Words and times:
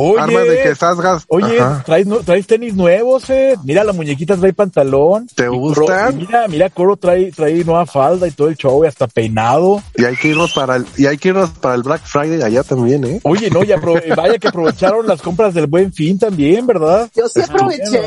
Oye, 0.00 0.20
arma 0.20 0.40
de 0.40 0.62
que 0.62 0.70
estás 0.70 1.00
gas. 1.00 1.24
Oye, 1.28 1.58
traes, 1.84 2.06
traes 2.24 2.46
tenis 2.46 2.74
nuevos, 2.74 3.28
eh. 3.30 3.56
Mira, 3.64 3.84
la 3.84 3.92
muñequita 3.92 4.36
trae 4.36 4.52
pantalón. 4.52 5.26
¿Te? 5.34 5.46
Coro- 5.46 5.86
Mira, 6.14 6.48
mira, 6.48 6.70
Coro 6.70 6.96
trae, 6.96 7.30
trae 7.32 7.64
nueva 7.64 7.86
falda 7.86 8.26
y 8.26 8.30
todo 8.30 8.48
el 8.48 8.56
show, 8.56 8.84
y 8.84 8.88
hasta 8.88 9.06
peinado. 9.06 9.82
Y 9.96 10.04
hay 10.04 10.16
que 10.16 10.28
irnos 10.28 10.52
para 10.52 10.76
el, 10.76 10.86
y 10.96 11.06
hay 11.06 11.18
que 11.18 11.28
irnos 11.28 11.50
para 11.50 11.74
el 11.74 11.82
Black 11.82 12.02
Friday 12.04 12.42
allá 12.42 12.62
también, 12.62 13.04
¿eh? 13.04 13.20
Oye, 13.24 13.50
no, 13.50 13.62
ya 13.62 13.76
eh, 13.76 13.80
vaya 14.16 14.38
que 14.38 14.48
aprovecharon 14.48 15.06
las 15.06 15.22
compras 15.22 15.54
del 15.54 15.66
buen 15.66 15.92
fin 15.92 16.18
también, 16.18 16.66
¿verdad? 16.66 17.08
Yo 17.14 17.28
sí 17.28 17.40
aproveché. 17.40 18.00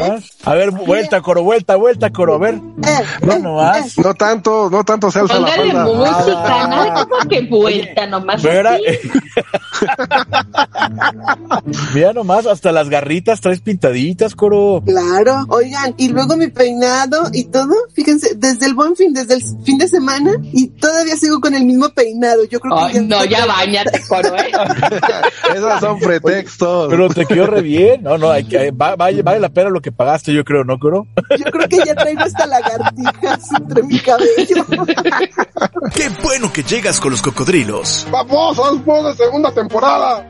A 0.44 0.54
ver, 0.54 0.72
vuelta, 0.72 1.22
Coro, 1.22 1.44
vuelta, 1.44 1.76
vuelta, 1.76 2.10
Coro, 2.12 2.36
a 2.36 2.40
ver. 2.40 2.56
Eh, 2.56 3.04
No 3.22 3.34
eh, 3.34 3.40
nomás. 3.40 3.98
No 3.98 4.14
tanto, 4.14 4.70
no 4.70 4.84
tanto 4.84 5.12
se 5.12 5.20
alza 5.20 5.40
la 5.40 5.48
falda. 5.48 5.86
música, 5.86 6.44
Ah. 6.46 6.68
nada 6.70 7.06
como 7.08 7.30
que 7.30 7.42
vuelta 7.42 8.06
nomás. 8.08 8.44
Así. 8.44 8.44
mira 11.94 12.14
nomás, 12.14 12.46
hasta 12.46 12.72
las 12.72 12.90
garritas 12.90 13.42
traes 13.42 13.62
pintaditas, 13.62 14.36
Coro. 14.36 14.82
Claro, 14.86 15.46
oigan, 15.50 15.94
y 15.98 16.10
luego 16.10 16.36
mi 16.38 16.48
peinado 16.48 17.30
y 17.34 17.46
todo, 17.46 17.74
fíjense, 17.94 18.36
desde 18.36 18.66
el 18.66 18.74
buen 18.74 18.96
fin, 18.96 19.14
desde 19.14 19.36
el 19.36 19.42
fin 19.64 19.78
de 19.78 19.88
semana, 19.88 20.32
y 20.42 20.68
todavía 20.68 21.16
sigo 21.16 21.40
con 21.40 21.54
el 21.54 21.66
mismo 21.66 21.90
peinado. 21.90 22.44
Yo 22.46 22.60
creo 22.60 22.76
que 22.88 22.98
Ay, 23.00 23.06
no, 23.06 23.24
ya 23.26 23.46
bañate, 23.46 24.02
coro, 24.08 24.36
¿eh? 24.36 24.52
Esos 25.56 25.80
son 25.80 26.00
pretextos. 26.00 26.88
Pero 26.90 27.10
te 27.10 27.26
quedó 27.26 27.48
re 27.48 27.62
bien. 27.62 28.04
No, 28.04 28.18
no, 28.18 28.30
hay 28.32 28.44
que, 28.46 28.72
va- 28.72 28.96
vale, 28.96 29.22
vale 29.22 29.40
la 29.40 29.50
pena 29.50 29.70
lo 29.70 29.82
que 29.82 29.92
pagaste, 29.92 30.34
yo 30.34 30.44
creo, 30.44 30.64
¿no, 30.64 30.78
Coro? 30.80 31.08
Yo 31.38 31.46
creo 31.52 31.68
que 31.68 31.78
ya 31.86 31.96
traigo 31.96 32.22
hasta 32.22 32.46
lagartijas 32.46 33.52
entre 33.60 33.84
mi 33.84 34.00
cabello. 34.00 34.66
Qué 35.96 36.10
bueno 36.24 36.52
que 36.54 36.64
llegas 36.64 37.00
con 37.00 37.12
los 37.12 37.22
cocodrilos. 37.22 38.08
¡Vamos, 38.12 38.58
vamos 38.58 39.18
de 39.18 39.26
segunda 39.26 39.52
temporada! 39.52 40.26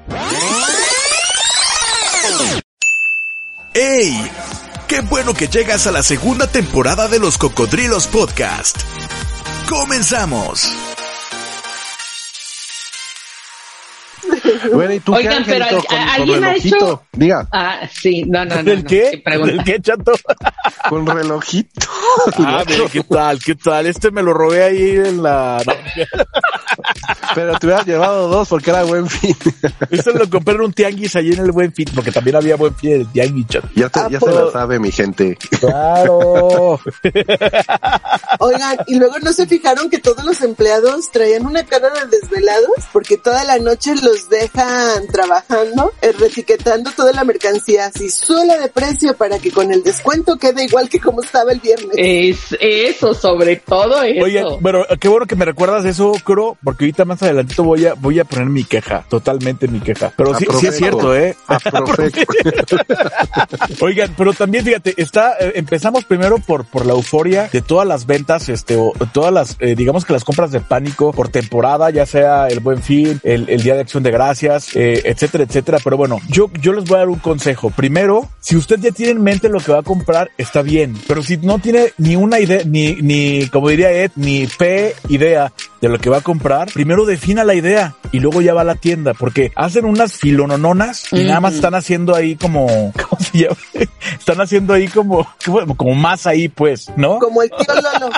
¡Ey! 3.74 4.32
Qué 4.88 5.02
bueno 5.02 5.34
que 5.34 5.48
llegas 5.48 5.88
a 5.88 5.92
la 5.92 6.04
segunda 6.04 6.48
temporada 6.48 7.08
de 7.08 7.20
los 7.20 7.38
Cocodrilos 7.38 8.08
Podcast. 8.08 8.78
Comenzamos. 9.68 10.93
Bueno, 14.72 14.94
¿y 14.94 15.00
tú 15.00 15.14
Oigan, 15.16 15.44
qué, 15.44 15.52
pero 15.52 15.66
Angelito, 15.66 15.82
¿al- 15.82 15.86
con, 15.88 15.98
a- 15.98 16.06
con 16.06 16.22
¿alguien 16.22 16.44
ha 16.44 16.56
hecho- 16.56 17.04
Diga, 17.12 17.48
Ah, 17.52 17.80
sí, 17.94 18.24
no, 18.28 18.46
no, 18.46 18.56
no. 18.56 18.64
¿Del 18.64 18.84
no, 18.84 18.90
qué? 18.90 19.24
¿Del 19.26 19.64
qué, 19.64 19.80
chato? 19.82 20.14
con 20.90 21.06
relojito. 21.06 21.82
Ah, 22.38 22.64
mira, 22.68 22.84
¿qué 22.92 23.04
tal? 23.04 23.40
¿Qué 23.44 23.56
tal? 23.56 23.86
Este 23.88 24.12
me 24.12 24.22
lo 24.24 24.34
robé 24.34 24.64
ahí 24.64 24.90
en 24.98 25.24
la... 25.24 25.62
Pero 27.36 27.58
te 27.60 27.66
hubieras 27.68 27.86
llevado 27.86 28.28
dos 28.28 28.48
porque 28.50 28.70
era 28.70 28.84
buen 28.84 29.08
fin. 29.10 29.36
este 29.90 30.14
lo 30.14 30.30
compré 30.30 30.56
en 30.56 30.62
un 30.62 30.74
tianguis 30.74 31.16
ahí 31.16 31.32
en 31.32 31.40
el 31.40 31.52
Buen 31.52 31.74
Fin, 31.74 31.88
porque 31.94 32.12
también 32.12 32.36
había 32.36 32.56
Buen 32.56 32.76
Fin 32.76 32.92
en 32.94 33.02
el 33.02 33.08
tianguis, 33.12 33.48
chato. 33.48 33.70
ya 33.76 33.90
te, 33.90 34.00
¿A 34.00 34.10
ya 34.10 34.20
se 34.20 34.32
la 34.32 34.52
sabe 34.52 34.80
mi 34.80 34.92
gente. 34.92 35.38
Claro. 35.60 36.80
Oigan, 38.40 38.78
y 38.88 38.96
luego 38.96 39.20
no 39.20 39.34
se 39.34 39.48
fijaron 39.48 39.90
que 39.90 40.00
todos 40.00 40.24
los 40.24 40.42
empleados 40.42 41.12
traían 41.12 41.46
una 41.46 41.64
cara 41.66 41.90
de 41.90 42.18
desvelados 42.20 42.70
porque 42.92 43.18
toda 43.18 43.44
la 43.44 43.58
noche 43.60 43.94
los 43.96 44.30
dejan 44.30 44.53
trabajando, 45.12 45.92
eh, 46.02 46.14
retiquetando 46.18 46.92
toda 46.96 47.12
la 47.12 47.24
mercancía 47.24 47.88
así 47.88 48.10
sola 48.10 48.58
de 48.58 48.70
precio 48.70 49.16
para 49.16 49.40
que 49.40 49.52
con 49.52 49.72
el 49.72 49.84
descuento 49.84 50.38
quede 50.38 50.66
igual 50.66 50.90
que 50.90 51.00
como 51.00 51.22
estaba 51.22 51.52
el 51.52 51.60
viernes. 51.60 51.92
Es 51.96 52.56
eso, 52.60 53.14
sobre 53.14 53.58
todo 53.58 54.02
eso. 54.04 54.24
Oye, 54.24 54.44
bueno, 54.62 54.86
qué 55.00 55.08
bueno 55.08 55.26
que 55.26 55.36
me 55.36 55.46
recuerdas 55.46 55.86
eso, 55.86 56.14
Cro, 56.24 56.58
porque 56.64 56.86
ahorita 56.86 57.06
más 57.06 57.22
adelantito 57.24 57.64
voy 57.64 57.86
a, 57.86 57.94
voy 57.96 58.20
a 58.20 58.26
poner 58.26 58.48
mi 58.48 58.64
queja, 58.64 59.06
totalmente 59.10 59.68
mi 59.68 59.80
queja. 59.80 60.14
Pero 60.16 60.38
sí, 60.38 60.46
sí 60.60 60.68
es 60.68 60.78
cierto, 60.78 61.16
¿eh? 61.16 61.36
Oigan, 63.82 64.14
pero 64.18 64.34
también 64.34 64.64
fíjate, 64.64 64.94
está, 64.98 65.36
eh, 65.40 65.54
empezamos 65.56 66.06
primero 66.06 66.38
por, 66.38 66.66
por 66.66 66.86
la 66.86 66.94
euforia 66.94 67.50
de 67.52 67.62
todas 67.62 67.88
las 67.88 68.06
ventas, 68.06 68.50
este, 68.50 68.76
o 68.76 68.94
todas 69.14 69.34
las, 69.34 69.58
eh, 69.60 69.76
digamos 69.76 70.06
que 70.06 70.14
las 70.14 70.24
compras 70.24 70.52
de 70.52 70.60
pánico 70.60 71.12
por 71.12 71.30
temporada, 71.30 71.90
ya 71.90 72.06
sea 72.06 72.48
el 72.48 72.60
buen 72.60 72.82
fin, 72.82 73.20
el, 73.24 73.50
el 73.50 73.64
día 73.64 73.76
de 73.76 73.82
acción 73.82 74.04
de 74.04 74.12
gracias, 74.12 74.43
eh, 74.76 75.02
etcétera, 75.06 75.44
etcétera. 75.44 75.80
Pero 75.84 75.98
bueno, 75.98 76.20
yo, 76.30 76.50
yo 76.62 76.74
les 76.74 76.86
voy 76.86 76.96
a 76.96 77.00
dar 77.00 77.10
un 77.10 77.20
consejo. 77.20 77.70
Primero, 77.70 78.30
si 78.40 78.56
usted 78.56 78.80
ya 78.80 78.92
tiene 78.92 79.14
en 79.14 79.24
mente 79.24 79.50
lo 79.50 79.60
que 79.60 79.72
va 79.72 79.80
a 79.80 79.84
comprar, 79.84 80.32
está 80.38 80.62
bien. 80.62 80.96
Pero 81.08 81.24
si 81.24 81.38
no 81.38 81.60
tiene 81.60 81.94
ni 81.98 82.16
una 82.16 82.40
idea, 82.40 82.64
ni, 82.66 82.96
ni, 82.96 83.48
como 83.48 83.70
diría 83.70 83.92
Ed, 83.92 84.12
ni 84.16 84.48
fe 84.48 84.96
idea 85.10 85.52
de 85.82 85.90
lo 85.90 86.00
que 86.00 86.10
va 86.10 86.18
a 86.18 86.22
comprar, 86.22 86.72
primero 86.72 87.06
defina 87.06 87.44
la 87.44 87.56
idea 87.56 87.96
y 88.14 88.20
luego 88.22 88.42
ya 88.42 88.54
va 88.54 88.62
a 88.62 88.64
la 88.64 88.76
tienda, 88.76 89.14
porque 89.14 89.52
hacen 89.56 89.84
unas 89.84 90.14
filonononas 90.14 91.12
y 91.12 91.24
nada 91.26 91.42
más 91.42 91.56
están 91.56 91.76
haciendo 91.76 92.16
ahí 92.16 92.36
como, 92.38 92.68
¿cómo 93.10 93.20
se 93.20 93.40
llama? 93.40 93.58
Están 94.18 94.40
haciendo 94.40 94.74
ahí 94.74 94.88
como, 94.88 95.28
como, 95.46 95.76
como 95.76 95.96
más 95.96 96.26
ahí, 96.28 96.48
pues, 96.48 96.90
¿no? 96.96 97.20
Como 97.20 97.42
el 97.42 97.50
tío 97.50 97.74
Lolo, 97.76 98.14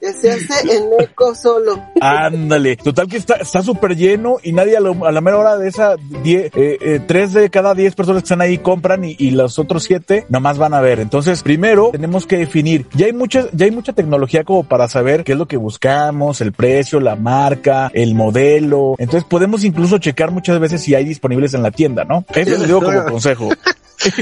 que 0.00 0.12
se 0.12 0.30
hace 0.30 0.76
en 0.76 0.84
eco 1.00 1.34
solo. 1.34 1.82
Ándale. 2.00 2.76
Total 2.76 3.06
que 3.08 3.16
está 3.16 3.36
está 3.36 3.62
súper 3.62 3.96
lleno 3.96 4.36
y 4.42 4.52
nadie 4.52 4.76
a, 4.76 4.80
lo- 4.80 5.06
a 5.06 5.10
la 5.12 5.20
mera 5.20 5.38
hora 5.38 5.56
de 5.56 5.68
esa, 5.68 5.96
die- 6.22 6.50
eh, 6.54 6.78
eh, 6.80 7.00
tres 7.06 7.32
de 7.32 7.48
cada 7.50 7.74
diez 7.74 7.94
personas 7.94 8.22
que 8.22 8.26
están 8.26 8.40
ahí 8.42 8.58
compran 8.58 9.04
y, 9.04 9.16
y 9.18 9.30
los 9.30 9.58
otros 9.58 9.84
siete 9.84 10.26
nomás 10.28 10.58
van 10.58 10.74
a 10.74 10.80
ver. 10.80 11.00
Entonces, 11.00 11.42
primero 11.42 11.90
tenemos 11.92 12.26
que 12.26 12.36
definir. 12.38 12.86
Ya 12.94 13.06
hay 13.06 13.12
mucha, 13.12 13.46
ya 13.52 13.64
hay 13.64 13.70
mucha 13.70 13.92
tecnología 13.92 14.44
como 14.44 14.64
para 14.64 14.88
saber 14.88 15.24
qué 15.24 15.32
es 15.32 15.38
lo 15.38 15.46
que 15.46 15.56
buscamos, 15.56 16.40
el 16.40 16.52
precio, 16.52 17.00
la 17.00 17.16
marca, 17.16 17.90
el 17.94 18.14
modelo. 18.14 18.94
Entonces 18.98 19.24
podemos 19.30 19.64
incluso 19.64 19.96
checar 19.98 20.30
muchas 20.30 20.60
veces 20.60 20.82
si 20.82 20.94
hay 20.94 21.04
disponibles 21.06 21.54
en 21.54 21.62
la 21.62 21.70
tienda, 21.70 22.04
¿no? 22.04 22.24
Eso 22.34 22.50
les 22.58 22.66
digo 22.66 22.80
como 22.82 23.04
consejo. 23.12 23.48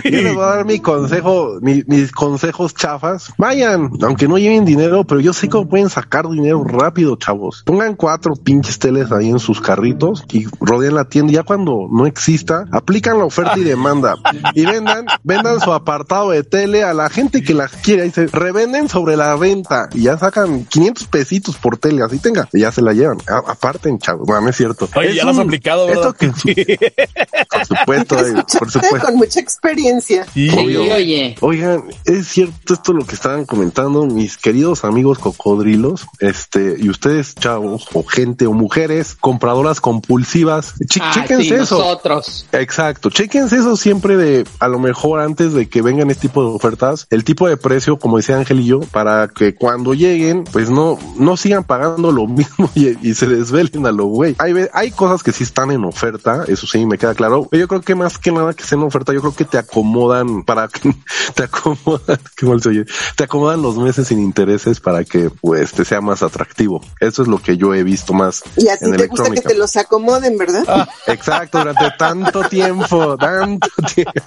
Yo 0.03 0.11
les 0.23 0.35
voy 0.35 0.43
a 0.43 0.47
dar 0.57 0.65
mi 0.65 0.81
consejo, 0.81 1.59
mi- 1.63 1.85
mis 1.87 2.11
consejos 2.11 2.75
chafas. 2.75 3.33
Vayan, 3.39 3.91
aunque 4.03 4.27
no 4.27 4.37
lleven 4.37 4.65
dinero, 4.65 5.05
pero 5.05 5.21
yo 5.21 5.33
sé 5.33 5.49
cómo 5.49 5.69
pueden 5.69 5.89
sacar 5.89 6.29
dinero 6.29 6.65
rápido, 6.65 7.15
chavos. 7.15 7.63
Pongan 7.65 7.95
cuatro 7.95 8.35
pinches 8.35 8.81
teles 8.81 9.13
ahí 9.13 9.31
en 9.31 9.39
sus 9.39 9.61
carritos 9.61 10.25
y 10.33 10.47
rodeen 10.59 10.97
la 10.97 11.05
tienda. 11.05 11.33
Ya 11.33 11.45
cuando 11.45 11.87
no 11.93 12.07
exista, 12.07 12.65
aplican 12.73 13.19
la 13.19 13.25
oferta 13.27 13.53
y 13.57 13.63
demanda 13.63 14.17
y 14.53 14.67
vendan, 14.67 15.07
vendan 15.23 15.61
su 15.61 15.73
apartado 15.73 16.31
de 16.31 16.43
tele 16.43 16.83
a 16.83 16.93
la 16.93 17.09
gente 17.09 17.45
que 17.45 17.55
las 17.55 17.71
quiere. 17.77 18.03
Ahí 18.03 18.11
se 18.11 18.27
revenden 18.27 18.89
sobre 18.89 19.17
la 19.17 19.37
venta 19.37 19.89
y 19.95 20.03
ya 20.03 20.19
sacan 20.19 20.65
500 20.65 21.07
pesitos 21.07 21.57
por 21.57 21.77
tele. 21.77 22.03
Así 22.03 22.19
tenga, 22.19 22.49
y 22.53 22.63
ya 22.63 22.73
se 22.73 22.83
la 22.83 22.95
llevan. 22.95 23.19
A- 23.29 23.53
aparten, 23.53 24.01
chavos. 24.01 24.27
Bueno, 24.27 24.43
no 24.43 24.49
es 24.51 24.57
cierto. 24.57 24.89
Oye, 24.99 25.11
Es 25.11 25.17
ya 25.17 25.25
lo 25.25 25.31
has 25.31 25.37
un- 25.37 25.43
aplicado, 25.43 25.87
¿verdad? 25.87 26.15
Esto 26.21 26.43
que, 26.45 26.79
por 27.51 27.67
supuesto, 27.67 28.19
eh, 28.27 28.45
por 28.59 28.71
supuesto. 28.71 28.99
con 29.07 29.17
mucha 29.17 29.41
experiencia. 29.41 30.27
Sí. 30.33 30.51
Oye. 30.51 31.37
Oigan, 31.41 31.85
es 32.05 32.29
cierto 32.29 32.75
esto 32.75 32.93
lo 32.93 33.05
que 33.07 33.15
estaban 33.15 33.45
comentando 33.47 34.07
mis 34.07 34.37
queridos 34.37 34.85
amigos 34.85 35.19
cocodrilos, 35.19 36.07
este, 36.21 36.77
y 36.79 36.89
ustedes 36.91 37.35
chavos 37.35 37.87
o 37.95 38.03
gente 38.05 38.47
o 38.47 38.53
mujeres 38.53 39.15
compradoras 39.19 39.81
compulsivas, 39.81 40.75
Che- 40.89 41.01
Ah, 41.03 41.25
sí, 41.27 41.49
eso. 41.55 41.79
nosotros. 41.79 42.47
Exacto, 42.53 43.11
chéquense 43.11 43.57
eso 43.57 43.77
siempre 43.77 44.17
de, 44.17 44.45
a 44.61 44.69
lo 44.69 44.79
mejor 44.79 45.21
antes 45.21 45.53
de 45.53 45.69
que 45.69 45.81
vengan 45.83 46.11
este 46.11 46.29
tipo 46.29 46.43
de 46.43 46.51
ofertas, 46.55 47.07
el 47.11 47.25
tipo 47.25 47.49
de 47.49 47.57
precio, 47.57 47.99
como 47.99 48.17
decía 48.19 48.37
Ángel 48.37 48.61
y 48.61 48.67
yo, 48.67 48.81
para 48.81 49.29
que 49.29 49.55
cuando 49.55 49.95
lleguen, 49.95 50.45
pues 50.45 50.71
no, 50.71 50.99
no 51.17 51.37
sigan 51.37 51.65
pagando 51.65 52.13
lo 52.13 52.27
mismo 52.27 52.71
y, 52.75 53.09
y 53.09 53.15
se 53.15 53.27
desvelen 53.27 53.87
a 53.87 53.93
lo 53.93 54.07
güey. 54.07 54.35
Hay, 54.39 54.53
ve- 54.53 54.71
hay 54.89 54.93
cosas 54.93 55.23
que 55.23 55.33
sí 55.33 55.45
están 55.45 55.71
en 55.71 55.85
oferta, 55.85 56.45
eso 56.49 56.67
sí 56.67 56.87
me 56.87 56.97
queda 56.97 57.15
claro. 57.15 57.47
Yo 57.53 57.69
creo 57.69 57.83
que 57.83 57.95
más 57.95 58.17
que 58.17 58.33
nada 58.33 58.55
que 58.55 58.63
estén 58.63 58.81
en 58.81 58.87
oferta, 58.87 59.13
yo 59.13 59.21
creo 59.21 59.35
que 59.35 59.45
te 59.45 59.59
acomodan 59.59 60.45
para 60.45 60.67
que 60.69 60.95
te 61.35 61.43
acomodan, 61.45 62.19
qué 62.37 62.47
mal 62.47 62.63
se 62.63 62.71
oye, 62.71 62.87
te 63.15 63.25
acomodan 63.25 63.61
los 63.61 63.77
meses 63.77 64.09
sin 64.09 64.19
intereses 64.19 64.81
para 64.81 65.05
que 65.05 65.29
pues 65.29 65.73
te 65.73 65.85
sea 65.85 66.01
más 66.01 66.23
atractivo. 66.23 66.83
Eso 67.01 67.23
es 67.23 67.29
lo 67.29 67.39
que 67.39 67.59
yo 67.59 67.75
he 67.75 67.85
visto 67.85 68.15
más 68.15 68.43
Y 68.57 68.69
a 68.69 68.79
ti 68.79 68.87
en 68.87 68.97
te 68.97 69.09
gusta 69.09 69.31
que 69.31 69.43
te 69.43 69.55
los 69.55 69.77
acomoden, 69.77 70.39
¿verdad? 70.39 70.89
Exacto, 71.07 71.59
durante 71.59 71.91
tanto 71.99 72.49
tiempo, 72.49 73.19
tanto 73.19 73.69
tiempo. 73.95 74.13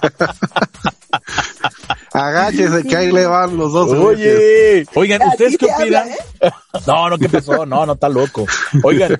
Agáchese 2.12 2.84
que 2.84 2.96
ahí 2.96 3.10
le 3.10 3.26
van 3.26 3.56
los 3.56 3.72
dos. 3.72 3.90
Oye, 3.90 4.86
oigan, 4.94 5.22
¿ustedes 5.28 5.58
qué 5.58 5.66
opinan? 5.66 6.02
habla, 6.02 6.06
¿eh? 6.06 6.18
No, 6.86 7.10
no, 7.10 7.18
¿qué 7.18 7.28
pasó? 7.28 7.66
No, 7.66 7.84
no, 7.86 7.92
está 7.92 8.08
loco. 8.08 8.46
Oigan, 8.82 9.18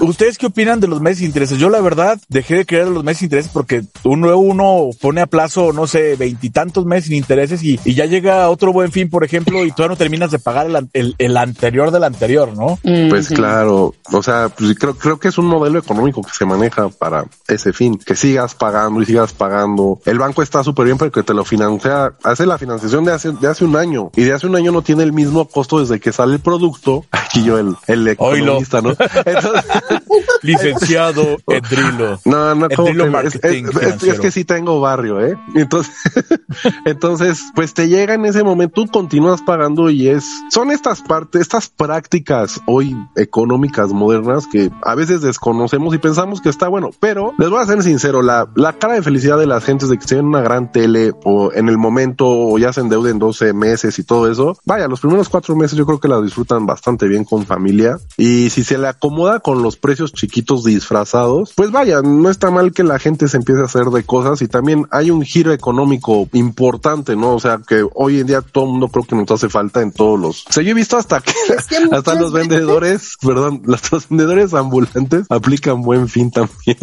¿ustedes 0.00 0.36
qué 0.38 0.46
opinan 0.46 0.80
de 0.80 0.86
los 0.86 1.00
meses 1.00 1.20
de 1.20 1.26
intereses? 1.26 1.58
Yo 1.58 1.70
la 1.70 1.80
verdad 1.80 2.20
dejé 2.28 2.56
de 2.56 2.66
creer 2.66 2.88
en 2.88 2.94
los 2.94 3.04
meses 3.04 3.20
de 3.20 3.26
intereses 3.26 3.50
porque 3.52 3.84
uno, 4.04 4.36
uno 4.36 4.90
pone 5.00 5.20
a 5.20 5.26
plazo, 5.26 5.72
no 5.72 5.86
sé, 5.86 6.16
veintitantos 6.16 6.84
meses 6.84 7.06
sin 7.06 7.16
intereses 7.16 7.62
y, 7.62 7.80
y 7.84 7.94
ya 7.94 8.04
llega 8.06 8.48
otro 8.50 8.72
buen 8.72 8.92
fin, 8.92 9.08
por 9.08 9.24
ejemplo, 9.24 9.64
y 9.64 9.70
todavía 9.70 9.94
no 9.94 9.96
terminas 9.96 10.30
de 10.30 10.38
pagar 10.38 10.66
el, 10.66 10.88
el, 10.92 11.14
el 11.18 11.36
anterior 11.36 11.90
del 11.90 12.04
anterior, 12.04 12.52
¿no? 12.54 12.78
Pues 13.08 13.26
Ujú. 13.26 13.34
claro, 13.34 13.94
o 14.12 14.22
sea, 14.22 14.50
pues 14.50 14.76
creo, 14.78 14.94
creo 14.94 15.18
que 15.18 15.28
es 15.28 15.38
un 15.38 15.46
modelo 15.46 15.78
económico 15.78 16.22
que 16.22 16.32
se 16.32 16.44
maneja 16.44 16.88
para 16.90 17.24
ese 17.48 17.72
fin, 17.72 17.98
que 17.98 18.14
sigas 18.14 18.54
pagando 18.54 19.00
y 19.00 19.06
sigas 19.06 19.32
pagando. 19.32 20.00
El 20.04 20.18
banco 20.18 20.42
está 20.42 20.62
súper 20.62 20.84
bien 20.84 20.98
porque 20.98 21.22
te 21.22 21.34
lo 21.34 21.44
financia, 21.44 22.12
hace 22.22 22.46
la 22.46 22.58
financiación 22.58 23.04
de 23.04 23.12
hace, 23.12 23.32
de 23.32 23.48
hace 23.48 23.64
un 23.64 23.76
año 23.76 24.10
y 24.14 24.24
de 24.24 24.32
hace 24.34 24.46
un 24.46 24.56
año 24.56 24.70
no 24.70 24.82
tiene 24.82 25.02
el 25.02 25.12
mismo 25.12 25.46
costo 25.48 25.80
desde 25.80 25.98
que 25.98 26.12
sale 26.12 26.34
el 26.34 26.40
producto. 26.40 26.73
Aquí 27.10 27.44
yo 27.44 27.58
el, 27.58 27.74
el 27.86 28.08
economista, 28.08 28.80
¿no? 28.80 28.90
Entonces, 28.90 29.64
Licenciado 30.42 31.38
en 31.46 31.62
Drilo. 31.62 32.20
No, 32.24 32.54
no, 32.54 32.66
En 32.66 32.76
¿cómo 32.76 32.88
Drilo 32.88 33.04
que 33.04 33.10
no? 33.10 33.20
es, 33.20 34.20
que 34.20 34.30
sí 34.30 34.44
tengo 34.44 34.80
barrio, 34.80 35.20
¿eh? 35.20 35.36
Entonces, 35.54 35.94
entonces, 36.84 37.42
pues 37.54 37.74
te 37.74 37.88
llega 37.88 38.14
en 38.14 38.24
ese 38.26 38.42
momento, 38.42 38.74
tú 38.74 38.86
continúas 38.90 39.42
pagando 39.42 39.90
y 39.90 40.08
es, 40.08 40.24
son 40.50 40.70
estas 40.70 41.02
partes, 41.02 41.42
estas 41.42 41.68
prácticas 41.68 42.60
hoy 42.66 42.96
económicas 43.16 43.92
modernas 43.92 44.46
que 44.50 44.70
a 44.82 44.94
veces 44.94 45.20
desconocemos 45.20 45.94
y 45.94 45.98
pensamos 45.98 46.40
que 46.40 46.48
está 46.48 46.68
bueno, 46.68 46.90
pero 47.00 47.32
les 47.38 47.50
voy 47.50 47.60
a 47.60 47.66
ser 47.66 47.82
sincero, 47.82 48.22
la, 48.22 48.48
la 48.54 48.74
cara 48.74 48.94
de 48.94 49.02
felicidad 49.02 49.38
de 49.38 49.46
las 49.46 49.64
gentes 49.64 49.88
de 49.88 49.98
que 49.98 50.06
tienen 50.06 50.26
una 50.26 50.40
gran 50.40 50.72
tele 50.72 51.12
o 51.24 51.52
en 51.52 51.68
el 51.68 51.78
momento 51.78 52.26
o 52.28 52.58
ya 52.58 52.72
se 52.72 52.80
endeuden 52.80 53.18
12 53.18 53.52
meses 53.52 53.98
y 53.98 54.04
todo 54.04 54.30
eso, 54.30 54.56
vaya, 54.64 54.88
los 54.88 55.00
primeros 55.00 55.28
cuatro 55.28 55.56
meses 55.56 55.76
yo 55.78 55.86
creo 55.86 56.00
que 56.00 56.08
la 56.08 56.20
disfrutan 56.20 56.66
bastante 56.66 57.08
bien 57.08 57.24
con 57.24 57.44
familia 57.46 57.98
y 58.16 58.50
si 58.50 58.64
se 58.64 58.78
le 58.78 58.88
acomoda 58.88 59.40
con 59.40 59.62
los 59.62 59.76
precios 59.76 60.03
chiquitos 60.12 60.64
disfrazados, 60.64 61.52
pues 61.54 61.70
vaya, 61.70 62.00
no 62.02 62.30
está 62.30 62.50
mal 62.50 62.72
que 62.72 62.82
la 62.84 62.98
gente 62.98 63.28
se 63.28 63.36
empiece 63.36 63.60
a 63.60 63.64
hacer 63.64 63.86
de 63.86 64.04
cosas 64.04 64.42
y 64.42 64.48
también 64.48 64.86
hay 64.90 65.10
un 65.10 65.22
giro 65.22 65.52
económico 65.52 66.28
importante, 66.32 67.16
¿no? 67.16 67.34
O 67.34 67.40
sea, 67.40 67.60
que 67.66 67.86
hoy 67.94 68.20
en 68.20 68.26
día 68.26 68.40
todo 68.40 68.64
el 68.64 68.70
mundo 68.70 68.88
creo 68.88 69.04
que 69.04 69.16
nos 69.16 69.30
hace 69.30 69.48
falta 69.48 69.80
en 69.82 69.92
todos 69.92 70.18
los... 70.18 70.46
O 70.48 70.52
sea, 70.52 70.62
yo 70.62 70.70
he 70.70 70.74
visto 70.74 70.96
hasta 70.96 71.20
que 71.20 71.32
Es 71.56 71.66
que 71.66 71.80
muchas 71.84 71.98
hasta 71.98 72.14
los 72.14 72.32
veces- 72.32 72.48
vendedores, 72.48 73.12
perdón, 73.20 73.62
los, 73.64 73.90
los 73.92 74.08
vendedores 74.08 74.54
ambulantes 74.54 75.26
aplican 75.28 75.82
buen 75.82 76.08
fin 76.08 76.30
también. 76.30 76.78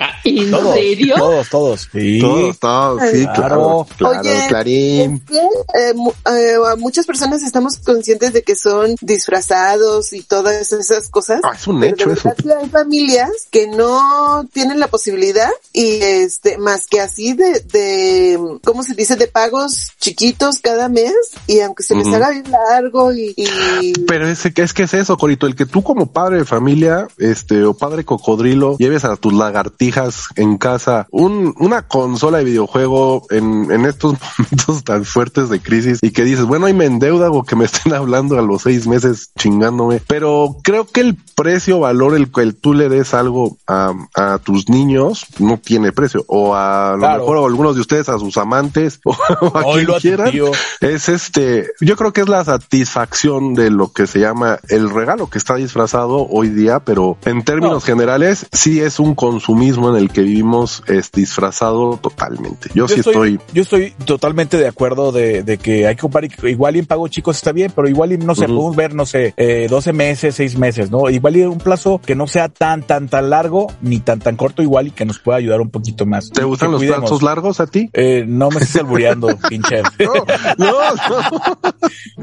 Ah, 0.00 0.10
¿En 0.24 0.50
Todos, 0.50 0.74
serio? 0.74 1.14
todos, 1.16 1.48
todos. 1.48 1.88
Sí. 1.92 2.18
Todos, 2.20 2.58
todos, 2.58 3.02
sí, 3.12 3.26
claro, 3.34 3.86
Claro. 3.96 4.20
Oye, 4.20 4.46
Clarín. 4.48 5.14
es 5.14 5.22
que, 5.30 5.36
eh, 5.38 5.94
eh, 6.30 6.56
muchas 6.78 7.06
personas 7.06 7.42
estamos 7.42 7.78
conscientes 7.78 8.32
de 8.32 8.42
que 8.42 8.56
son 8.56 8.94
disfrazados 9.00 10.12
y 10.12 10.22
todas 10.22 10.72
esas 10.72 11.08
cosas. 11.08 11.40
Ah, 11.44 11.52
es 11.54 11.66
un 11.66 11.82
hecho 11.84 12.10
eso. 12.10 12.32
Hay 12.52 12.68
familias 12.68 13.30
que 13.50 13.66
no 13.66 14.46
tienen 14.52 14.80
la 14.80 14.88
posibilidad 14.88 15.50
y 15.72 15.98
este 16.00 16.58
más 16.58 16.86
que 16.86 17.00
así 17.00 17.32
de, 17.32 17.60
de 17.60 18.38
¿cómo 18.64 18.82
se 18.82 18.94
dice? 18.94 19.16
de 19.16 19.26
pagos 19.26 19.92
chiquitos 20.00 20.58
cada 20.60 20.88
mes 20.88 21.12
y 21.46 21.60
aunque 21.60 21.82
se 21.82 21.94
les 21.94 22.06
haga 22.08 22.30
bien 22.30 22.44
largo 22.50 23.12
y, 23.12 23.34
y- 23.36 23.92
Pero 24.06 24.28
es, 24.28 24.42
que- 24.54 24.62
es 24.62 24.72
que 24.72 24.84
es 24.84 24.94
eso, 24.94 25.16
Corito, 25.16 25.46
el 25.46 25.54
que 25.56 25.66
tú 25.66 25.82
como 25.82 26.06
padre 26.12 26.38
de 26.38 26.44
familia, 26.44 27.06
este, 27.18 27.64
o 27.64 27.74
padre 27.74 28.04
cocodrilo, 28.04 28.76
lleves 28.78 29.04
a 29.04 29.16
tus 29.16 29.32
lagartijas 29.32 30.24
en 30.36 30.58
casa 30.58 31.06
un, 31.10 31.54
una 31.58 31.86
consola 31.88 32.38
de 32.38 32.44
videojuego 32.44 33.26
en, 33.30 33.70
en 33.70 33.86
estos 33.86 34.14
momentos 34.38 34.84
tan 34.84 35.04
fuertes 35.04 35.48
de 35.48 35.60
crisis 35.60 35.98
y 36.02 36.10
que 36.10 36.24
dices, 36.24 36.44
bueno, 36.44 36.66
ahí 36.66 36.74
me 36.74 36.84
endeuda 36.86 37.30
o 37.30 37.42
que 37.44 37.56
me 37.56 37.64
estén 37.64 37.92
hablando 37.94 38.38
a 38.38 38.42
los 38.42 38.62
seis 38.62 38.86
meses 38.86 39.30
chingándome. 39.38 40.00
Pero 40.06 40.56
creo 40.62 40.86
que 40.86 41.00
el 41.00 41.16
precio, 41.34 41.80
valor, 41.80 42.14
el 42.14 42.23
que 42.32 42.42
el 42.42 42.54
tú 42.56 42.74
le 42.74 42.88
des 42.88 43.14
algo 43.14 43.56
a, 43.66 43.92
a 44.14 44.38
tus 44.38 44.68
niños 44.68 45.26
no 45.38 45.58
tiene 45.58 45.92
precio. 45.92 46.24
O 46.28 46.54
a 46.54 46.96
lo 46.98 47.08
mejor 47.18 47.38
a 47.38 47.46
algunos 47.46 47.74
de 47.74 47.80
ustedes, 47.80 48.08
a 48.08 48.18
sus 48.18 48.36
amantes, 48.36 49.00
o 49.04 49.12
a 49.56 49.62
quien 49.74 49.86
quieran 50.00 50.32
es 50.80 51.08
este, 51.08 51.68
yo 51.80 51.96
creo 51.96 52.12
que 52.12 52.22
es 52.22 52.28
la 52.28 52.44
satisfacción 52.44 53.54
de 53.54 53.70
lo 53.70 53.92
que 53.92 54.06
se 54.06 54.20
llama 54.20 54.58
el 54.68 54.90
regalo 54.90 55.28
que 55.28 55.38
está 55.38 55.54
disfrazado 55.56 56.26
hoy 56.28 56.48
día, 56.50 56.80
pero 56.80 57.16
en 57.24 57.42
términos 57.44 57.72
No. 57.74 57.80
generales 57.80 58.46
sí 58.52 58.80
es 58.80 58.98
un 59.00 59.14
consumismo 59.14 59.90
en 59.90 59.96
el 59.96 60.10
que 60.10 60.22
vivimos 60.22 60.82
es 60.86 61.10
disfrazado 61.12 61.96
totalmente. 62.02 62.70
Yo, 62.74 62.86
sí 62.88 63.00
estoy, 63.00 63.40
yo 63.52 63.62
estoy 63.62 63.92
totalmente 64.04 64.56
de 64.58 64.68
acuerdo 64.68 65.12
de, 65.12 65.42
de 65.42 65.58
que 65.58 65.86
hay 65.86 65.94
que 65.96 66.00
comprar 66.02 66.24
y- 66.24 66.48
igual 66.48 66.76
y 66.76 66.80
en 66.80 66.86
pago 66.86 67.08
chicos 67.08 67.36
está 67.36 67.52
bien, 67.52 67.72
pero 67.74 67.88
igual 67.88 68.12
y 68.12 68.18
no 68.18 68.34
sé, 68.34 68.44
Ujú. 68.44 68.54
podemos 68.54 68.76
ver, 68.76 68.94
no 68.94 69.06
sé, 69.06 69.34
eh, 69.36 69.66
12 69.68 69.92
meses, 69.92 70.34
6 70.34 70.58
meses, 70.58 70.90
¿no? 70.90 71.08
Igual 71.10 71.36
y 71.36 71.42
un 71.42 71.58
plazo 71.58 72.00
que 72.04 72.13
no 72.14 72.26
sea 72.26 72.48
tan, 72.48 72.82
tan, 72.82 73.08
tan 73.08 73.30
largo, 73.30 73.66
ni 73.80 74.00
tan, 74.00 74.18
tan 74.20 74.36
corto, 74.36 74.62
igual 74.62 74.88
y 74.88 74.90
que 74.90 75.04
nos 75.04 75.18
pueda 75.18 75.38
ayudar 75.38 75.60
un 75.60 75.70
poquito 75.70 76.06
más. 76.06 76.30
¿te 76.30 76.44
gustan 76.44 76.68
que 76.68 76.72
los 76.72 76.80
cuidemos. 76.80 77.00
plazos 77.02 77.22
largos 77.22 77.60
a 77.60 77.66
ti? 77.66 77.90
Eh, 77.92 78.24
no 78.26 78.48
me 78.50 78.60
estés 78.60 78.76
albureando, 78.76 79.28
pinche. 79.48 79.82
No, 79.98 80.12
no, 80.58 80.74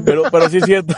Pero, 0.04 0.22
pero 0.30 0.48
sí 0.50 0.58
es 0.58 0.64
cierto. 0.64 0.94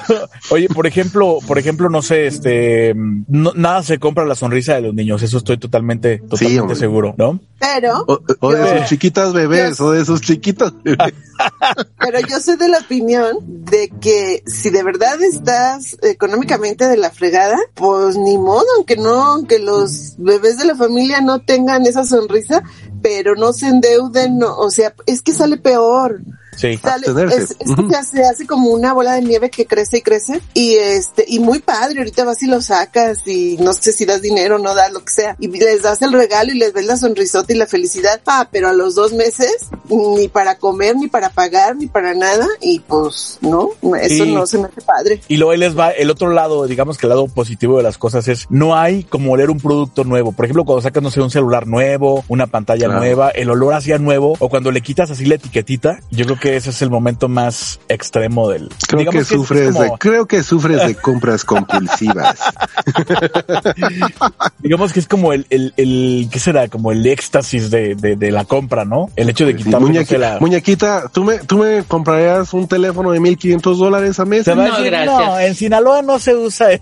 Oye, 0.51 0.69
por 0.69 0.87
ejemplo, 0.87 1.39
por 1.47 1.59
ejemplo, 1.59 1.89
no 1.91 2.03
sé, 2.03 2.27
este, 2.27 2.95
no- 2.95 3.53
nada 3.55 3.83
se 3.83 3.99
compra 3.99 4.25
la 4.25 4.35
sonrisa 4.35 4.75
de 4.75 4.83
los 4.83 4.95
niños. 4.95 5.23
Eso 5.23 5.39
estoy 5.39 5.59
totalmente, 5.59 6.19
totalmente 6.19 6.75
seguro, 6.75 7.15
¿no? 7.17 7.41
pero 7.59 8.05
O, 8.07 8.21
o 8.41 8.53
de 8.53 8.79
sus 8.81 8.89
chiquitas 8.89 9.33
bebés, 9.33 9.79
yo- 9.79 9.87
o 9.87 9.91
de 9.93 10.05
sus 10.05 10.21
chiquitas 10.21 10.73
bebés. 10.83 11.15
Pero 11.99 12.21
yo 12.29 12.39
soy 12.41 12.57
de 12.57 12.69
la 12.69 12.79
opinión 12.79 13.39
de 13.43 13.89
que 14.01 14.43
si 14.47 14.71
de 14.71 14.83
verdad 14.85 15.21
estás 15.23 15.97
económicamente 16.03 16.87
de 16.87 16.97
la 16.97 17.11
fregada, 17.11 17.57
pues 17.75 18.17
ni 18.17 18.39
modo, 18.39 18.65
aunque 18.85 18.97
no, 18.97 19.25
aunque 19.25 19.59
los 19.59 20.15
bebés 20.19 20.59
de 20.59 20.67
la 20.67 20.75
familia 20.75 21.23
no 21.23 21.41
tengan 21.41 21.87
esa 21.87 22.05
sonrisa, 22.05 22.63
pero 23.01 23.35
no 23.35 23.55
se 23.55 23.69
endeuden, 23.69 24.37
no, 24.37 24.59
o 24.59 24.71
sea, 24.71 24.95
es 25.07 25.23
que 25.23 25.33
sale 25.33 25.57
peor. 25.57 26.21
Sí. 26.57 26.79
Sale, 26.83 27.07
es, 27.35 27.51
es 27.51 27.57
que 27.77 27.87
se 27.91 27.97
hace, 27.97 28.25
hace 28.25 28.47
como 28.47 28.71
una 28.71 28.93
bola 28.93 29.15
de 29.15 29.23
nieve 29.23 29.51
que 29.51 29.67
crece 29.67 29.99
y 29.99 30.03
crece 30.03 30.41
y 30.55 30.75
este 30.75 31.25
y 31.27 31.39
muy 31.39 31.59
padre 31.61 31.99
ahorita 31.99 32.25
vas 32.25 32.43
y 32.43 32.47
lo 32.47 32.61
sacas 32.61 33.19
y 33.27 33.57
no 33.61 33.73
sé 33.73 33.93
si 33.93 34.05
das 34.05 34.23
dinero 34.23 34.57
o 34.57 34.59
no 34.59 34.75
das 34.75 34.93
lo 34.93 35.05
que 35.05 35.13
sea 35.13 35.37
y 35.39 35.49
les 35.49 35.83
das 35.83 36.03
el 36.03 36.13
regalo 36.13 36.53
y 36.53 36.59
les 36.59 36.73
ves 36.73 36.87
la 36.87 36.97
sonrisota 36.97 37.53
y 37.53 37.57
la 37.57 37.67
felicidad 37.67 38.21
ah 38.27 38.49
pero 38.51 38.69
a 38.69 38.73
los 38.73 38.95
dos 38.95 39.13
meses 39.13 39.69
ni 39.89 40.29
para 40.29 40.57
comer 40.59 40.97
ni 40.97 41.09
para 41.09 41.31
pagar 41.31 41.77
ni 41.77 41.87
para 41.87 42.15
nada 42.15 42.47
y 42.61 42.81
pues 42.81 43.39
no 43.41 43.71
eso 44.01 44.25
Sí. 44.25 44.33
no 44.33 44.47
se 44.47 44.59
me 44.59 44.65
hace 44.69 44.81
padre 44.81 45.21
Y 45.29 45.37
luego 45.37 45.53
ahí 45.53 45.59
les 45.59 45.77
va 45.79 45.91
el 45.91 46.11
otro 46.11 46.29
lado, 46.31 46.67
digamos 46.67 46.99
que 46.99 47.07
el 47.07 47.11
lado 47.11 47.27
positivo 47.29 47.77
de 47.77 47.83
las 47.83 47.99
cosas 47.99 48.29
es 48.29 48.47
no 48.51 48.77
hay 48.77 49.05
como 49.05 49.33
oler 49.33 49.51
un 49.51 49.59
producto 49.61 50.05
nuevo. 50.05 50.33
Por 50.33 50.45
ejemplo, 50.47 50.65
cuando 50.65 50.83
sacas, 50.83 51.03
no 51.03 51.11
sé, 51.11 51.21
un 51.21 51.31
celular 51.31 51.67
nuevo, 51.67 52.25
una 52.29 52.47
pantalla 52.47 52.87
Claro. 52.87 53.01
nueva, 53.01 53.31
el 53.31 53.51
olor 53.51 53.75
hacía 53.75 53.99
nuevo, 53.99 54.37
o 54.39 54.49
cuando 54.49 54.71
le 54.71 54.81
quitas 54.83 55.11
así 55.11 55.25
la 55.25 55.37
etiquetita, 55.37 56.01
yo 56.11 56.25
creo 56.27 56.39
que 56.39 56.44
ese 56.57 56.71
es 56.71 56.83
el 56.83 56.91
momento 56.91 57.29
más 57.29 57.81
extremo 57.89 58.49
del. 58.51 58.69
Creo 58.89 58.99
digamos 59.01 59.15
que 59.15 59.21
es 59.23 59.29
sufres 59.29 59.73
como- 59.73 59.83
de, 59.85 59.93
creo 59.99 60.27
que 60.27 60.43
sufres 60.43 60.87
de 60.87 60.95
compras 60.97 61.45
compulsivas. 61.45 62.39
digamos 64.59 64.93
que 64.93 65.01
es 65.01 65.07
como 65.09 65.33
el, 65.33 65.47
el, 65.51 65.73
el 65.77 66.29
¿qué 66.31 66.39
será? 66.39 66.69
Como 66.69 66.93
el 66.93 67.05
éxtasis 67.07 67.71
de, 67.71 67.95
de, 67.95 68.17
de 68.17 68.31
la 68.31 68.45
compra, 68.45 68.85
¿no? 68.85 69.11
El 69.17 69.31
hecho 69.31 69.47
de 69.47 69.53
Sí, 69.53 69.65
quitarle, 69.65 69.87
no 69.89 69.93
muñequi- 69.95 70.19
la... 70.19 70.39
Muñequita, 70.41 71.09
¿tú 71.13 71.25
me, 71.25 71.39
¿tú 71.39 71.59
me 71.59 71.83
comprarías 71.85 72.53
un 72.55 72.67
teléfono 72.69 73.11
de 73.13 73.21
1500 73.21 73.79
dólares 73.79 74.19
a 74.21 74.25
mes? 74.25 74.45
Se 74.45 74.55
va 74.55 74.65
a 74.65 74.69
No, 74.69 74.77
decir, 74.77 74.91
gracias. 74.91 75.19
no, 75.27 75.39
en 75.39 75.55
Sinaloa 75.55 76.03
no 76.03 76.19
se 76.19 76.35
usa. 76.35 76.67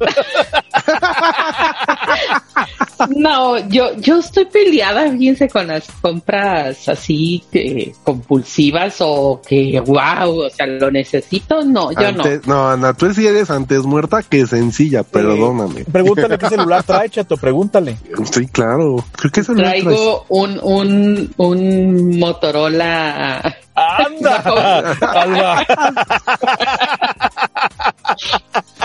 No, 3.10 3.58
yo, 3.68 3.94
yo 3.96 4.18
estoy 4.18 4.44
peleada, 4.46 5.10
fíjense, 5.10 5.48
con 5.48 5.66
las 5.66 5.86
compras 6.00 6.88
así 6.88 7.42
eh, 7.52 7.92
compulsivas 8.04 8.96
o 9.00 9.40
que 9.46 9.80
wow, 9.84 10.46
o 10.46 10.50
sea, 10.50 10.66
lo 10.66 10.90
necesito. 10.90 11.62
No, 11.64 11.92
yo 11.92 12.12
no. 12.12 12.22
Antes- 12.24 12.46
no. 12.46 12.68
Ana, 12.68 12.94
tú 12.94 13.12
sí 13.12 13.26
eres 13.26 13.50
antes 13.50 13.82
muerta 13.84 14.22
que 14.22 14.46
sencilla, 14.46 15.02
perdóname. 15.02 15.84
Pregúntale 15.84 16.38
qué 16.38 16.48
celular 16.48 16.82
trae, 16.82 17.08
chato, 17.10 17.36
pregúntale. 17.36 17.96
Sí, 18.32 18.46
claro. 18.46 19.04
Creo 19.16 19.32
que 19.32 19.40
eso 19.40 19.52
lo 19.54 19.62
traes. 19.62 19.84
Traigo 19.84 20.24
un, 20.28 20.58
un, 20.62 21.34
un 21.36 22.18
Motorola. 22.18 23.56
¡Anda! 23.74 24.36
Alba. 25.00 25.66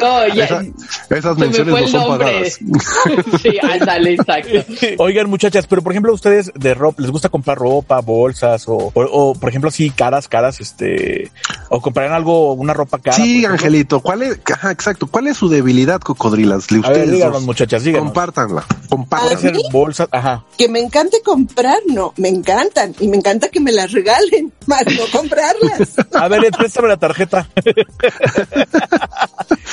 No, 0.00 0.26
ya. 0.34 0.44
Esa- 0.44 0.64
esas 1.10 1.36
me 1.36 1.46
menciones 1.46 1.74
no 1.74 1.88
son 1.88 2.18
pagadas. 2.18 2.54
sí, 3.42 3.58
ándale, 3.62 4.14
exacto. 4.14 4.64
Oigan, 4.98 5.28
muchachas, 5.28 5.66
pero 5.66 5.82
por 5.82 5.92
ejemplo, 5.92 6.12
ustedes 6.12 6.50
de 6.54 6.74
ropa, 6.74 7.02
¿les 7.02 7.10
gusta 7.10 7.28
comprar 7.28 7.58
ropa, 7.58 8.00
bolsas 8.00 8.66
o, 8.68 8.74
o, 8.74 8.92
o, 8.94 9.34
por 9.34 9.48
ejemplo, 9.50 9.68
así 9.68 9.90
caras, 9.90 10.28
caras, 10.28 10.60
este, 10.60 11.30
o 11.68 11.80
comprarían 11.80 12.14
algo, 12.14 12.52
una 12.54 12.72
ropa 12.74 12.98
cara? 12.98 13.16
Sí? 13.16 13.44
Angelito, 13.44 14.00
¿cuál 14.00 14.22
es, 14.22 14.40
ajá, 14.52 14.70
exacto, 14.70 15.06
cuál 15.06 15.26
es 15.26 15.36
su 15.36 15.48
debilidad, 15.48 16.00
cocodrilas? 16.00 16.66
A 16.82 16.90
ver, 16.90 17.10
díganos, 17.10 17.34
dos. 17.34 17.42
muchachas, 17.44 17.84
díganos. 17.84 18.08
Compártanla, 18.08 18.64
compártanla. 18.88 19.58
bolsas, 19.70 20.08
ajá. 20.10 20.44
que 20.56 20.68
me 20.68 20.80
encante 20.80 21.20
comprar 21.22 21.78
no 21.86 22.12
me 22.16 22.28
encantan 22.28 22.94
y 23.00 23.08
me 23.08 23.16
encanta 23.16 23.48
que 23.48 23.60
me 23.60 23.72
las 23.72 23.92
regalen 23.92 24.52
más 24.66 24.84
no 24.86 25.04
comprarlas 25.12 25.94
A 26.14 26.28
ver, 26.28 26.50
préstame 26.56 26.88
la 26.88 26.96
tarjeta. 26.96 27.48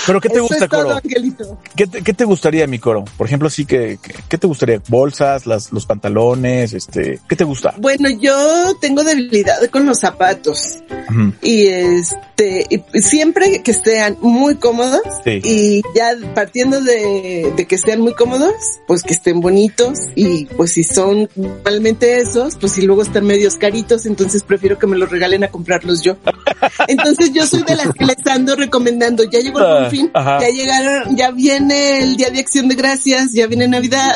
Pero 0.06 0.22
¿qué 0.22 0.30
te 0.30 0.36
Eso 0.36 0.44
gusta, 0.48 0.68
todo, 0.68 0.84
Coro? 0.84 0.96
Angelito. 1.04 1.58
¿Qué 1.75 1.88
te, 1.88 2.01
qué 2.01 2.13
te 2.13 2.25
gustaría, 2.25 2.68
mi 2.68 2.80
Coro? 2.80 3.06
Por 3.18 3.27
ejemplo, 3.27 3.50
sí 3.50 3.66
que, 3.66 3.98
que- 4.01 4.13
¿qué 4.30 4.38
te 4.38 4.48
gustaría? 4.48 4.82
Bolsas, 4.88 5.46
las, 5.46 5.72
los 5.72 5.86
pantalones, 5.86 6.74
este, 6.74 7.20
¿qué 7.27 7.36
te 7.36 7.44
gusta? 7.44 7.74
Bueno, 7.77 8.10
yo 8.10 8.75
tengo 8.80 9.04
debilidad 9.04 9.58
con 9.72 9.86
los 9.86 10.00
zapatos 10.00 10.80
Ujú. 11.10 11.34
y 11.42 11.68
este 11.68 12.66
y 12.70 13.01
siempre 13.01 13.63
que 13.63 13.74
sean 13.74 14.18
muy 14.22 14.56
cómodos 14.56 15.01
Sí. 15.24 15.42
y 15.44 15.82
ya 15.96 16.12
partiendo 16.36 16.80
de, 16.82 17.51
de 17.56 17.66
que 17.66 17.77
sean 17.77 18.00
muy 18.01 18.13
cómodos, 18.13 18.54
pues 18.88 19.01
que 19.04 19.13
estén 19.13 19.39
bonitos 19.42 19.98
y 20.16 20.46
pues 20.46 20.74
si 20.74 20.84
son 20.84 21.30
normalmente 21.36 22.20
esos, 22.20 22.56
pues 22.58 22.74
si 22.74 22.84
luego 22.84 23.01
están 23.01 23.25
medios 23.25 23.56
caritos, 23.58 24.06
entonces 24.06 24.44
prefiero 24.44 24.77
que 24.77 24.86
me 24.88 24.98
los 24.98 25.10
regalen 25.10 25.44
a 25.44 25.48
comprarlos 25.50 26.01
yo. 26.04 26.18
Entonces 26.88 27.32
yo 27.34 27.46
soy 27.46 27.63
de 27.63 27.75
las 27.75 27.89
que 27.94 28.06
les 28.06 28.25
ando 28.27 28.56
recomendando, 28.56 29.24
ya 29.24 29.39
llegó 29.39 29.60
el 29.60 29.87
buen 29.89 30.01
fin, 30.01 30.12
Ajá. 30.13 30.39
ya 30.39 30.50
llegaron, 30.50 31.15
ya 31.15 31.32
viene 31.32 32.00
el 32.03 32.17
Día 32.17 32.29
de 32.29 32.39
Acción 32.39 32.67
de 32.67 32.75
Gracias, 32.75 33.34
ya 33.34 33.48
viene 33.48 33.67
Navidad. 33.67 34.13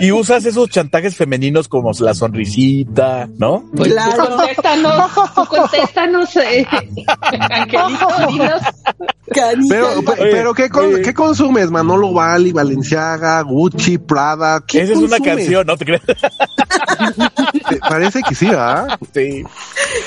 Y 0.00 0.10
usas 0.12 0.44
esos 0.44 0.68
chantajes 0.70 1.16
femeninos 1.16 1.68
como 1.68 1.92
la 2.00 2.14
sonrisita, 2.14 3.28
¿no? 3.38 3.64
Pues 3.76 3.88
tú 3.90 3.94
Claro. 3.94 4.36
contéstanos, 4.36 5.10
tú 5.34 5.44
contéstanos, 5.46 6.36
eh, 6.36 6.66
Angelito, 7.50 8.08
dinos. 8.28 8.62
Pero, 9.68 9.88
pero 10.18 10.54
¿qué, 10.54 10.68
con- 10.68 10.94
oye. 10.94 11.02
¿qué 11.02 11.14
consumes? 11.14 11.70
Manolo 11.70 12.12
Bali, 12.12 12.52
Valenciaga, 12.52 13.40
Gucci, 13.42 13.98
Prada. 13.98 14.62
¿qué 14.66 14.82
Esa 14.82 14.92
es 14.92 14.98
una 14.98 15.18
canción, 15.18 15.66
¿no 15.66 15.76
te 15.76 15.84
crees? 15.86 16.02
Eh, 17.70 17.78
Parece 17.80 18.20
que 18.28 18.34
sí, 18.34 18.48
¿ah? 18.52 18.98
Sí. 19.14 19.42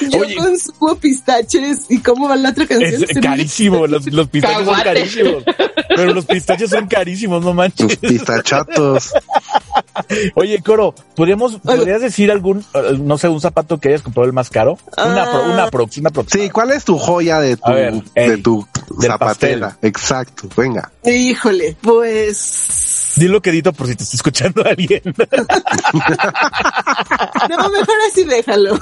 Yo 0.10 0.20
Oye. 0.20 0.36
consumo 0.36 0.96
pistaches. 0.96 1.86
¿Y 1.90 2.00
cómo 2.00 2.30
va 2.30 2.36
la 2.36 2.50
otra 2.50 2.66
canción? 2.68 3.04
Es 3.04 3.20
carísimo, 3.20 3.88
los, 3.88 4.06
los 4.12 4.28
pistaches 4.30 4.67
son 4.76 4.84
carísimos. 4.84 5.44
Pero 5.90 6.14
los 6.14 6.26
pistaches 6.26 6.70
son 6.70 6.88
carísimos, 6.88 7.42
no 7.42 7.48
Los 7.48 7.56
manches. 7.56 7.98
pistachatos. 7.98 9.12
Oye, 10.36 10.62
Coro, 10.62 10.94
¿podríamos, 11.16 11.56
¿podrías 11.60 12.02
decir 12.02 12.32
algún, 12.32 12.60
eh, 12.74 12.98
no 13.00 13.18
sé, 13.18 13.28
un 13.30 13.42
zapato 13.42 13.80
que 13.80 13.90
hayas 13.90 14.02
comprado 14.02 14.26
el 14.28 14.34
más 14.34 14.50
caro? 14.50 14.78
Una, 14.98 15.24
Ah. 15.24 15.32
pro- 15.32 15.52
una 15.54 15.70
prox, 15.70 15.98
una 15.98 16.10
prox. 16.12 16.32
Sí, 16.32 16.50
¿cuál 16.50 16.72
es 16.72 16.84
tu 16.86 16.98
joya 16.98 17.40
de 17.40 17.58
tu, 17.58 17.72
ver, 17.72 17.94
de 18.14 18.38
tu 18.38 18.66
zapatera? 19.02 19.78
Exacto, 19.82 20.48
venga. 20.56 20.92
Híjole, 21.04 21.76
pues. 21.82 22.97
Dilo 23.18 23.42
quedito 23.42 23.74
por 23.74 23.88
si 23.88 23.96
te 23.96 24.04
está 24.04 24.16
escuchando 24.16 24.64
alguien. 24.66 25.02
No, 27.50 27.70
mejor 27.70 27.96
así 28.10 28.24
déjalo. 28.24 28.80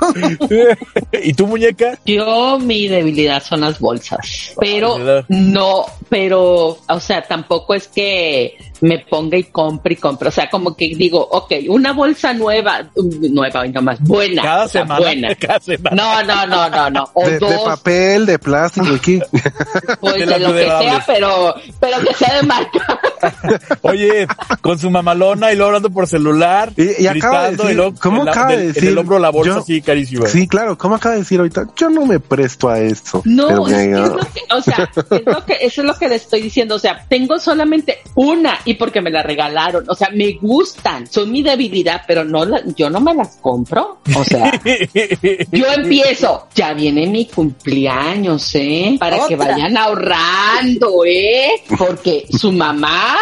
¿Y 1.24 1.34
tu 1.34 1.48
muñeca? 1.48 2.00
Yo, 2.06 2.58
mi 2.60 2.88
debilidad 2.88 3.44
son 3.44 3.62
las 3.62 3.80
bolsas, 3.80 4.54
pero 4.60 4.98
¿verdad? 4.98 5.26
no, 5.30 5.86
pero, 6.10 6.80
o 6.88 7.00
sea, 7.00 7.22
tampoco 7.22 7.74
es 7.74 7.88
que 7.88 8.58
me 8.82 9.00
ponga 9.10 9.38
y 9.38 9.44
compre 9.46 9.94
y 9.94 9.98
compre, 9.98 10.30
o 10.30 10.32
sea, 10.32 10.50
como 10.50 10.76
que 10.76 10.94
digo, 10.96 11.20
ok, 11.20 11.54
una 11.70 11.94
bolsa 11.94 12.34
nueva, 12.34 12.90
nueva 13.30 13.66
y 13.66 13.72
nomás, 13.72 14.00
buena, 14.02 14.42
Cada 14.42 14.66
o 14.66 14.68
sea, 14.68 14.82
semana. 14.84 15.00
buena. 15.00 15.36
Cada 15.40 15.60
semana. 15.60 15.96
No, 15.96 16.24
no, 16.24 16.48
no, 16.48 16.70
no, 16.70 16.90
no, 16.90 17.10
o 17.14 17.24
De, 17.26 17.32
de 17.32 17.40
dos, 17.40 17.64
papel, 17.64 18.26
de 18.26 18.40
plástico, 18.40 18.88
aquí. 18.96 19.20
pues 20.00 20.14
de 20.16 20.26
de, 20.26 20.40
lo 20.40 20.54
que 20.54 20.64
sea, 20.66 21.04
pero, 21.08 21.56
pero 21.80 21.98
que 22.00 22.14
sea 22.14 22.36
de 22.42 22.44
marca. 22.44 23.00
Oye, 23.82 24.28
con 24.62 24.78
su 24.80 24.90
mamalona 24.90 25.52
y 25.52 25.56
luego 25.56 25.68
hablando 25.68 25.90
por 25.90 26.08
celular, 26.08 26.72
Y- 26.78 27.04
y 27.04 27.08
acaba 27.08 27.50
de 27.50 27.52
gritando 27.52 27.64
decir- 27.64 27.72
y 27.72 27.76
luego 27.76 27.94
¿cómo 28.02 28.20
en, 28.20 28.26
la- 28.26 28.32
acaba 28.32 28.48
de 28.52 28.58
del- 28.58 28.68
en 28.68 28.74
decir? 28.74 28.90
el 28.90 28.98
hombro 28.98 29.20
la 29.20 29.30
bolsa 29.30 29.54
Yo- 29.54 29.60
así 29.60 29.82
carísima. 29.82 30.28
Sí, 30.28 30.48
claro, 30.48 30.78
¿cómo 30.78 30.96
acaba 30.96 31.14
de 31.16 31.22
decir 31.22 31.40
ahorita? 31.40 31.68
Yo 31.76 31.90
no 31.90 32.06
me 32.06 32.20
presto 32.20 32.70
a 32.70 32.80
esto. 32.80 33.22
No, 33.26 33.50
es 33.50 33.56
lo 33.88 34.18
que, 34.18 34.42
o 34.54 34.62
sea, 34.62 34.90
es 34.96 35.26
lo 35.26 35.46
que, 35.46 35.58
eso 35.62 35.82
es 35.82 35.88
lo 35.88 35.94
que 35.96 36.10
le 36.10 36.16
estoy 36.16 36.42
diciendo. 36.42 36.76
O 36.76 36.80
sea, 36.80 37.06
tengo 37.08 37.40
solamente 37.40 38.00
una 38.16 38.60
y 38.66 38.74
porque 38.74 39.02
me 39.02 39.12
la 39.12 39.22
regalaron. 39.24 39.86
O 39.90 39.96
sea, 39.96 40.10
me 40.14 40.34
gustan, 40.34 41.08
son 41.08 41.32
mi 41.32 41.42
debilidad, 41.44 42.02
pero 42.08 42.24
no 42.26 42.44
la- 42.46 42.64
yo 42.76 42.90
no 42.90 43.00
me 43.00 43.14
las 43.14 43.36
compro. 43.38 44.00
O 44.18 44.24
sea, 44.24 44.52
yo 45.52 45.66
empiezo, 45.72 46.48
ya 46.56 46.74
viene 46.74 47.08
mi 47.08 47.26
cumpleaños, 47.28 48.54
¿eh? 48.56 48.98
Para 49.00 49.28
que 49.28 49.36
vayan 49.36 49.78
ahorrando, 49.78 51.04
¿eh? 51.06 51.62
Porque 51.78 52.26
su 52.30 52.52
mamá 52.52 53.18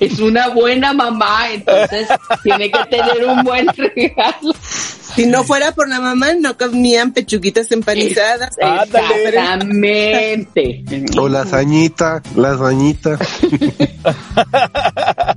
es 0.00 0.18
una 0.18 0.48
buena 0.48 0.92
mamá, 0.92 1.50
entonces 1.52 2.08
tiene 2.42 2.70
que 2.70 2.78
tener 2.90 3.24
un 3.26 3.42
buen 3.42 3.66
regalo. 3.76 4.54
Si 5.16 5.26
no 5.26 5.44
fuera 5.44 5.72
por 5.72 5.88
la 5.88 6.00
mamá, 6.00 6.34
no 6.38 6.56
comían 6.56 7.12
pechuguitas 7.12 7.70
empanizadas. 7.72 8.56
Exactamente. 8.58 10.84
O 11.18 11.28
lasañita, 11.28 12.22
lasañita. 12.34 13.14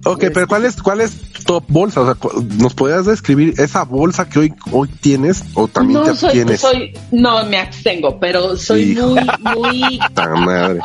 ok, 0.06 0.26
pero 0.34 0.48
¿cuál 0.48 0.66
es, 0.66 0.82
cuál 0.82 1.02
es 1.02 1.12
tu 1.32 1.44
top 1.44 1.64
bolsa? 1.68 2.02
O 2.02 2.06
sea, 2.06 2.16
¿nos 2.58 2.74
podrías 2.74 3.06
describir 3.06 3.54
esa 3.58 3.84
bolsa 3.84 4.28
que 4.30 4.40
hoy, 4.40 4.54
hoy 4.72 4.88
tienes 5.02 5.44
o 5.54 5.68
también 5.68 6.00
no, 6.02 6.06
te 6.06 6.16
soy, 6.16 6.32
tienes? 6.32 6.60
soy, 6.60 6.94
no 7.12 7.44
me 7.46 7.58
abstengo, 7.58 8.20
pero 8.20 8.56
soy 8.58 8.92
Hijo. 8.92 9.08
muy, 9.08 9.28
muy, 9.56 10.00
Ta 10.14 10.28
madre. 10.36 10.80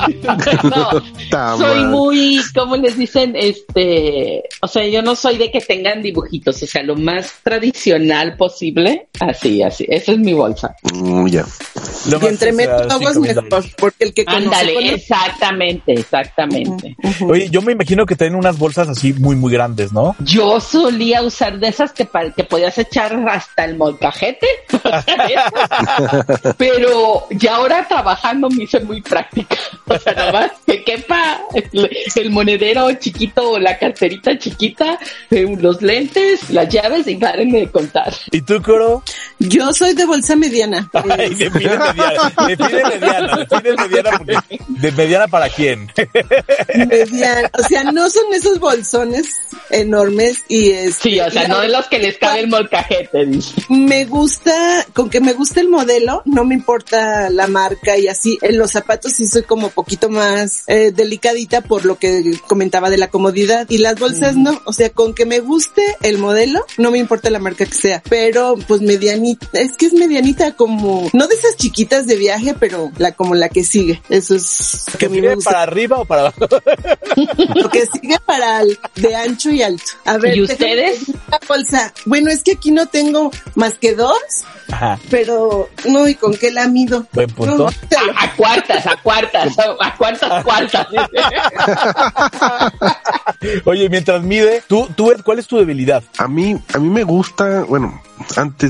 no, 0.63 1.03
Ta 1.31 1.57
soy 1.57 1.81
madre. 1.81 1.85
muy, 1.89 2.41
¿cómo 2.55 2.77
les 2.77 2.97
dicen? 2.97 3.35
Este, 3.37 4.43
o 4.63 4.69
sea, 4.69 4.87
yo 4.87 5.03
no 5.03 5.15
soy 5.17 5.37
de 5.37 5.51
que 5.51 5.61
tengan 5.61 6.03
dibujitos, 6.03 6.63
o 6.63 6.67
sea, 6.67 6.83
lo 6.83 6.97
más 6.97 7.33
tradicional 7.43 8.37
posible, 8.37 8.84
así, 9.21 9.63
así, 9.63 9.87
esa 9.89 10.13
es 10.13 10.19
mi 10.19 10.33
bolsa. 10.33 10.75
Mm, 10.95 11.27
ya. 11.29 11.45
Lo 12.11 12.21
Y 12.23 12.27
entre 12.27 12.53
menos 12.53 12.99
mil 13.19 13.35
mejor. 13.35 13.65
Porque 13.79 14.05
el 14.05 14.13
que 14.15 14.25
Ándale, 14.27 14.75
conoce. 14.75 14.95
exactamente, 14.95 15.93
exactamente. 15.95 16.97
Oye, 17.27 17.49
yo 17.51 17.63
me 17.63 17.73
imagino 17.73 18.05
que 18.07 18.15
tienen 18.17 18.35
unas 18.39 18.59
bolsas 18.59 18.89
así 18.89 19.13
muy, 19.15 19.37
muy 19.37 19.53
grandes, 19.53 19.93
¿no? 19.93 20.15
Yo 20.21 20.61
solía 20.61 21.23
usar 21.23 21.59
de 21.59 21.69
esas 21.69 21.93
que, 21.93 22.05
pa- 22.05 22.31
que 22.31 22.45
podías 22.45 22.77
echar 22.79 23.15
hasta 23.29 23.65
el 23.65 23.77
molcajete, 23.77 24.47
pero 26.59 27.27
ya 27.31 27.57
ahora 27.57 27.87
trabajando 27.89 28.49
me 28.51 28.65
hice 28.65 28.81
muy 28.81 29.01
práctica. 29.03 29.57
O 29.87 29.99
sea, 29.99 30.13
nada 30.15 30.33
más 30.33 30.51
que 30.67 30.83
quepa 30.85 31.41
el, 31.55 31.91
el 32.17 32.31
monedero 32.31 32.93
chiquito 32.95 33.53
o 33.53 33.59
la 33.59 33.79
carterita 33.79 34.39
chiquita, 34.39 34.99
eh, 35.31 35.47
los 35.59 35.81
lentes, 35.83 36.51
las 36.51 36.69
llaves 36.69 37.07
y 37.07 37.17
párenme 37.17 37.61
de 37.61 37.71
contar. 37.71 38.13
¿Y 38.31 38.41
tú, 38.43 38.61
Yo 39.39 39.73
soy 39.73 39.95
de 39.95 40.05
bolsa 40.05 40.37
mediana. 40.37 40.91
Ay, 41.11 41.35
mediana, 41.53 41.93
define 42.47 42.85
mediana, 42.85 43.37
define 43.37 43.77
mediana 43.77 44.11
porque, 44.19 44.39
¿de 44.69 44.93
mediana 44.93 45.29
para 45.29 45.49
quién? 45.49 45.91
mediana. 46.75 47.51
O 47.59 47.63
sea, 47.63 47.85
no 47.85 48.09
son 48.09 48.25
esos 48.33 48.59
bolsones 48.61 49.27
enormes 49.71 50.43
y 50.49 50.71
es. 50.71 50.97
Sí, 50.97 51.21
o 51.21 51.31
sea, 51.31 51.49
no 51.49 51.61
de 51.61 51.69
los 51.69 51.87
que 51.87 51.99
les 51.99 52.19
cabe 52.19 52.41
el 52.41 52.49
molcajete. 52.49 53.29
Me 53.69 54.05
gusta, 54.05 54.87
con 54.93 55.11
que 55.11 55.21
me 55.21 55.33
guste 55.33 55.61
el 55.61 55.69
modelo, 55.69 56.23
no 56.25 56.45
me 56.45 56.55
importa 56.55 57.29
la 57.31 57.47
marca 57.47 57.97
y 57.97 58.09
así. 58.09 58.39
En 58.43 58.59
los 58.59 58.73
zapatos 58.73 59.13
sí 59.13 59.27
soy 59.27 59.43
como 59.43 59.71
poquito 59.71 60.09
más 60.09 60.65
eh, 60.69 60.93
delicadita 60.95 61.61
por 61.61 61.85
lo 61.85 61.97
que 61.99 62.39
comentaba 62.47 62.91
de 62.91 62.99
la 62.99 63.09
comodidad. 63.09 63.67
Y 63.69 63.79
las 63.79 63.99
bolsas 63.99 64.37
no, 64.37 64.61
o 64.65 64.73
sea, 64.73 64.91
con 64.91 65.15
que 65.15 65.27
me 65.27 65.41
guste 65.41 65.83
el 66.03 66.19
modelo, 66.19 66.65
no 66.79 66.91
me 66.91 66.99
importa 66.99 67.31
la 67.31 67.39
marca 67.39 67.67
que 67.67 67.75
sea. 67.75 68.03
Pero 68.09 68.57
pues 68.67 68.81
medianita, 68.81 69.47
es 69.53 69.77
que 69.77 69.87
es 69.87 69.93
medianita 69.93 70.53
como, 70.55 71.09
no 71.13 71.27
de 71.27 71.35
esas 71.35 71.57
chiquitas 71.57 72.07
de 72.07 72.17
viaje, 72.17 72.55
pero 72.59 72.91
la 72.99 73.13
como 73.13 73.35
la 73.35 73.49
que 73.49 73.65
sigue. 73.65 74.03
Eso 74.09 74.35
es 74.35 74.85
que 74.93 74.99
¿Que 74.99 75.07
a 75.07 75.09
mí 75.09 75.17
me 75.17 75.23
mire 75.23 75.35
gusta. 75.37 75.51
para 75.51 75.63
arriba 75.63 75.99
o 75.99 76.05
para 76.05 76.21
abajo? 76.23 76.47
Lo 77.55 77.71
que 77.71 77.87
sigue 77.87 78.19
para 78.27 78.63
el 78.63 78.79
de 78.97 79.15
ancho 79.15 79.51
y 79.51 79.63
alto. 79.63 79.85
A 80.05 80.19
ver, 80.19 80.37
¿Y 80.37 80.43
ustedes? 80.43 81.01
bolsa. 81.49 81.93
Bueno, 82.07 82.31
es 82.31 82.43
que 82.43 82.53
aquí 82.53 82.71
no 82.71 82.87
tengo 82.87 83.31
más 83.55 83.75
que 83.75 83.95
dos, 83.95 84.19
Ajá, 84.71 84.99
pero 85.11 85.69
no, 85.87 86.09
¿y 86.09 86.15
con 86.15 86.35
qué 86.35 86.51
la 86.51 86.67
mido? 86.69 87.07
buen 87.13 87.29
punto. 87.31 87.57
No, 87.57 87.67
A, 87.67 88.25
a 88.25 88.37
cuartas, 88.37 88.87
a 88.87 88.97
cuartas, 89.03 89.53
a 89.59 89.97
cuartas, 89.97 90.45
cuartas. 90.45 90.87
Oye, 93.65 93.89
mientras 93.89 94.23
mide, 94.23 94.63
tú, 94.67 94.89
tú, 94.97 95.13
¿cuál 95.25 95.39
es 95.39 95.47
tu 95.47 95.59
debilidad? 95.59 96.03
A 96.19 96.29
mí, 96.29 96.57
a 96.73 96.79
mí 96.79 96.89
me 96.89 97.05
gusta, 97.05 97.65
bueno, 97.65 98.01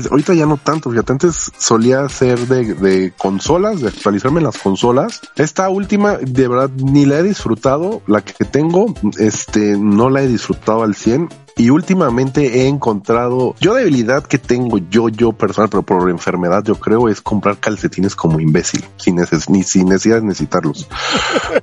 ahorita 0.09 0.33
ya 0.33 0.45
no 0.45 0.57
tanto, 0.57 0.89
fíjate, 0.89 1.13
antes 1.13 1.51
solía 1.57 2.07
ser 2.09 2.39
de, 2.47 3.13
consolas, 3.17 3.81
de 3.81 3.89
actualizarme 3.89 4.41
las 4.41 4.57
consolas. 4.57 5.21
Esta 5.35 5.69
última, 5.69 6.17
de 6.17 6.47
verdad, 6.47 6.69
ni 6.75 7.05
la 7.05 7.19
he 7.19 7.23
disfrutado, 7.23 8.01
la 8.07 8.21
que 8.21 8.45
tengo, 8.45 8.93
este, 9.19 9.77
no 9.77 10.09
la 10.09 10.21
he 10.21 10.27
disfrutado 10.27 10.83
al 10.83 10.95
100. 10.95 11.29
Y 11.57 11.69
últimamente 11.69 12.61
he 12.61 12.67
encontrado, 12.67 13.55
yo 13.59 13.73
debilidad 13.73 14.23
que 14.23 14.37
tengo 14.37 14.77
yo, 14.89 15.09
yo 15.09 15.31
personal, 15.31 15.69
pero 15.69 15.83
por 15.83 16.09
enfermedad 16.09 16.63
yo 16.65 16.75
creo 16.75 17.07
es 17.07 17.21
comprar 17.21 17.57
calcetines 17.57 18.15
como 18.15 18.39
imbécil, 18.39 18.83
sin, 18.97 19.15
neces 19.15 19.49
ni, 19.49 19.63
sin 19.63 19.87
necesidad 19.87 20.17
de 20.17 20.27
necesitarlos. 20.27 20.87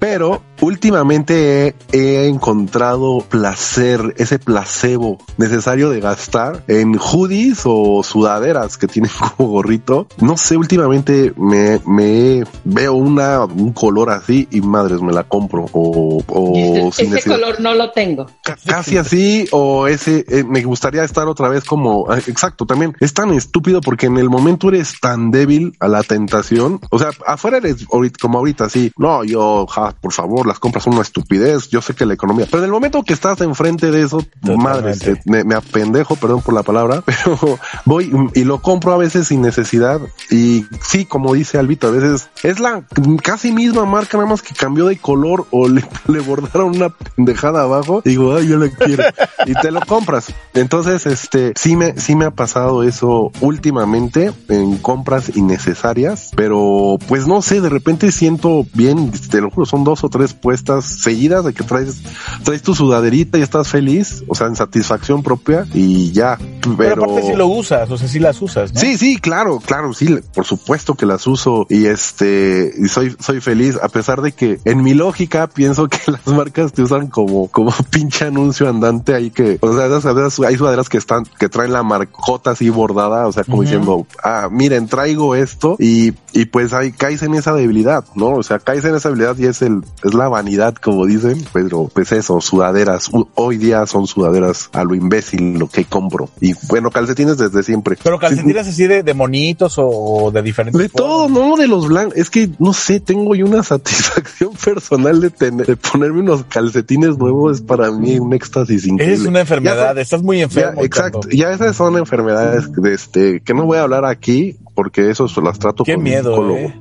Pero 0.01 0.43
últimamente 0.61 1.75
he, 1.93 1.99
he 1.99 2.27
encontrado 2.29 3.19
placer, 3.29 4.15
ese 4.17 4.39
placebo 4.39 5.19
necesario 5.37 5.91
de 5.91 6.01
gastar 6.01 6.63
en 6.69 6.97
hoodies 6.97 7.63
o 7.65 8.03
sudaderas 8.03 8.79
que 8.79 8.87
tienen 8.87 9.11
como 9.37 9.51
gorrito. 9.51 10.07
No 10.19 10.37
sé, 10.37 10.57
últimamente 10.57 11.33
me, 11.37 11.81
me 11.87 12.45
veo 12.65 12.95
una, 12.95 13.45
un 13.45 13.73
color 13.73 14.11
así 14.11 14.49
y 14.51 14.61
madres 14.63 15.01
me 15.03 15.13
la 15.13 15.25
compro 15.25 15.67
o, 15.73 16.23
o 16.27 16.53
Ese, 16.89 16.91
sin 17.05 17.17
ese 17.17 17.29
color 17.29 17.61
no 17.61 17.75
lo 17.75 17.91
tengo. 17.91 18.27
Ca- 18.43 18.57
casi 18.65 18.97
así 18.97 19.47
o 19.51 19.82
pero 19.83 19.95
ese 19.95 20.25
eh, 20.29 20.45
me 20.45 20.62
gustaría 20.62 21.03
estar 21.05 21.27
otra 21.29 21.49
vez 21.49 21.65
como 21.65 22.07
ah, 22.11 22.19
exacto. 22.19 22.67
También 22.67 22.97
es 23.01 23.12
tan 23.15 23.31
estúpido 23.33 23.81
porque 23.81 24.07
en 24.07 24.17
el 24.19 24.31
momento 24.31 24.69
eres 24.69 25.01
tan 25.01 25.31
débil 25.31 25.77
a 25.81 25.89
la 25.89 26.03
tentación. 26.03 26.81
O 26.91 26.99
sea, 26.99 27.11
afuera 27.27 27.57
eres 27.59 27.87
ahorita, 27.93 28.19
como 28.21 28.39
ahorita, 28.39 28.69
sí. 28.69 28.93
No, 28.97 29.25
yo, 29.25 29.67
ja, 29.67 29.93
por 30.01 30.12
favor, 30.12 30.47
las 30.47 30.59
compras 30.59 30.85
son 30.85 30.93
una 30.95 31.03
estupidez. 31.03 31.69
Yo 31.69 31.83
sé 31.83 31.95
que 31.95 32.07
la 32.07 32.15
economía, 32.15 32.47
pero 32.51 32.59
en 32.59 32.67
el 32.67 32.73
momento 32.73 33.03
que 33.03 33.12
estás 33.12 33.41
enfrente 33.41 33.91
de 33.91 34.03
eso, 34.03 34.25
madre, 34.57 34.95
se- 34.95 35.21
me, 35.25 35.43
me 35.45 35.55
apendejo, 35.55 36.17
perdón 36.17 36.43
por 36.43 36.55
la 36.55 36.62
palabra, 36.62 37.03
pero 37.07 37.59
voy 37.85 38.12
y 38.35 38.45
lo 38.45 38.61
compro 38.62 38.93
a 38.93 38.97
veces 38.99 39.29
sin 39.29 39.43
necesidad. 39.43 40.01
Y 40.31 40.65
sí, 40.81 41.05
como 41.05 41.35
dice 41.35 41.59
Albito, 41.59 41.89
a 41.89 41.91
veces 41.91 42.29
es 42.45 42.61
la 42.61 42.85
casi 43.23 43.51
misma 43.53 43.85
marca, 43.85 44.17
nada 44.17 44.29
más 44.31 44.43
que 44.43 44.55
cambió 44.55 44.87
de 44.87 44.97
color 44.99 45.47
o 45.51 45.69
le, 45.69 45.85
le 46.07 46.21
bordaron 46.21 46.77
una 46.77 46.91
pendejada 46.91 47.62
abajo. 47.62 48.03
Digo, 48.05 48.37
ay, 48.37 48.49
yo 48.49 48.59
la 48.59 48.69
quiero. 48.69 49.03
y 49.47 49.55
te 49.55 49.72
lo 49.73 49.81
compras. 49.81 50.26
Entonces, 50.55 51.07
este, 51.07 51.52
sí 51.57 51.76
me, 51.76 51.99
sí 51.99 52.14
me 52.14 52.26
ha 52.26 52.31
pasado 52.31 52.83
eso 52.83 53.33
últimamente 53.41 54.33
en 54.49 54.79
compras 54.79 55.35
innecesarias, 55.35 56.31
pero 56.37 56.99
pues 57.09 57.26
no 57.26 57.43
sé, 57.43 57.61
de 57.61 57.69
repente 57.69 58.12
siento 58.12 58.67
bien, 58.75 59.11
te 59.31 59.41
lo 59.41 59.50
juro, 59.50 59.67
son 59.67 59.85
dos 59.85 60.05
o 60.05 60.09
tres 60.09 60.35
puestas 60.35 60.85
seguidas 60.85 61.45
de 61.45 61.52
que 61.52 61.64
traes, 61.64 62.02
traes 62.45 62.62
tu 62.62 62.75
sudaderita 62.75 63.38
y 63.38 63.43
estás 63.43 63.69
feliz, 63.69 64.25
o 64.29 64.35
sea, 64.35 64.47
en 64.47 64.57
satisfacción 64.57 65.23
propia 65.23 65.67
y 65.73 66.12
ya. 66.12 66.38
Pero, 66.38 66.76
Pero 66.76 67.05
aparte 67.05 67.23
si 67.23 67.37
lo 67.37 67.47
usas, 67.47 67.91
o 67.91 67.99
sea, 67.99 68.09
si 68.09 68.19
las 68.19 68.41
usas, 68.41 68.73
¿no? 68.73 68.81
Sí, 68.81 68.97
sí, 68.97 69.19
claro, 69.19 69.59
claro, 69.64 69.93
sí, 69.93 70.19
por 70.35 70.45
supuesto 70.45 70.95
que 70.95 71.07
las 71.07 71.26
uso 71.26 71.67
y 71.69 71.87
este, 71.87 72.73
y 72.79 72.88
soy, 72.88 73.17
soy 73.19 73.41
feliz, 73.41 73.79
a 73.83 73.88
pesar 73.88 74.23
de 74.23 74.33
que 74.33 74.61
en 74.64 74.83
mi 74.83 74.95
lógica 74.95 75.47
pienso 75.47 75.88
que 75.88 75.99
las 76.07 76.26
marcas 76.26 76.73
te 76.73 76.83
usan 76.83 77.09
como, 77.09 77.49
como 77.49 77.73
pinche 77.91 78.26
anuncio 78.26 78.69
andante 78.69 79.14
ahí 79.14 79.31
que, 79.31 79.59
o 79.71 79.75
sea, 79.75 79.87
esas- 79.87 80.40
hay 80.40 80.57
sudaderas 80.57 80.88
que 80.88 80.99
están, 80.99 81.25
que 81.38 81.49
traen 81.49 81.73
la 81.73 81.83
marcota 81.83 82.50
así 82.50 82.69
bordada, 82.69 83.26
o 83.26 83.33
sea, 83.33 83.45
como 83.45 83.62
diciendo, 83.62 84.07
ah, 84.23 84.49
miren, 84.50 84.88
traigo 84.88 85.35
esto 85.35 85.76
y, 85.78 86.12
y 86.33 86.47
pues 86.47 86.73
ahí 86.73 86.92
caes 86.92 87.23
en 87.23 87.35
esa 87.35 87.52
debilidad, 87.54 88.04
¿no? 88.14 88.31
O 88.35 88.42
sea, 88.42 88.59
caes 88.59 88.85
en 88.85 88.95
esa 88.97 89.09
debilidad 89.11 89.37
y 89.38 89.47
es 89.47 89.62
el, 89.62 89.83
es 90.02 90.14
la 90.14 90.28
vanidad, 90.28 90.75
como 90.75 91.07
dicen, 91.07 91.45
pero 91.52 91.88
pues 91.95 92.11
eso, 92.12 92.40
sudaderas, 92.40 93.11
hoy 93.35 93.57
día 93.57 93.87
son 93.87 94.07
sudaderas 94.07 94.69
a 94.73 94.85
lo 94.85 94.95
imbécil 94.95 95.59
lo 95.59 95.69
que 95.69 95.85
compro 95.85 96.28
y 96.40 96.54
bueno, 96.69 96.90
calcetines 96.90 97.38
desde 97.38 97.62
siempre. 97.62 97.97
Pero 98.02 98.16
Sí, 98.16 98.21
calcetines 98.21 98.66
así 98.66 98.87
de, 98.87 99.02
de 99.02 99.14
monitos 99.14 99.78
o, 99.78 99.87
o 99.87 100.31
de 100.31 100.42
diferentes. 100.42 100.81
de 100.81 100.88
todo, 100.88 101.28
no 101.28 101.57
de 101.57 101.69
los 101.69 101.87
blancos. 101.88 102.16
Es 102.16 102.31
que 102.31 102.50
no 102.59 102.73
sé, 102.73 102.99
tengo 103.00 103.35
yo 103.35 103.47
una 103.47 103.62
satisfacción 103.62 104.52
personal 104.54 105.21
de 105.21 105.31
tener, 105.31 105.66
de 105.66 105.76
ponerme 105.76 106.21
unos 106.21 106.45
calcetines 106.45 107.16
nuevos. 107.19 107.57
Es 107.57 107.61
para 107.62 107.90
mí 107.92 108.19
un 108.19 108.33
éxtasis 108.35 108.87
increíble. 108.87 109.14
Es 109.14 109.23
una 109.26 109.45
enfermedad, 109.59 109.94
Ya 109.97 110.00
estás 110.02 110.23
muy 110.23 110.38
Ya, 110.38 110.44
enfermo. 110.44 110.82
exacto. 110.85 111.21
Ya 111.30 111.52
esas 111.52 111.76
son 111.76 111.97
enfermedades 111.99 112.73
de 112.73 112.94
este, 112.94 113.40
que 113.40 113.54
no 113.54 113.64
voy 113.64 113.78
a 113.78 113.82
hablar 113.82 114.04
aquí 114.04 114.56
porque 114.75 115.11
eso 115.11 115.28
se 115.28 115.40
las 115.42 115.59
trato 115.59 115.85
Qué 115.85 115.92
con 115.92 115.99
un 116.00 116.04
miedo, 116.04 116.30
psicólogo. 116.30 116.59
eh. 116.59 116.75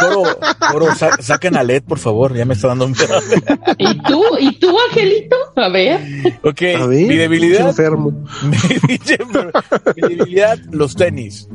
Coro, 0.00 0.22
coro, 0.72 0.94
sa- 0.94 1.20
saquen 1.20 1.56
a 1.56 1.62
LED, 1.62 1.82
por 1.82 1.98
favor, 1.98 2.34
ya 2.34 2.44
me 2.46 2.54
está 2.54 2.68
dando 2.68 2.88
miedo. 2.88 3.04
¿Y 3.78 4.02
tú? 4.02 4.22
¿Y 4.38 4.58
tú, 4.58 4.74
Angelito? 4.88 5.36
A 5.56 5.68
ver. 5.68 6.00
ok, 6.42 6.62
A 6.80 6.86
ver, 6.86 7.06
mi 7.06 7.16
debilidad, 7.16 7.66
enfermo. 7.68 8.12
mi 8.42 10.02
debilidad, 10.08 10.58
los 10.70 10.96
tenis. 10.96 11.48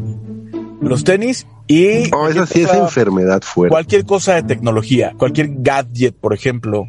Los 0.82 1.04
tenis 1.04 1.48
y 1.68 2.10
No, 2.12 2.28
esa 2.30 2.46
sí 2.46 2.62
es 2.62 2.72
enfermedad 2.74 3.42
fuera. 3.42 3.72
cualquier 3.72 4.06
cosa 4.06 4.36
de 4.36 4.44
tecnología, 4.44 5.14
cualquier 5.18 5.48
gadget, 5.58 6.14
por 6.16 6.34
ejemplo, 6.36 6.86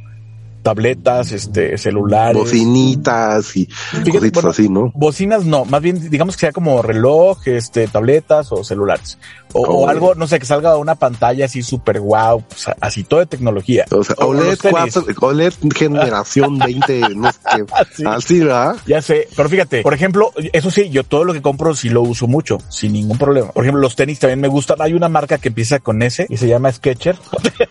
tabletas, 0.67 1.31
este, 1.31 1.79
celulares. 1.79 2.37
Bocinitas 2.37 3.57
y 3.57 3.67
cositas 4.11 4.33
bueno, 4.33 4.49
así, 4.51 4.69
¿no? 4.69 4.91
Bocinas 4.97 5.45
no, 5.45 5.65
más 5.65 5.81
bien 5.81 6.11
digamos 6.11 6.35
que 6.35 6.41
sea 6.41 6.53
como 6.53 6.83
reloj, 6.83 7.39
este, 7.47 7.87
tabletas 7.87 8.51
o 8.51 8.65
celulares. 8.65 9.17
O, 9.53 9.61
o 9.61 9.77
Oh. 9.87 9.89
algo, 9.89 10.15
no 10.17 10.27
sé, 10.27 10.41
que 10.41 10.47
salga 10.47 10.77
una 10.77 10.97
pantalla 10.97 11.45
así 11.45 11.63
súper 11.63 12.01
guau, 12.01 12.43
así 12.81 13.05
todo 13.05 13.21
de 13.21 13.27
tecnología. 13.27 13.85
O 13.93 14.03
sea, 14.03 14.17
O 14.19 14.27
OLED 14.27 14.45
los 14.51 14.59
tenis. 14.59 14.95
4, 14.95 15.15
OLED 15.29 15.53
generación 15.75 16.59
20, 16.67 17.01
no 17.15 17.31
sé 17.31 17.39
qué. 17.55 17.65
Sí. 17.95 18.03
Así, 18.05 18.41
¿verdad? 18.41 18.77
Ya 18.87 19.01
sé, 19.01 19.29
pero 19.37 19.49
fíjate, 19.49 19.83
por 19.83 19.95
ejemplo, 19.95 20.33
eso 20.53 20.71
sí, 20.73 20.91
yo 20.91 21.05
todo 21.05 21.23
lo 21.25 21.33
que 21.33 21.43
compro 21.43 21.77
sí 21.77 21.91
lo 21.91 22.03
uso 22.03 22.27
mucho, 22.27 22.59
sin 22.69 22.93
ningún 22.93 23.19
problema. 23.19 23.53
Por 23.53 23.63
ejemplo, 23.65 23.81
los 23.81 23.95
tenis 23.95 24.19
también 24.19 24.41
me 24.41 24.49
gustan. 24.49 24.81
Hay 24.81 24.95
una 24.95 25.09
marca 25.09 25.39
que 25.39 25.49
empieza 25.49 25.79
con 25.79 26.03
S 26.03 26.27
y 26.29 26.37
se 26.37 26.49
llama 26.49 26.73
Sketcher. 26.73 27.17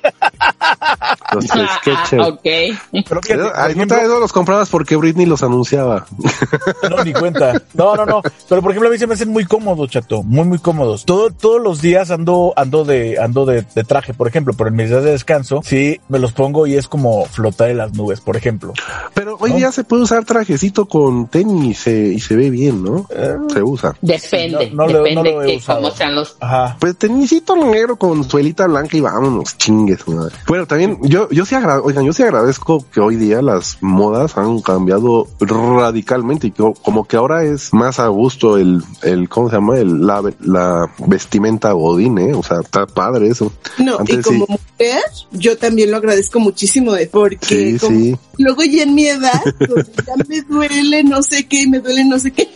Ok. 2.25 2.41
Pero 2.43 3.21
fíjate, 3.21 3.71
ejemplo, 3.71 3.97
eso 3.97 4.19
los 4.19 4.33
comprabas 4.33 4.69
porque 4.69 4.95
Britney 4.95 5.25
los 5.25 5.43
anunciaba. 5.43 6.05
no, 6.89 7.03
ni 7.03 7.13
cuenta. 7.13 7.61
No, 7.73 7.95
no, 7.95 8.05
no. 8.05 8.21
Pero 8.49 8.61
por 8.61 8.71
ejemplo, 8.71 8.89
a 8.89 8.91
mí 8.91 8.97
se 8.97 9.07
me 9.07 9.13
hacen 9.13 9.29
muy 9.29 9.45
cómodos, 9.45 9.89
chato. 9.89 10.23
Muy, 10.23 10.45
muy 10.45 10.59
cómodos. 10.59 11.05
Todo, 11.05 11.31
todos 11.31 11.61
los 11.61 11.81
días 11.81 12.11
ando, 12.11 12.53
ando 12.55 12.85
de, 12.85 13.17
ando 13.19 13.45
de, 13.45 13.65
de 13.75 13.83
traje, 13.83 14.13
por 14.13 14.27
ejemplo, 14.27 14.53
pero 14.57 14.69
en 14.69 14.75
mis 14.75 14.89
días 14.89 15.03
de 15.03 15.11
descanso, 15.11 15.61
sí, 15.63 15.99
me 16.09 16.19
los 16.19 16.31
pongo 16.33 16.67
y 16.67 16.75
es 16.75 16.87
como 16.87 17.25
flotar 17.25 17.69
en 17.69 17.77
las 17.77 17.93
nubes, 17.93 18.21
por 18.21 18.37
ejemplo. 18.37 18.73
Pero 19.13 19.37
hoy 19.39 19.51
¿No? 19.51 19.57
día 19.57 19.71
se 19.71 19.83
puede 19.83 20.03
usar 20.03 20.25
trajecito 20.25 20.85
con 20.85 21.27
tenis 21.27 21.65
y 21.65 21.73
se, 21.73 21.91
y 21.91 22.19
se 22.19 22.35
ve 22.35 22.49
bien, 22.49 22.83
¿no? 22.83 23.07
Eh. 23.09 23.35
Se 23.51 23.63
usa. 23.63 23.95
Depende, 24.01 24.71
No, 24.71 24.87
no 24.87 24.99
depende 24.99 25.15
no 25.15 25.39
lo 25.39 25.45
que 25.45 25.61
cómo 25.65 25.91
sean 25.91 26.15
los. 26.15 26.37
Ajá. 26.39 26.77
Pues 26.79 26.97
tenisito 26.97 27.55
negro 27.55 27.95
con 27.95 28.23
suelita 28.23 28.67
blanca 28.67 28.97
y 28.97 29.01
vámonos, 29.01 29.57
chingues, 29.57 30.07
madre. 30.07 30.35
Bueno, 30.47 30.65
también 30.65 30.97
yo, 31.03 31.24
yo 31.31 31.45
sí 31.45 31.55
agra- 31.55 31.81
oigan, 31.81 32.05
yo 32.05 32.13
sí 32.13 32.23
agradezco 32.23 32.83
que 32.93 32.99
hoy 32.99 33.15
día 33.15 33.41
las 33.41 33.77
modas 33.81 34.37
han 34.37 34.61
cambiado 34.61 35.27
radicalmente 35.39 36.47
y 36.47 36.51
que 36.51 36.63
como 36.83 37.05
que 37.07 37.17
ahora 37.17 37.43
es 37.43 37.73
más 37.73 37.99
a 37.99 38.07
gusto 38.07 38.57
el, 38.57 38.81
el, 39.03 39.29
¿cómo 39.29 39.49
se 39.49 39.55
llama? 39.55 39.77
El, 39.77 40.05
la, 40.05 40.21
la 40.41 40.91
vestimenta 41.07 41.71
godín, 41.73 42.17
¿eh? 42.17 42.33
O 42.33 42.43
sea, 42.43 42.59
está 42.61 42.85
padre 42.85 43.27
eso. 43.29 43.51
No, 43.77 43.97
y 44.07 44.17
como 44.21 44.45
sí. 44.45 44.51
mujer, 44.79 45.01
yo 45.31 45.57
también 45.57 45.91
lo 45.91 45.97
agradezco 45.97 46.39
muchísimo 46.39 46.93
de 46.93 47.07
porque 47.07 47.45
Sí, 47.73 47.77
como 47.79 47.97
sí. 47.97 48.15
luego 48.37 48.63
ya 48.63 48.83
en 48.83 48.95
mi 48.95 49.07
edad, 49.07 49.41
donde 49.59 49.91
ya 50.05 50.13
me 50.27 50.41
duele 50.41 51.03
no 51.03 51.21
sé 51.23 51.45
qué, 51.47 51.67
me 51.67 51.79
duele 51.79 52.03
no 52.05 52.19
sé 52.19 52.31
qué, 52.31 52.47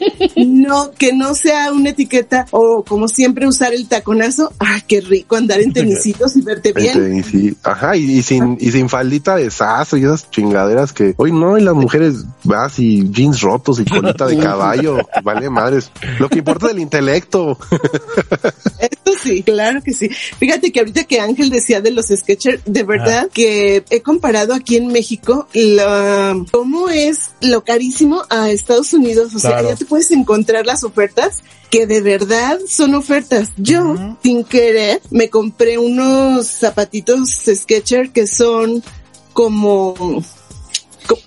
no, 0.46 0.92
que 0.92 1.14
no 1.14 1.36
sea 1.36 1.72
una 1.72 1.90
etiqueta 1.90 2.46
o 2.52 2.84
como 2.88 3.08
siempre 3.08 3.48
usar 3.48 3.74
el 3.74 3.88
taconazo, 3.88 4.52
ay, 4.60 4.82
qué 4.88 5.02
rico 5.02 5.36
andar 5.36 5.60
en 5.62 5.74
tenisitos 5.74 6.36
y 6.36 6.42
verte 6.42 6.74
bien. 6.74 7.26
Ajá, 7.64 7.96
y, 7.96 8.04
y 8.20 8.22
sin, 8.22 8.49
y 8.60 8.72
sin 8.72 8.90
faldita 8.90 9.36
de 9.36 9.52
sazo 9.52 9.98
y 9.98 10.04
esas 10.04 10.30
chingaderas 10.32 10.94
que 10.94 11.14
hoy 11.18 11.32
no, 11.32 11.58
y 11.58 11.62
las 11.62 11.76
mujeres 11.76 12.26
vas 12.44 12.80
y 12.80 13.10
jeans 13.12 13.42
rotos 13.42 13.80
y 13.80 13.86
colita 13.86 14.28
de 14.28 14.38
caballo, 14.44 14.98
vale 15.24 15.50
madres. 15.50 15.92
Lo 16.20 16.30
que 16.30 16.40
importa 16.40 16.68
es 16.68 16.74
el 16.74 16.80
intelecto. 16.80 17.58
sí, 19.24 19.44
claro 19.44 19.82
que 19.84 19.94
sí. 19.94 20.10
Fíjate 20.40 20.72
que 20.72 20.80
ahorita 20.80 21.04
que 21.06 21.20
Ángel 21.20 21.50
decía 21.50 21.82
de 21.82 21.92
los 21.92 22.08
Skechers, 22.08 22.62
de 22.66 22.84
verdad 22.84 23.30
que 23.34 23.84
he 23.90 24.02
comparado 24.02 24.54
aquí 24.54 24.76
en 24.78 24.88
México 24.88 25.48
la, 25.54 26.36
cómo 26.52 26.90
es 26.90 27.32
lo 27.42 27.64
carísimo 27.64 28.24
a 28.30 28.50
Estados 28.50 28.94
Unidos. 28.94 29.34
O 29.36 29.40
sea, 29.40 29.52
ya 29.70 29.76
te 29.76 29.86
puedes 29.86 30.12
encontrar 30.12 30.66
las 30.66 30.84
ofertas 30.84 31.40
que 31.70 31.86
de 31.86 32.02
verdad 32.02 32.58
son 32.68 32.96
ofertas. 32.96 33.50
Yo, 33.58 33.96
sin 34.24 34.44
querer, 34.44 35.02
me 35.12 35.30
compré 35.30 35.78
unos 35.78 36.48
zapatitos 36.48 37.30
Skechers 37.46 38.10
que 38.12 38.26
son 38.28 38.84
como, 39.34 39.94
co- 41.08 41.20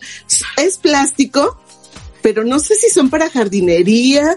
es 0.57 0.79
plástico, 0.79 1.59
pero 2.23 2.45
no 2.45 2.59
sé 2.59 2.75
si 2.75 2.89
son 2.91 3.09
para 3.11 3.31
jardinería, 3.31 4.37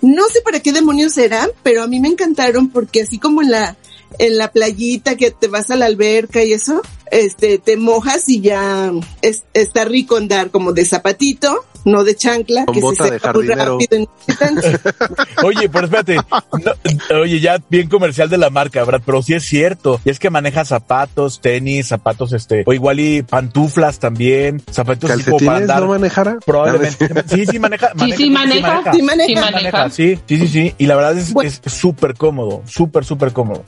no 0.00 0.26
sé 0.28 0.40
para 0.42 0.60
qué 0.60 0.72
demonios 0.72 1.14
serán, 1.14 1.50
pero 1.62 1.82
a 1.82 1.86
mí 1.86 2.00
me 2.00 2.08
encantaron 2.08 2.68
porque 2.68 3.02
así 3.02 3.18
como 3.18 3.42
en 3.42 3.50
la 3.50 3.76
en 4.18 4.38
la 4.38 4.50
playita 4.50 5.16
que 5.16 5.30
te 5.30 5.48
vas 5.48 5.70
a 5.70 5.76
la 5.76 5.86
alberca 5.86 6.42
y 6.42 6.52
eso, 6.52 6.82
este 7.10 7.58
te 7.58 7.76
mojas 7.76 8.28
y 8.28 8.40
ya 8.40 8.92
es- 9.22 9.44
está 9.54 9.84
rico 9.84 10.16
andar 10.16 10.50
como 10.50 10.72
de 10.72 10.84
zapatito, 10.84 11.64
no 11.84 12.04
de 12.04 12.14
chancla, 12.16 12.64
Con 12.66 12.74
que 12.74 12.80
bota 12.80 13.04
se 13.04 13.10
de 13.12 13.16
seca 13.18 13.32
muy 13.32 13.46
rápido 13.48 13.96
en. 13.96 14.08
Oye, 15.44 15.68
pero 15.68 15.84
espérate. 15.86 16.16
No, 16.16 17.20
oye, 17.20 17.40
ya 17.40 17.58
bien 17.68 17.88
comercial 17.88 18.28
de 18.28 18.36
la 18.38 18.50
marca, 18.50 18.84
¿verdad? 18.84 19.02
Pero 19.04 19.22
sí 19.22 19.34
es 19.34 19.44
cierto. 19.44 20.00
Y 20.04 20.10
es 20.10 20.18
que 20.18 20.30
maneja 20.30 20.64
zapatos, 20.64 21.40
tenis, 21.40 21.86
zapatos, 21.88 22.32
este, 22.32 22.62
o 22.66 22.72
igual 22.72 23.00
y 23.00 23.22
pantuflas 23.22 23.98
también, 23.98 24.62
zapatos 24.70 25.10
así 25.10 25.22
como 25.24 25.38
para 25.38 25.52
¿Calcetines 25.52 25.62
andar. 25.70 25.80
no 25.82 25.88
manejara? 25.88 26.36
Probablemente. 26.44 27.08
Sí, 27.28 27.46
sí 27.46 27.58
maneja. 27.58 27.92
Sí, 27.98 28.12
sí, 28.12 28.30
maneja. 28.30 28.92
Sí 28.92 29.02
maneja. 29.02 29.26
Sí, 29.26 29.34
maneja. 29.52 29.90
Sí, 29.90 30.18
sí, 30.26 30.38
sí, 30.38 30.48
sí. 30.48 30.74
Y 30.78 30.86
la 30.86 30.96
verdad 30.96 31.16
es 31.18 31.32
Bueno. 31.32 31.50
es 31.50 31.60
súper 31.72 32.14
cómodo, 32.14 32.62
súper, 32.66 33.04
súper 33.04 33.32
cómodo. 33.32 33.64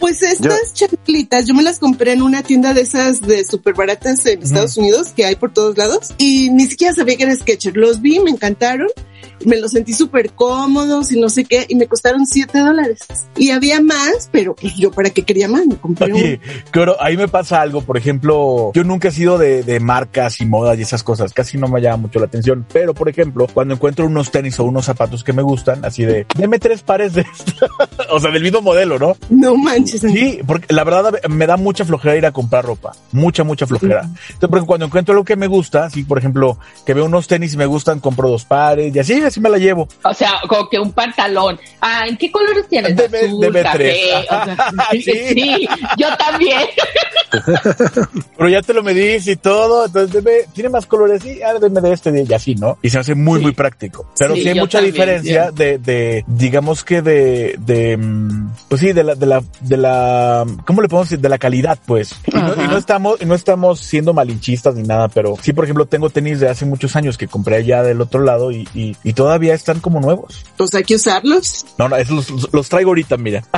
Pues 0.00 0.22
estas 0.22 0.72
chanclitas, 0.72 1.46
yo 1.46 1.54
me 1.54 1.62
las 1.62 1.78
compré 1.78 2.12
en 2.12 2.22
una 2.22 2.42
tienda 2.42 2.72
de 2.72 2.80
esas 2.80 3.20
de 3.20 3.44
súper 3.44 3.74
baratas 3.74 4.24
en 4.24 4.42
Estados 4.42 4.78
Unidos 4.78 5.08
que 5.14 5.26
hay 5.26 5.36
por 5.36 5.52
todos 5.52 5.76
lados 5.76 6.14
y 6.16 6.48
ni 6.50 6.66
siquiera 6.66 6.94
sabía 6.94 7.16
que 7.18 7.24
era 7.24 7.36
Skechers. 7.36 7.76
Los 7.76 8.00
vi, 8.00 8.18
me 8.18 8.30
encantaron 8.30 8.88
me 9.44 9.58
los 9.58 9.72
sentí 9.72 9.92
súper 9.92 10.32
cómodos 10.32 11.12
y 11.12 11.20
no 11.20 11.28
sé 11.28 11.44
qué, 11.44 11.66
y 11.68 11.74
me 11.74 11.86
costaron 11.86 12.26
7 12.26 12.58
dólares. 12.58 13.00
Y 13.36 13.50
había 13.50 13.80
más, 13.80 14.28
pero 14.30 14.54
pues 14.54 14.76
yo 14.76 14.90
para 14.90 15.10
qué 15.10 15.22
quería 15.22 15.48
más, 15.48 15.66
me 15.66 15.76
compré 15.76 16.12
Oye, 16.12 16.40
claro, 16.70 16.96
ahí 17.00 17.16
me 17.16 17.28
pasa 17.28 17.60
algo, 17.60 17.82
por 17.82 17.96
ejemplo, 17.96 18.72
yo 18.74 18.84
nunca 18.84 19.08
he 19.08 19.12
sido 19.12 19.38
de, 19.38 19.62
de 19.62 19.80
marcas 19.80 20.40
y 20.40 20.46
modas 20.46 20.78
y 20.78 20.82
esas 20.82 21.02
cosas, 21.02 21.32
casi 21.32 21.58
no 21.58 21.68
me 21.68 21.80
llama 21.80 21.98
mucho 21.98 22.18
la 22.18 22.26
atención, 22.26 22.66
pero 22.72 22.94
por 22.94 23.08
ejemplo, 23.08 23.46
cuando 23.52 23.74
encuentro 23.74 24.06
unos 24.06 24.30
tenis 24.30 24.58
o 24.60 24.64
unos 24.64 24.84
zapatos 24.84 25.24
que 25.24 25.32
me 25.32 25.42
gustan, 25.42 25.84
así 25.84 26.04
de, 26.04 26.26
deme 26.36 26.58
tres 26.58 26.82
pares 26.82 27.14
de 27.14 27.22
esto, 27.22 27.66
o 28.10 28.20
sea, 28.20 28.30
del 28.30 28.42
mismo 28.42 28.60
modelo, 28.60 28.98
¿no? 28.98 29.16
No 29.30 29.56
manches. 29.56 30.00
Sí, 30.00 30.40
porque 30.46 30.72
la 30.72 30.84
verdad 30.84 31.14
me 31.28 31.46
da 31.46 31.56
mucha 31.56 31.84
flojera 31.84 32.16
ir 32.16 32.26
a 32.26 32.32
comprar 32.32 32.64
ropa, 32.64 32.92
mucha, 33.12 33.44
mucha 33.44 33.66
flojera. 33.66 34.02
Entonces, 34.02 34.48
porque 34.48 34.66
cuando 34.66 34.86
encuentro 34.86 35.12
algo 35.12 35.24
que 35.24 35.36
me 35.36 35.46
gusta, 35.46 35.84
así, 35.84 36.04
por 36.04 36.18
ejemplo, 36.18 36.58
que 36.84 36.94
veo 36.94 37.04
unos 37.04 37.26
tenis 37.26 37.54
y 37.54 37.56
me 37.56 37.66
gustan, 37.66 38.00
compro 38.00 38.28
dos 38.28 38.44
pares 38.44 38.94
y 38.94 38.98
así, 38.98 39.09
así 39.14 39.40
me 39.40 39.48
la 39.50 39.58
llevo. 39.58 39.88
O 40.04 40.14
sea, 40.14 40.32
como 40.48 40.68
que 40.68 40.78
un 40.78 40.92
pantalón. 40.92 41.58
Ah, 41.80 42.04
¿en 42.06 42.16
qué 42.16 42.30
colores 42.30 42.66
tienes? 42.68 42.96
Deme- 42.96 43.26
Azul, 43.26 43.62
café, 43.62 44.14
o 44.16 44.22
sea, 44.22 44.56
sí, 44.92 45.68
yo 45.96 46.06
también. 46.16 46.60
Pero 48.36 48.48
ya 48.48 48.62
te 48.62 48.74
lo 48.74 48.82
medís 48.82 49.26
y 49.28 49.36
todo, 49.36 49.86
entonces 49.86 50.12
deme, 50.12 50.38
tiene 50.52 50.68
más 50.70 50.86
colores, 50.86 51.22
sí, 51.22 51.40
ah, 51.42 51.54
deme 51.60 51.80
de 51.80 51.92
este 51.92 52.10
y 52.28 52.32
así, 52.34 52.54
¿no? 52.54 52.78
Y 52.82 52.90
se 52.90 52.98
hace 52.98 53.14
muy, 53.14 53.38
Sí. 53.38 53.44
muy 53.44 53.52
práctico. 53.52 54.10
Pero 54.18 54.34
sí, 54.34 54.42
Sí, 54.42 54.48
hay 54.48 54.58
mucha 54.60 54.78
también, 54.78 54.92
diferencia 54.94 55.50
de, 55.52 55.78
de, 55.78 56.24
digamos 56.26 56.82
que 56.84 57.02
de, 57.02 57.56
de, 57.58 57.96
mm, 57.96 58.50
pues 58.68 58.80
sí, 58.80 58.92
de 58.92 59.04
la, 59.04 59.14
de 59.14 59.26
la, 59.26 59.42
de 59.60 59.76
la, 59.76 60.44
¿cómo 60.66 60.82
le 60.82 60.88
podemos 60.88 61.08
decir? 61.08 61.20
De 61.20 61.28
la 61.28 61.38
calidad, 61.38 61.78
pues. 61.86 62.14
Y 62.26 62.34
no, 62.36 62.40
Ajá. 62.52 62.64
y 62.64 62.68
no 62.68 62.76
estamos, 62.76 63.22
y 63.22 63.26
no 63.26 63.34
estamos 63.34 63.80
siendo 63.80 64.12
malinchistas 64.12 64.74
ni 64.74 64.82
nada, 64.82 65.08
pero 65.08 65.36
sí, 65.40 65.52
por 65.52 65.64
ejemplo, 65.64 65.86
tengo 65.86 66.10
tenis 66.10 66.40
de 66.40 66.48
hace 66.48 66.64
muchos 66.66 66.96
años 66.96 67.16
que 67.16 67.28
compré 67.28 67.56
allá 67.56 67.82
del 67.82 68.00
otro 68.00 68.22
lado 68.22 68.50
y, 68.50 68.68
y, 68.74 68.96
y 69.04 69.12
todavía 69.12 69.54
están 69.54 69.80
como 69.80 70.00
nuevos. 70.00 70.44
Pues 70.56 70.74
hay 70.74 70.84
que 70.84 70.96
usarlos. 70.96 71.64
No, 71.78 71.88
no, 71.88 71.96
esos 71.96 72.30
los, 72.30 72.52
los 72.52 72.68
traigo 72.68 72.90
ahorita, 72.90 73.16
mira. 73.16 73.44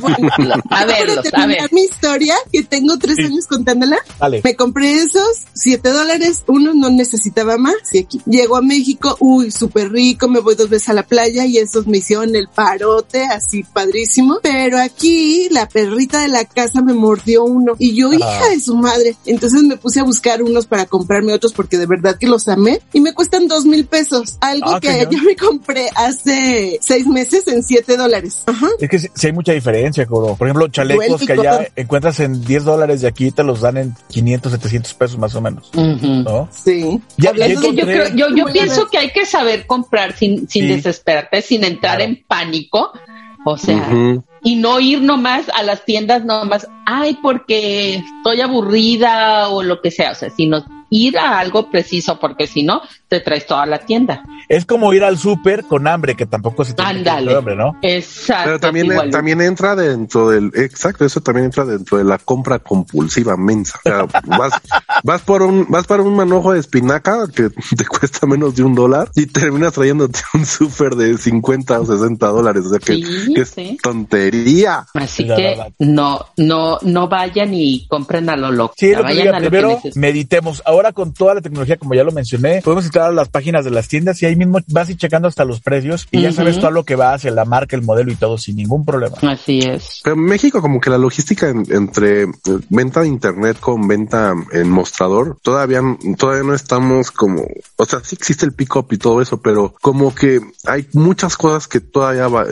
Bueno, 0.00 0.54
A 0.54 0.68
para 0.68 0.86
verlos, 0.86 1.18
a 1.18 1.22
terminar 1.22 1.62
ver. 1.62 1.72
mi 1.72 1.82
historia, 1.82 2.34
que 2.52 2.62
tengo 2.62 2.98
tres 2.98 3.16
Sí. 3.16 3.24
años 3.24 3.46
contándola, 3.46 3.98
Dale. 4.18 4.40
me 4.42 4.56
compré 4.56 4.94
esos, 4.94 5.42
siete 5.52 5.90
dólares, 5.90 6.42
uno 6.46 6.72
no 6.74 6.90
necesitaba 6.90 7.58
más, 7.58 7.74
y 7.92 7.98
aquí. 7.98 8.20
Llego 8.26 8.56
a 8.56 8.62
México, 8.62 9.16
uy, 9.20 9.50
súper 9.50 9.92
rico, 9.92 10.28
me 10.28 10.40
voy 10.40 10.54
dos 10.54 10.68
veces 10.70 10.88
a 10.88 10.92
la 10.94 11.02
playa 11.04 11.44
y 11.46 11.58
esos 11.58 11.86
me 11.86 11.98
hicieron 11.98 12.34
el 12.34 12.48
parote, 12.48 13.24
así 13.24 13.62
padrísimo. 13.64 14.38
Pero 14.42 14.78
aquí, 14.78 15.48
la 15.50 15.68
perrita 15.68 16.20
de 16.20 16.28
la 16.28 16.44
casa 16.44 16.80
me 16.82 16.94
mordió 16.94 17.44
uno, 17.44 17.74
y 17.78 17.94
yo, 17.94 18.12
hija 18.12 18.48
de 18.48 18.60
su 18.60 18.76
madre. 18.76 19.16
Entonces 19.26 19.62
me 19.62 19.76
puse 19.76 20.00
a 20.00 20.04
buscar 20.04 20.42
unos 20.42 20.66
para 20.66 20.86
comprarme 20.86 21.32
otros 21.32 21.52
porque 21.52 21.78
de 21.78 21.86
verdad 21.86 22.16
que 22.18 22.26
los 22.26 22.48
amé, 22.48 22.80
y 22.92 23.00
me 23.00 23.12
cuestan 23.14 23.46
dos 23.48 23.64
mil 23.64 23.84
pesos, 23.86 24.36
algo 24.52 24.70
Ah, 24.74 24.80
que 24.80 25.06
yo 25.10 25.22
me 25.22 25.34
compré 25.36 25.88
hace 25.94 26.78
seis 26.80 27.06
meses 27.06 27.46
en 27.48 27.62
siete 27.62 27.96
dólares. 27.96 28.42
Ajá. 28.46 28.68
Es 28.80 28.88
que 28.88 28.98
sí, 28.98 29.08
sí 29.14 29.26
hay 29.26 29.32
mucha 29.32 29.52
diferencia, 29.52 30.06
Coro. 30.06 30.36
Por 30.36 30.46
ejemplo, 30.46 30.68
chalecos 30.68 31.20
que 31.26 31.32
allá 31.32 31.66
encuentras 31.76 32.20
en 32.20 32.44
10 32.44 32.64
dólares 32.64 33.00
de 33.00 33.08
aquí 33.08 33.30
te 33.30 33.42
los 33.42 33.60
dan 33.60 33.76
en 33.78 33.94
500, 34.08 34.52
700 34.52 34.94
pesos 34.94 35.18
más 35.18 35.34
o 35.34 35.40
menos. 35.40 35.70
¿no? 35.74 36.48
Sí. 36.52 37.00
Ya- 37.16 37.30
Hablando 37.30 37.54
Es 37.54 37.60
que 37.60 37.74
yo 37.74 37.82
encontré- 37.84 37.94
creo, 37.94 38.08
yo, 38.16 38.28
yo 38.36 38.42
Buena 38.44 38.52
pienso 38.52 38.88
que 38.88 38.98
hay 38.98 39.10
que 39.10 39.26
saber 39.26 39.66
comprar 39.66 40.16
sin, 40.16 40.48
sin 40.48 40.62
Sí. 40.68 40.68
desesperarte, 40.74 41.42
sin 41.42 41.64
entrar 41.64 41.96
Claro. 41.98 42.12
en 42.12 42.24
pánico. 42.28 42.92
O 43.44 43.58
sea, 43.58 43.88
y 44.44 44.54
no 44.54 44.78
ir 44.78 45.02
nomás 45.02 45.46
a 45.52 45.64
las 45.64 45.84
tiendas 45.84 46.24
nomás, 46.24 46.68
ay, 46.86 47.18
porque 47.20 47.96
estoy 47.96 48.40
aburrida 48.40 49.48
o 49.48 49.64
lo 49.64 49.80
que 49.80 49.90
sea. 49.90 50.12
O 50.12 50.14
sea, 50.14 50.30
sino 50.30 50.64
ir 50.92 51.16
a 51.18 51.38
algo 51.38 51.70
preciso, 51.70 52.18
porque 52.20 52.46
si 52.46 52.62
no, 52.62 52.82
te 53.08 53.20
traes 53.20 53.46
toda 53.46 53.64
la 53.64 53.78
tienda. 53.78 54.22
Es 54.48 54.66
como 54.66 54.92
ir 54.92 55.02
al 55.04 55.16
súper 55.16 55.64
con 55.64 55.88
hambre, 55.88 56.14
que 56.14 56.26
tampoco 56.26 56.64
se 56.66 56.74
tiene 56.74 56.90
Ándale. 56.90 57.34
hambre, 57.34 57.56
¿no? 57.56 57.76
Exacto. 57.80 58.42
Pero 58.44 58.60
también, 58.60 58.86
igual. 58.86 59.10
también 59.10 59.40
entra 59.40 59.74
dentro 59.74 60.28
del, 60.28 60.52
exacto, 60.54 61.06
eso 61.06 61.22
también 61.22 61.46
entra 61.46 61.64
dentro 61.64 61.96
de 61.96 62.04
la 62.04 62.18
compra 62.18 62.58
compulsiva 62.58 63.36
mensa. 63.38 63.78
O 63.78 63.88
sea, 63.88 64.04
vas, 64.26 64.52
vas 65.02 65.22
por 65.22 65.40
un, 65.42 65.66
vas 65.70 65.86
para 65.86 66.02
un 66.02 66.14
manojo 66.14 66.52
de 66.52 66.60
espinaca 66.60 67.26
que 67.34 67.48
te 67.48 67.84
cuesta 67.88 68.26
menos 68.26 68.54
de 68.54 68.62
un 68.62 68.74
dólar 68.74 69.10
y 69.16 69.24
terminas 69.26 69.72
trayéndote 69.72 70.20
un 70.34 70.44
súper 70.44 70.94
de 70.96 71.16
50 71.16 71.80
o 71.80 71.86
60 71.86 72.26
dólares. 72.26 72.64
O 72.66 72.70
sea 72.70 72.78
que, 72.78 72.92
Sí, 72.92 73.32
que 73.34 73.40
es 73.40 73.48
sí. 73.48 73.78
tontería. 73.82 74.86
Así 74.92 75.24
La 75.24 75.36
que 75.36 75.58
no, 75.78 76.26
no, 76.36 76.78
no 76.82 77.08
vayan 77.08 77.54
y 77.54 77.86
compren 77.88 78.28
a 78.28 78.36
lo 78.36 78.50
loco. 78.52 78.74
Sí, 78.76 78.90
lo 78.90 78.98
que 78.98 79.02
vayan 79.04 79.22
diga, 79.24 79.36
a 79.36 79.40
lo 79.40 79.44
que 79.44 79.50
primero 79.50 79.80
meditemos. 79.94 80.62
Ahora 80.66 80.81
con 80.90 81.12
toda 81.14 81.34
la 81.34 81.40
tecnología, 81.40 81.76
como 81.76 81.94
ya 81.94 82.02
lo 82.02 82.10
mencioné, 82.10 82.60
podemos 82.62 82.84
entrar 82.86 83.10
a 83.10 83.12
las 83.12 83.28
páginas 83.28 83.64
de 83.64 83.70
las 83.70 83.86
tiendas 83.86 84.20
y 84.22 84.26
ahí 84.26 84.34
mismo 84.34 84.58
vas 84.66 84.90
y 84.90 84.96
checando 84.96 85.28
hasta 85.28 85.44
los 85.44 85.60
precios 85.60 86.08
y 86.10 86.22
ya 86.22 86.32
sabes 86.32 86.58
todo 86.58 86.72
lo 86.72 86.84
que 86.84 86.96
va 86.96 87.14
hacia 87.14 87.30
la 87.30 87.44
marca, 87.44 87.76
el 87.76 87.82
modelo 87.82 88.10
y 88.10 88.16
todo 88.16 88.36
sin 88.38 88.56
ningún 88.56 88.84
problema. 88.84 89.14
Así 89.22 89.60
es. 89.60 90.00
Pero 90.02 90.16
en 90.16 90.24
México 90.24 90.60
como 90.60 90.80
que 90.80 90.90
la 90.90 90.98
logística 90.98 91.48
en- 91.48 91.66
entre 91.70 92.22
eh, 92.22 92.28
venta 92.70 93.02
de 93.02 93.08
internet 93.08 93.58
con 93.60 93.86
venta 93.86 94.34
en 94.52 94.68
mostrador, 94.70 95.38
todavía, 95.42 95.80
todavía 96.18 96.42
no 96.42 96.54
estamos 96.54 97.10
como, 97.12 97.46
o 97.76 97.84
sea, 97.84 98.00
sí 98.02 98.16
existe 98.18 98.46
el 98.46 98.52
pick 98.54 98.74
up 98.74 98.86
y 98.90 98.96
todo 98.98 99.20
eso, 99.20 99.40
pero 99.42 99.74
como 99.82 100.14
que 100.14 100.40
hay 100.64 100.88
muchas 100.94 101.36
cosas 101.36 101.68
que 101.68 101.80
todavía 101.80 102.26
va- 102.28 102.46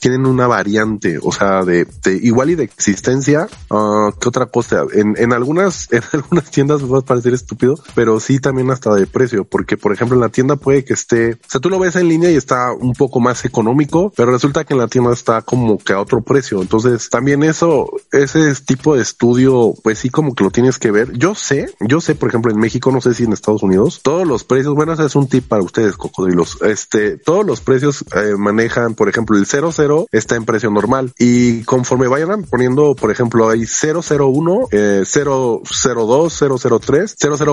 tienen 0.00 0.24
una 0.26 0.46
variante, 0.46 1.18
o 1.22 1.30
sea, 1.32 1.62
de, 1.64 1.84
de 2.02 2.14
igual 2.22 2.48
y 2.50 2.54
de 2.54 2.64
existencia, 2.64 3.48
ah, 3.70 4.10
que 4.18 4.28
otra 4.28 4.46
cosa. 4.46 4.84
En, 4.94 5.14
en 5.18 5.32
algunas, 5.34 5.88
en 5.92 6.02
algunas 6.12 6.50
tiendas 6.50 6.80
me 6.82 6.88
va 6.88 6.98
a 7.00 7.02
parecer 7.02 7.34
estúpido, 7.34 7.59
pero 7.94 8.20
sí 8.20 8.40
también 8.40 8.70
hasta 8.70 8.94
de 8.94 9.06
precio, 9.06 9.44
porque 9.44 9.76
por 9.76 9.92
ejemplo 9.92 10.16
en 10.16 10.20
la 10.20 10.28
tienda 10.28 10.56
puede 10.56 10.84
que 10.84 10.94
esté, 10.94 11.32
o 11.32 11.48
sea, 11.48 11.60
tú 11.60 11.70
lo 11.70 11.78
ves 11.78 11.96
en 11.96 12.08
línea 12.08 12.30
y 12.30 12.36
está 12.36 12.72
un 12.72 12.92
poco 12.92 13.20
más 13.20 13.44
económico, 13.44 14.12
pero 14.16 14.32
resulta 14.32 14.64
que 14.64 14.74
en 14.74 14.80
la 14.80 14.88
tienda 14.88 15.12
está 15.12 15.42
como 15.42 15.78
que 15.78 15.92
a 15.92 16.00
otro 16.00 16.22
precio. 16.22 16.60
Entonces 16.60 17.08
también 17.10 17.42
eso, 17.42 17.90
ese 18.12 18.54
tipo 18.54 18.96
de 18.96 19.02
estudio, 19.02 19.74
pues 19.82 19.98
sí 19.98 20.10
como 20.10 20.34
que 20.34 20.44
lo 20.44 20.50
tienes 20.50 20.78
que 20.78 20.90
ver. 20.90 21.12
Yo 21.16 21.34
sé, 21.34 21.74
yo 21.80 22.00
sé, 22.00 22.14
por 22.14 22.28
ejemplo, 22.28 22.52
en 22.52 22.58
México, 22.58 22.90
no 22.92 23.00
sé 23.00 23.14
si 23.14 23.24
en 23.24 23.32
Estados 23.32 23.62
Unidos, 23.62 24.00
todos 24.02 24.26
los 24.26 24.44
precios, 24.44 24.74
bueno, 24.74 24.92
ese 24.92 25.06
es 25.06 25.16
un 25.16 25.28
tip 25.28 25.46
para 25.46 25.62
ustedes, 25.62 25.96
cocodrilos. 25.96 26.58
Este, 26.62 27.16
todos 27.16 27.44
los 27.44 27.60
precios 27.60 28.04
eh, 28.14 28.34
manejan, 28.36 28.94
por 28.94 29.08
ejemplo, 29.08 29.36
el 29.36 29.46
00 29.46 30.06
está 30.12 30.36
en 30.36 30.44
precio 30.44 30.70
normal 30.70 31.12
y 31.18 31.62
conforme 31.64 32.08
vayan 32.08 32.44
poniendo, 32.44 32.94
por 32.94 33.10
ejemplo, 33.10 33.48
hay 33.48 33.64
001, 33.66 34.68
eh, 34.72 35.04
002, 35.04 36.44
003, 36.80 37.16
004 37.18 37.49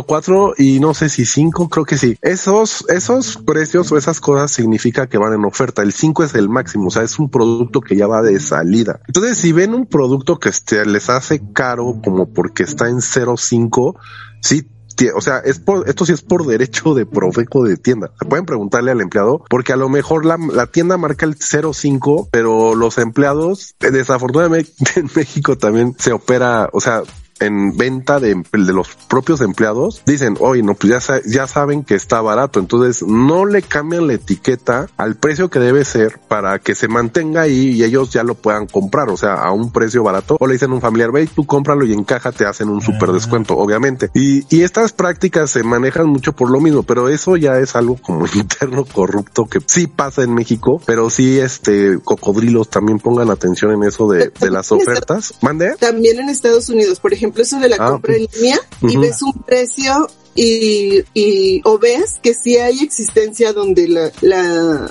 y 0.57 0.79
no 0.79 0.93
sé 0.93 1.09
si 1.09 1.25
5, 1.25 1.69
creo 1.69 1.85
que 1.85 1.97
sí. 1.97 2.17
Esos, 2.21 2.85
esos 2.89 3.37
precios 3.37 3.91
o 3.91 3.97
esas 3.97 4.19
cosas 4.19 4.51
significa 4.51 5.07
que 5.07 5.17
van 5.17 5.33
en 5.33 5.45
oferta. 5.45 5.81
El 5.81 5.93
5 5.93 6.23
es 6.23 6.35
el 6.35 6.49
máximo, 6.49 6.87
o 6.87 6.91
sea, 6.91 7.03
es 7.03 7.17
un 7.19 7.29
producto 7.29 7.81
que 7.81 7.95
ya 7.95 8.07
va 8.07 8.21
de 8.21 8.39
salida. 8.39 8.99
Entonces, 9.07 9.37
si 9.37 9.51
ven 9.51 9.73
un 9.73 9.85
producto 9.85 10.39
que 10.39 10.49
este, 10.49 10.85
les 10.85 11.09
hace 11.09 11.41
caro 11.53 11.99
como 12.03 12.33
porque 12.33 12.63
está 12.63 12.89
en 12.89 13.01
05, 13.01 13.95
sí 14.41 14.67
o 15.15 15.21
sea, 15.21 15.39
es 15.39 15.59
por, 15.59 15.87
esto 15.87 16.05
sí 16.05 16.13
es 16.13 16.21
por 16.21 16.45
derecho 16.45 16.93
de 16.93 17.05
profeco 17.05 17.63
de 17.63 17.77
tienda. 17.77 18.11
Se 18.19 18.25
pueden 18.25 18.45
preguntarle 18.45 18.91
al 18.91 19.01
empleado, 19.01 19.43
porque 19.49 19.73
a 19.73 19.75
lo 19.75 19.89
mejor 19.89 20.25
la, 20.25 20.37
la 20.51 20.67
tienda 20.67 20.97
marca 20.97 21.25
el 21.25 21.35
05, 21.35 22.29
pero 22.31 22.75
los 22.75 22.97
empleados, 22.97 23.75
eh, 23.79 23.91
desafortunadamente 23.91 24.71
en 24.95 25.09
México 25.15 25.57
también 25.57 25.95
se 25.99 26.13
opera, 26.13 26.69
o 26.73 26.81
sea, 26.81 27.03
en 27.39 27.75
venta 27.77 28.19
de, 28.19 28.35
de 28.51 28.73
los 28.73 28.89
propios 29.07 29.41
empleados, 29.41 30.01
dicen, 30.05 30.37
oye, 30.39 30.63
no, 30.63 30.73
pues 30.75 30.91
ya, 30.91 31.01
sa- 31.01 31.21
ya 31.25 31.47
saben 31.47 31.83
que 31.83 31.95
está 31.95 32.21
barato, 32.21 32.59
entonces 32.59 33.03
no 33.05 33.45
le 33.45 33.61
cambian 33.61 34.07
la 34.07 34.13
etiqueta 34.13 34.87
al 34.97 35.15
precio 35.15 35.49
que 35.49 35.59
debe 35.59 35.85
ser 35.85 36.19
para 36.27 36.59
que 36.59 36.75
se 36.75 36.87
mantenga 36.87 37.41
ahí 37.41 37.71
y 37.71 37.83
ellos 37.83 38.11
ya 38.11 38.23
lo 38.23 38.35
puedan 38.35 38.67
comprar, 38.67 39.09
o 39.09 39.17
sea, 39.17 39.35
a 39.35 39.51
un 39.51 39.71
precio 39.71 40.03
barato, 40.03 40.37
o 40.39 40.47
le 40.47 40.53
dicen 40.53 40.71
a 40.71 40.75
un 40.75 40.81
familiar, 40.81 41.11
ve, 41.11 41.27
tú 41.27 41.45
cómpralo 41.45 41.85
y 41.85 41.93
en 41.93 42.03
caja 42.03 42.31
te 42.31 42.45
hacen 42.45 42.69
un 42.69 42.81
super 42.81 43.11
descuento, 43.11 43.57
obviamente. 43.57 44.09
Y, 44.13 44.43
y 44.55 44.63
estas 44.63 44.93
prácticas 44.93 45.51
se 45.51 45.63
manejan 45.63 46.07
mucho 46.07 46.33
por 46.33 46.49
lo 46.49 46.59
mismo, 46.59 46.83
pero 46.83 47.09
eso 47.09 47.35
ya 47.37 47.59
es 47.59 47.75
algo 47.75 47.97
como 47.97 48.25
interno 48.33 48.85
corrupto 48.85 49.45
que 49.45 49.59
sí 49.65 49.87
pasa 49.87 50.23
en 50.23 50.33
México, 50.33 50.81
pero 50.85 51.09
sí, 51.09 51.39
este, 51.39 51.99
cocodrilos 52.03 52.69
también 52.69 52.99
pongan 52.99 53.29
atención 53.29 53.71
en 53.71 53.83
eso 53.83 54.07
de, 54.07 54.29
de 54.39 54.51
las 54.51 54.71
ofertas. 54.71 55.33
¿Mande? 55.41 55.75
También 55.79 56.19
en 56.19 56.29
Estados 56.29 56.69
Unidos, 56.69 56.99
por 56.99 57.13
ejemplo, 57.13 57.26
eso 57.35 57.59
de 57.59 57.69
la 57.69 57.77
Ah, 57.79 57.91
compra 57.91 58.15
en 58.15 58.27
línea 58.33 58.59
y 58.81 58.97
ves 58.97 59.21
un 59.21 59.33
precio 59.43 60.09
y, 60.35 61.03
y 61.13 61.61
o 61.63 61.77
ves 61.79 62.19
que 62.21 62.33
sí 62.33 62.57
hay 62.57 62.79
existencia 62.79 63.53
donde 63.53 63.87
la, 63.87 64.11
la 64.21 64.89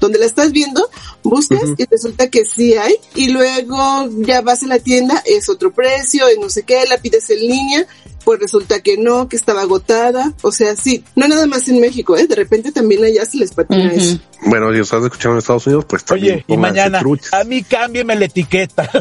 donde 0.00 0.18
la 0.18 0.26
estás 0.26 0.52
viendo, 0.52 0.88
buscas 1.22 1.62
y 1.76 1.84
resulta 1.86 2.28
que 2.28 2.44
sí 2.44 2.74
hay 2.74 2.94
y 3.14 3.30
luego 3.30 4.08
ya 4.18 4.40
vas 4.42 4.62
a 4.62 4.66
la 4.66 4.78
tienda, 4.78 5.22
es 5.26 5.48
otro 5.48 5.72
precio 5.72 6.24
y 6.32 6.38
no 6.38 6.48
sé 6.50 6.62
qué, 6.62 6.84
la 6.88 6.98
pides 6.98 7.30
en 7.30 7.40
línea, 7.40 7.86
pues 8.24 8.40
resulta 8.40 8.80
que 8.80 8.96
no, 8.96 9.28
que 9.28 9.36
estaba 9.36 9.62
agotada, 9.62 10.34
o 10.42 10.52
sea, 10.52 10.76
sí, 10.76 11.04
no 11.16 11.26
nada 11.28 11.46
más 11.46 11.68
en 11.68 11.80
México, 11.80 12.16
¿eh? 12.16 12.26
de 12.26 12.34
repente 12.34 12.72
también 12.72 13.04
allá 13.04 13.24
se 13.24 13.38
les 13.38 13.52
patina 13.52 13.92
eso. 13.92 14.18
Bueno, 14.46 14.72
si 14.72 14.78
estás 14.80 15.02
escuchando 15.02 15.34
en 15.34 15.38
Estados 15.38 15.66
Unidos, 15.66 15.84
pues 15.88 16.04
también 16.04 16.34
Oye, 16.36 16.44
y 16.46 16.56
mañana, 16.56 17.00
truchas. 17.00 17.32
a 17.34 17.44
mí 17.44 17.62
cámbieme 17.62 18.14
la 18.16 18.26
etiqueta. 18.26 18.88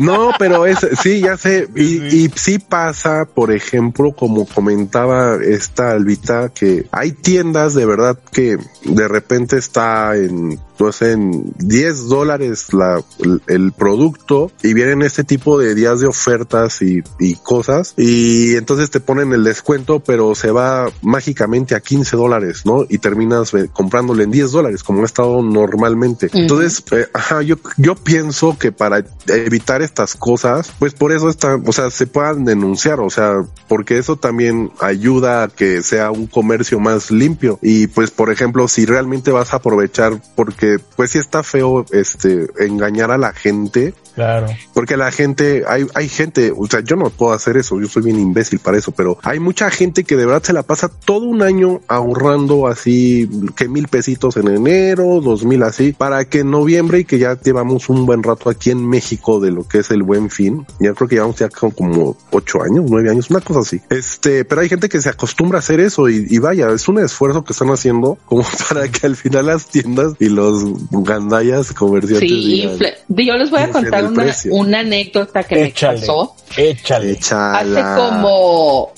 No, 0.00 0.30
pero 0.38 0.66
es, 0.66 0.78
sí, 1.02 1.20
ya 1.20 1.36
sé. 1.36 1.68
Y, 1.76 2.24
y 2.24 2.30
sí 2.34 2.58
pasa, 2.58 3.26
por 3.32 3.52
ejemplo, 3.52 4.12
como 4.12 4.46
comentaba 4.46 5.36
esta 5.42 5.92
Albita, 5.92 6.48
que 6.48 6.86
hay 6.90 7.12
tiendas 7.12 7.74
de 7.74 7.86
verdad 7.86 8.18
que 8.32 8.58
de 8.84 9.08
repente 9.08 9.56
está 9.58 10.16
en, 10.16 10.58
no 10.78 10.92
sé, 10.92 11.12
en 11.12 11.52
10 11.58 12.08
dólares 12.08 12.72
la, 12.72 13.02
el, 13.20 13.42
el 13.46 13.72
producto 13.72 14.50
y 14.62 14.74
vienen 14.74 15.02
este 15.02 15.24
tipo 15.24 15.58
de 15.58 15.74
días 15.74 16.00
de 16.00 16.06
ofertas 16.06 16.82
y, 16.82 17.02
y 17.18 17.36
cosas 17.36 17.94
y 17.96 18.56
entonces 18.56 18.90
te 18.90 19.00
ponen 19.00 19.32
el 19.32 19.44
descuento, 19.44 20.00
pero 20.00 20.34
se 20.34 20.50
va 20.50 20.90
mágicamente 21.02 21.74
a 21.74 21.80
15 21.80 22.16
dólares, 22.16 22.62
¿no? 22.64 22.84
Y 22.88 22.98
terminas 22.98 23.54
eh, 23.54 23.68
comprándole 23.82 24.22
en 24.22 24.30
10 24.30 24.52
dólares 24.52 24.84
como 24.84 25.02
ha 25.02 25.04
estado 25.04 25.42
normalmente. 25.42 26.30
Entonces, 26.32 26.84
eh, 26.92 27.08
ajá, 27.12 27.42
yo, 27.42 27.56
yo 27.76 27.96
pienso 27.96 28.56
que 28.56 28.70
para 28.70 29.04
evitar 29.26 29.82
estas 29.82 30.14
cosas, 30.14 30.72
pues 30.78 30.94
por 30.94 31.10
eso 31.10 31.28
está, 31.28 31.56
o 31.56 31.72
sea, 31.72 31.90
se 31.90 32.06
puedan 32.06 32.44
denunciar, 32.44 33.00
o 33.00 33.10
sea, 33.10 33.44
porque 33.66 33.98
eso 33.98 34.14
también 34.14 34.70
ayuda 34.78 35.42
a 35.42 35.48
que 35.48 35.82
sea 35.82 36.12
un 36.12 36.28
comercio 36.28 36.78
más 36.78 37.10
limpio. 37.10 37.58
Y 37.60 37.88
pues, 37.88 38.12
por 38.12 38.30
ejemplo, 38.30 38.68
si 38.68 38.86
realmente 38.86 39.32
vas 39.32 39.52
a 39.52 39.56
aprovechar, 39.56 40.22
porque 40.36 40.78
pues 40.94 41.10
sí 41.10 41.18
está 41.18 41.42
feo, 41.42 41.84
este, 41.90 42.46
engañar 42.60 43.10
a 43.10 43.18
la 43.18 43.32
gente, 43.32 43.94
Claro. 44.14 44.46
porque 44.74 44.96
la 44.96 45.10
gente, 45.10 45.64
hay, 45.66 45.86
hay 45.94 46.08
gente, 46.08 46.52
o 46.56 46.66
sea, 46.66 46.80
yo 46.80 46.96
no 46.96 47.10
puedo 47.10 47.32
hacer 47.32 47.56
eso, 47.56 47.80
yo 47.80 47.88
soy 47.88 48.02
bien 48.02 48.18
imbécil 48.18 48.58
para 48.58 48.76
eso, 48.78 48.92
pero 48.92 49.18
hay 49.22 49.38
mucha 49.38 49.70
gente 49.70 50.04
que 50.04 50.16
de 50.16 50.26
verdad 50.26 50.42
se 50.42 50.52
la 50.52 50.62
pasa 50.62 50.90
todo 51.04 51.24
un 51.26 51.42
año 51.42 51.80
ahorrando 51.88 52.66
así 52.66 53.28
que 53.56 53.68
mil 53.68 53.88
pesitos 53.88 54.36
en 54.36 54.48
enero, 54.48 55.20
dos 55.20 55.44
mil 55.44 55.62
así, 55.62 55.92
para 55.92 56.24
que 56.24 56.40
en 56.40 56.50
noviembre 56.50 57.00
y 57.00 57.04
que 57.04 57.18
ya 57.18 57.38
llevamos 57.40 57.88
un 57.88 58.06
buen 58.06 58.22
rato 58.22 58.50
aquí 58.50 58.70
en 58.70 58.86
México 58.88 59.40
de 59.40 59.50
lo 59.50 59.66
que 59.66 59.78
es 59.78 59.90
el 59.90 60.02
buen 60.02 60.30
fin, 60.30 60.66
ya 60.78 60.92
creo 60.94 61.08
que 61.08 61.14
llevamos 61.16 61.36
ya 61.36 61.48
con 61.48 61.70
como 61.70 62.16
ocho 62.30 62.62
años, 62.62 62.84
nueve 62.88 63.10
años, 63.10 63.30
una 63.30 63.40
cosa 63.40 63.60
así. 63.60 63.80
Este, 63.90 64.44
pero 64.44 64.60
hay 64.60 64.68
gente 64.68 64.88
que 64.88 65.00
se 65.00 65.08
acostumbra 65.08 65.58
a 65.58 65.60
hacer 65.60 65.80
eso 65.80 66.08
y, 66.08 66.26
y 66.28 66.38
vaya, 66.38 66.68
es 66.70 66.88
un 66.88 66.98
esfuerzo 66.98 67.44
que 67.44 67.52
están 67.52 67.68
haciendo 67.70 68.18
como 68.26 68.44
para 68.68 68.88
que 68.88 69.06
al 69.06 69.16
final 69.16 69.46
las 69.46 69.66
tiendas 69.66 70.14
y 70.18 70.28
los 70.28 70.62
gandallas 70.90 71.72
comerciantes 71.72 72.28
Sí, 72.28 72.68
digan, 73.08 73.36
yo 73.36 73.36
les 73.36 73.50
voy 73.50 73.60
a 73.60 73.64
"Ese 73.64 73.78
es 73.78 73.90
contar 74.06 74.22
una, 74.24 74.32
precio". 74.32 74.54
una 74.54 74.78
anécdota 74.80 75.42
que 75.44 75.64
Échale. 75.64 75.94
me 75.94 76.00
pasó. 76.06 76.36
Échale. 76.56 77.12
Échala. 77.12 77.58
Hace 77.58 78.00
como 78.10 78.92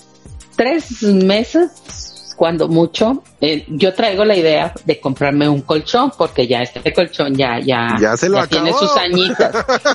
tres 0.57 1.03
meses, 1.03 2.35
cuando 2.37 2.69
mucho, 2.69 3.23
eh, 3.45 3.65
yo 3.69 3.93
traigo 3.93 4.25
la 4.25 4.35
idea 4.35 4.73
de 4.87 4.99
comprarme 4.99 5.47
un 5.47 5.61
colchón, 5.61 6.11
porque 6.17 6.47
ya 6.47 6.63
este 6.63 6.95
colchón 6.95 7.35
ya, 7.35 7.61
ya, 7.61 7.97
Ya 8.01 8.17
se 8.17 8.31
lo 8.31 8.47
tiene 8.47 8.73
sus 8.73 8.97
añitos. 8.97 9.49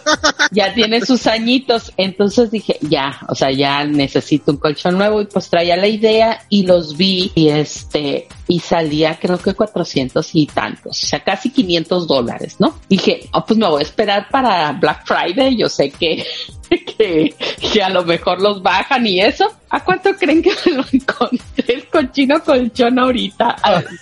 ya 0.52 0.72
tiene 0.74 1.04
sus 1.04 1.26
añitos. 1.26 1.92
Entonces 1.98 2.52
dije, 2.52 2.78
ya, 2.82 3.20
o 3.28 3.34
sea, 3.34 3.50
ya 3.50 3.84
necesito 3.86 4.52
un 4.52 4.58
colchón 4.58 5.00
nuevo 5.00 5.22
y 5.22 5.26
pues 5.26 5.50
traía 5.50 5.76
la 5.78 5.88
idea 5.88 6.44
y 6.50 6.66
los 6.68 6.96
vi 6.96 7.32
y 7.34 7.50
este, 7.50 8.28
y 8.48 8.60
salía 8.60 9.18
creo 9.20 9.38
que 9.38 9.54
400 9.54 10.30
y 10.34 10.46
tantos, 10.48 11.04
o 11.04 11.08
sea, 11.08 11.24
casi 11.24 11.50
500 11.52 12.08
dólares, 12.08 12.56
¿no? 12.60 12.76
Dije, 12.88 13.30
oh, 13.34 13.46
pues 13.46 13.58
me 13.58 13.68
voy 13.68 13.80
a 13.80 13.84
esperar 13.84 14.28
para 14.30 14.72
Black 14.74 15.06
Friday, 15.06 15.58
yo 15.58 15.70
sé 15.70 15.92
que, 15.92 16.26
que, 16.70 17.36
que 17.72 17.84
a 17.84 17.90
lo 17.90 18.04
mejor 18.04 18.42
los 18.42 18.62
bajan 18.62 19.06
y 19.08 19.22
eso. 19.22 19.46
¿A 19.72 19.84
cuánto 19.84 20.16
creen 20.16 20.42
que 20.42 20.52
me 20.66 20.78
lo 20.78 20.86
encontré 20.92 21.74
el 21.76 21.88
cochino 21.88 22.44
colchón 22.44 22.98
ahorita? 22.98 23.39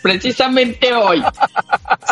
Precisamente 0.02 0.94
hoy. 0.94 1.24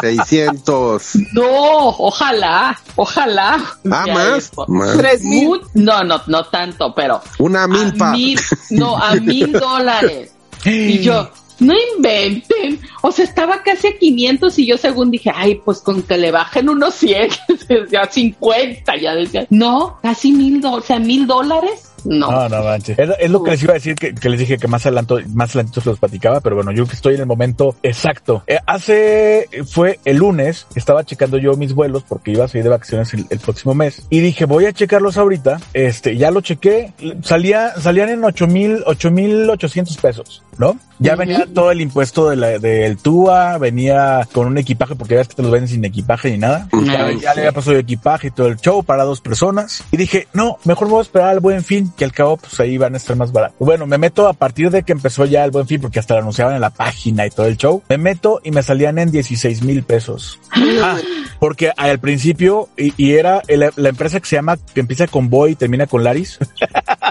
600. 0.01 1.15
No, 1.33 1.89
ojalá, 1.89 2.79
ojalá. 2.95 3.57
Ah, 3.91 4.05
más. 4.07 4.51
Tres 4.97 5.23
mil. 5.23 5.61
No, 5.73 6.03
no, 6.03 6.21
no 6.27 6.43
tanto, 6.45 6.93
pero 6.93 7.21
Una 7.39 7.63
a 7.63 7.67
milpa. 7.67 8.11
mil, 8.11 8.39
no, 8.71 8.97
a 8.97 9.15
mil 9.15 9.51
dólares. 9.53 10.31
Y 10.65 10.99
yo, 10.99 11.29
no 11.59 11.73
inventen. 11.95 12.79
O 13.01 13.11
sea, 13.11 13.25
estaba 13.25 13.61
casi 13.63 13.87
a 13.87 13.97
500 13.97 14.57
y 14.59 14.65
yo 14.65 14.77
según 14.77 15.11
dije, 15.11 15.31
ay, 15.33 15.55
pues 15.63 15.79
con 15.79 16.01
que 16.03 16.17
le 16.17 16.31
bajen 16.31 16.69
unos 16.69 16.95
100, 16.95 17.29
ya 17.91 18.05
50, 18.09 18.97
ya 18.97 19.15
decía. 19.15 19.45
No, 19.49 19.99
casi 20.01 20.31
mil 20.31 20.59
dólares, 20.61 20.83
o 20.83 20.87
sea, 20.87 20.99
mil 20.99 21.27
dólares. 21.27 21.91
No. 22.05 22.31
No, 22.31 22.49
no 22.49 22.63
manches. 22.63 22.97
Es, 22.97 23.29
lo 23.29 23.43
que 23.43 23.51
les 23.51 23.63
iba 23.63 23.71
a 23.71 23.75
decir 23.75 23.95
que, 23.95 24.13
les 24.29 24.39
dije 24.39 24.57
que 24.57 24.67
más 24.67 24.85
adelanto, 24.85 25.19
más 25.33 25.49
adelantito 25.51 25.81
se 25.81 25.89
los 25.89 25.99
platicaba, 25.99 26.39
pero 26.39 26.55
bueno, 26.55 26.71
yo 26.71 26.83
estoy 26.83 27.15
en 27.15 27.21
el 27.21 27.25
momento 27.25 27.75
exacto. 27.83 28.43
Eh, 28.47 28.59
hace, 28.65 29.49
fue 29.65 29.99
el 30.05 30.17
lunes, 30.17 30.67
estaba 30.75 31.03
checando 31.03 31.37
yo 31.37 31.53
mis 31.55 31.73
vuelos 31.73 32.03
porque 32.07 32.31
iba 32.31 32.45
a 32.45 32.47
salir 32.47 32.63
de 32.63 32.69
vacaciones 32.69 33.13
el, 33.13 33.39
próximo 33.39 33.75
mes 33.75 34.03
y 34.09 34.19
dije, 34.19 34.45
voy 34.45 34.65
a 34.65 34.73
checarlos 34.73 35.17
ahorita. 35.17 35.59
Este, 35.73 36.17
ya 36.17 36.31
lo 36.31 36.41
chequé, 36.41 36.93
salía, 37.21 37.73
salían 37.79 38.09
en 38.09 38.23
ocho 38.23 38.47
mil, 38.47 38.83
ocho 38.85 39.11
mil 39.11 39.49
ochocientos 39.49 39.97
pesos, 39.97 40.43
¿no? 40.57 40.77
Ya 40.97 41.15
venía 41.17 41.45
todo 41.53 41.71
el 41.71 41.81
impuesto 41.81 42.29
de 42.29 42.37
la, 42.37 42.57
del 42.57 42.95
TUA, 42.97 43.57
venía 43.57 44.25
con 44.31 44.47
un 44.47 44.57
equipaje 44.57 44.95
porque 44.95 45.15
ya 45.15 45.19
ves 45.19 45.27
que 45.27 45.35
te 45.35 45.41
los 45.41 45.51
venden 45.51 45.67
sin 45.67 45.83
equipaje 45.83 46.31
ni 46.31 46.37
nada. 46.37 46.69
Ya, 46.85 47.33
le 47.33 47.41
había 47.41 47.51
pasado 47.51 47.75
equipaje 47.77 48.27
y 48.27 48.31
todo 48.31 48.47
el 48.47 48.55
show 48.55 48.81
para 48.83 49.03
dos 49.03 49.19
personas. 49.19 49.83
Y 49.91 49.97
dije, 49.97 50.29
no, 50.33 50.57
mejor 50.63 50.87
me 50.87 50.91
voy 50.93 50.99
a 50.99 51.03
esperar 51.03 51.29
al 51.29 51.41
buen 51.41 51.63
fin, 51.65 51.91
que 51.97 52.05
al 52.05 52.13
cabo, 52.13 52.37
pues 52.37 52.57
ahí 52.61 52.77
van 52.77 52.93
a 52.93 52.97
estar 52.97 53.15
más 53.17 53.33
baratos. 53.33 53.57
Bueno, 53.59 53.85
me 53.87 53.97
meto 53.97 54.27
a 54.29 54.33
partir 54.33 54.71
de 54.71 54.83
que 54.83 54.93
empezó 54.93 55.25
ya 55.25 55.43
el 55.43 55.51
buen 55.51 55.67
fin, 55.67 55.81
porque 55.81 55.99
hasta 55.99 56.13
lo 56.13 56.21
anunciaban 56.21 56.55
en 56.55 56.61
la 56.61 56.69
página 56.69 57.25
y 57.25 57.29
todo 57.29 57.45
el 57.47 57.57
show. 57.57 57.83
Me 57.89 57.97
meto 57.97 58.39
y 58.43 58.51
me 58.51 58.63
salían 58.63 58.97
en 58.97 59.11
16 59.11 59.63
mil 59.63 59.83
pesos. 59.83 60.39
Ah, 60.81 60.95
porque 61.39 61.71
al 61.75 61.99
principio, 61.99 62.69
y, 62.77 62.93
y 62.95 63.15
era 63.15 63.41
el- 63.47 63.69
la 63.75 63.89
empresa 63.89 64.21
que 64.21 64.27
se 64.27 64.37
llama, 64.37 64.57
que 64.73 64.79
empieza 64.79 65.07
con 65.07 65.29
Boy 65.29 65.51
y 65.51 65.55
termina 65.55 65.87
con 65.87 66.05
Laris, 66.05 66.39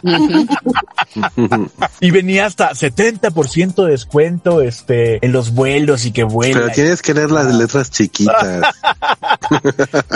y 2.01 2.11
venía 2.11 2.47
hasta 2.47 2.71
70% 2.71 3.34
de 3.35 3.91
descuento, 3.91 4.61
este, 4.61 5.25
en 5.25 5.33
los 5.33 5.53
vuelos 5.55 6.05
y 6.05 6.13
que 6.13 6.25
vuela. 6.25 6.55
Pero 6.61 6.73
tienes 6.73 7.03
que 7.03 7.15
leer 7.15 7.31
las 7.31 7.53
letras 7.55 7.91
chiquitas. 7.91 8.63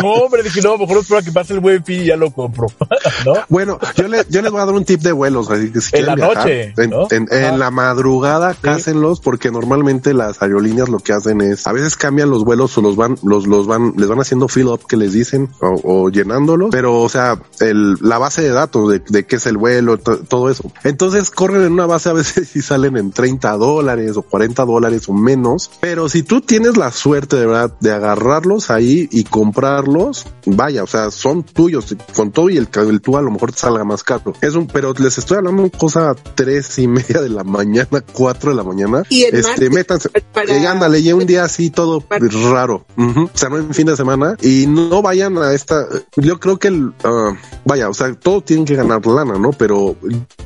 No, 0.02 0.08
hombre, 0.12 0.42
dije, 0.42 0.60
no, 0.62 0.78
mejor 0.78 0.98
espero 0.98 1.22
que 1.22 1.32
pase 1.32 1.52
el 1.54 1.60
buen 1.60 1.84
fin 1.84 2.02
y 2.02 2.06
ya 2.06 2.16
lo 2.16 2.30
compro. 2.30 2.66
¿No? 3.26 3.34
Bueno, 3.48 3.78
yo, 3.96 4.08
le, 4.08 4.24
yo 4.30 4.40
les 4.42 4.50
voy 4.50 4.60
a 4.60 4.64
dar 4.64 4.74
un 4.74 4.84
tip 4.84 5.00
de 5.00 5.12
vuelos. 5.12 5.50
Así 5.50 5.70
que 5.70 5.80
si 5.80 5.96
En 5.96 6.06
la 6.06 6.14
viajar, 6.14 6.36
noche, 6.38 6.72
en, 6.76 6.90
¿no? 6.90 7.06
en- 7.10 7.28
en 7.30 7.44
Ajá. 7.44 7.56
la 7.58 7.70
madrugada, 7.70 8.54
cásenlos 8.54 9.20
porque 9.20 9.50
normalmente 9.50 10.14
las 10.14 10.40
aerolíneas 10.40 10.88
lo 10.88 10.98
que 10.98 11.12
hacen 11.12 11.40
es 11.40 11.66
a 11.66 11.72
veces 11.72 11.96
cambian 11.96 12.30
los 12.30 12.44
vuelos 12.44 12.76
o 12.78 12.80
los 12.82 12.96
van, 12.96 13.16
los, 13.22 13.46
los 13.46 13.66
van, 13.66 13.92
les 13.96 14.08
van 14.08 14.20
haciendo 14.20 14.48
fill 14.48 14.68
up 14.68 14.86
que 14.86 14.96
les 14.96 15.12
dicen 15.12 15.50
o, 15.60 15.80
o 15.84 16.08
llenándolos. 16.10 16.70
Pero, 16.70 17.00
o 17.00 17.08
sea, 17.08 17.38
el, 17.60 17.94
la 18.00 18.18
base 18.18 18.42
de 18.42 18.50
datos 18.50 18.90
de, 18.90 19.02
de 19.08 19.26
qué 19.26 19.36
es 19.36 19.46
el 19.46 19.56
vuelo, 19.56 19.98
to- 19.98 20.20
todo 20.20 20.50
eso. 20.50 20.70
Entonces 20.84 21.30
corren 21.30 21.62
en 21.64 21.72
una 21.72 21.86
base 21.86 22.08
a 22.08 22.12
veces 22.14 22.54
y 22.56 22.62
salen 22.62 22.96
en 22.96 23.07
30 23.10 23.52
dólares 23.56 24.16
o 24.16 24.22
40 24.22 24.64
dólares 24.64 25.08
o 25.08 25.12
menos. 25.12 25.70
Pero 25.80 26.08
si 26.08 26.22
tú 26.22 26.40
tienes 26.40 26.76
la 26.76 26.90
suerte 26.90 27.36
de 27.36 27.46
verdad 27.46 27.72
de 27.80 27.92
agarrarlos 27.92 28.70
ahí 28.70 29.08
y 29.10 29.24
comprarlos, 29.24 30.26
vaya, 30.46 30.82
o 30.82 30.86
sea, 30.86 31.10
son 31.10 31.42
tuyos 31.42 31.96
con 32.14 32.30
todo 32.30 32.50
y 32.50 32.56
el, 32.56 32.68
el 32.74 33.00
tú 33.00 33.16
a 33.16 33.22
lo 33.22 33.30
mejor 33.30 33.52
te 33.52 33.58
salga 33.58 33.84
más 33.84 34.02
caro. 34.02 34.32
Es 34.40 34.54
un, 34.54 34.66
pero 34.66 34.94
les 34.98 35.18
estoy 35.18 35.38
hablando 35.38 35.64
de 35.64 35.70
cosa 35.70 36.14
tres 36.34 36.78
y 36.78 36.88
media 36.88 37.20
de 37.20 37.28
la 37.28 37.44
mañana, 37.44 38.04
cuatro 38.12 38.50
de 38.50 38.56
la 38.56 38.64
mañana. 38.64 39.02
Y 39.08 39.22
este, 39.22 39.70
métanse, 39.70 40.10
para- 40.46 40.56
eh, 40.56 40.66
ándale, 40.66 41.00
y 41.00 41.12
un 41.12 41.26
día 41.26 41.44
así 41.44 41.70
todo 41.70 42.00
Para- 42.00 42.26
raro. 42.50 42.84
Ujú. 42.96 43.24
O 43.24 43.30
sea, 43.34 43.48
no 43.48 43.56
en 43.58 43.74
fin 43.74 43.86
de 43.86 43.96
semana 43.96 44.36
y 44.42 44.66
no 44.68 45.02
vayan 45.02 45.38
a 45.38 45.52
esta, 45.52 45.86
yo 46.16 46.38
creo 46.40 46.58
que 46.58 46.68
el, 46.68 46.92
ah, 47.04 47.32
vaya, 47.64 47.88
o 47.88 47.94
sea, 47.94 48.12
todo 48.14 48.40
tienen 48.42 48.64
que 48.64 48.74
ganar 48.76 49.04
lana, 49.06 49.38
¿no? 49.38 49.50
Pero 49.52 49.96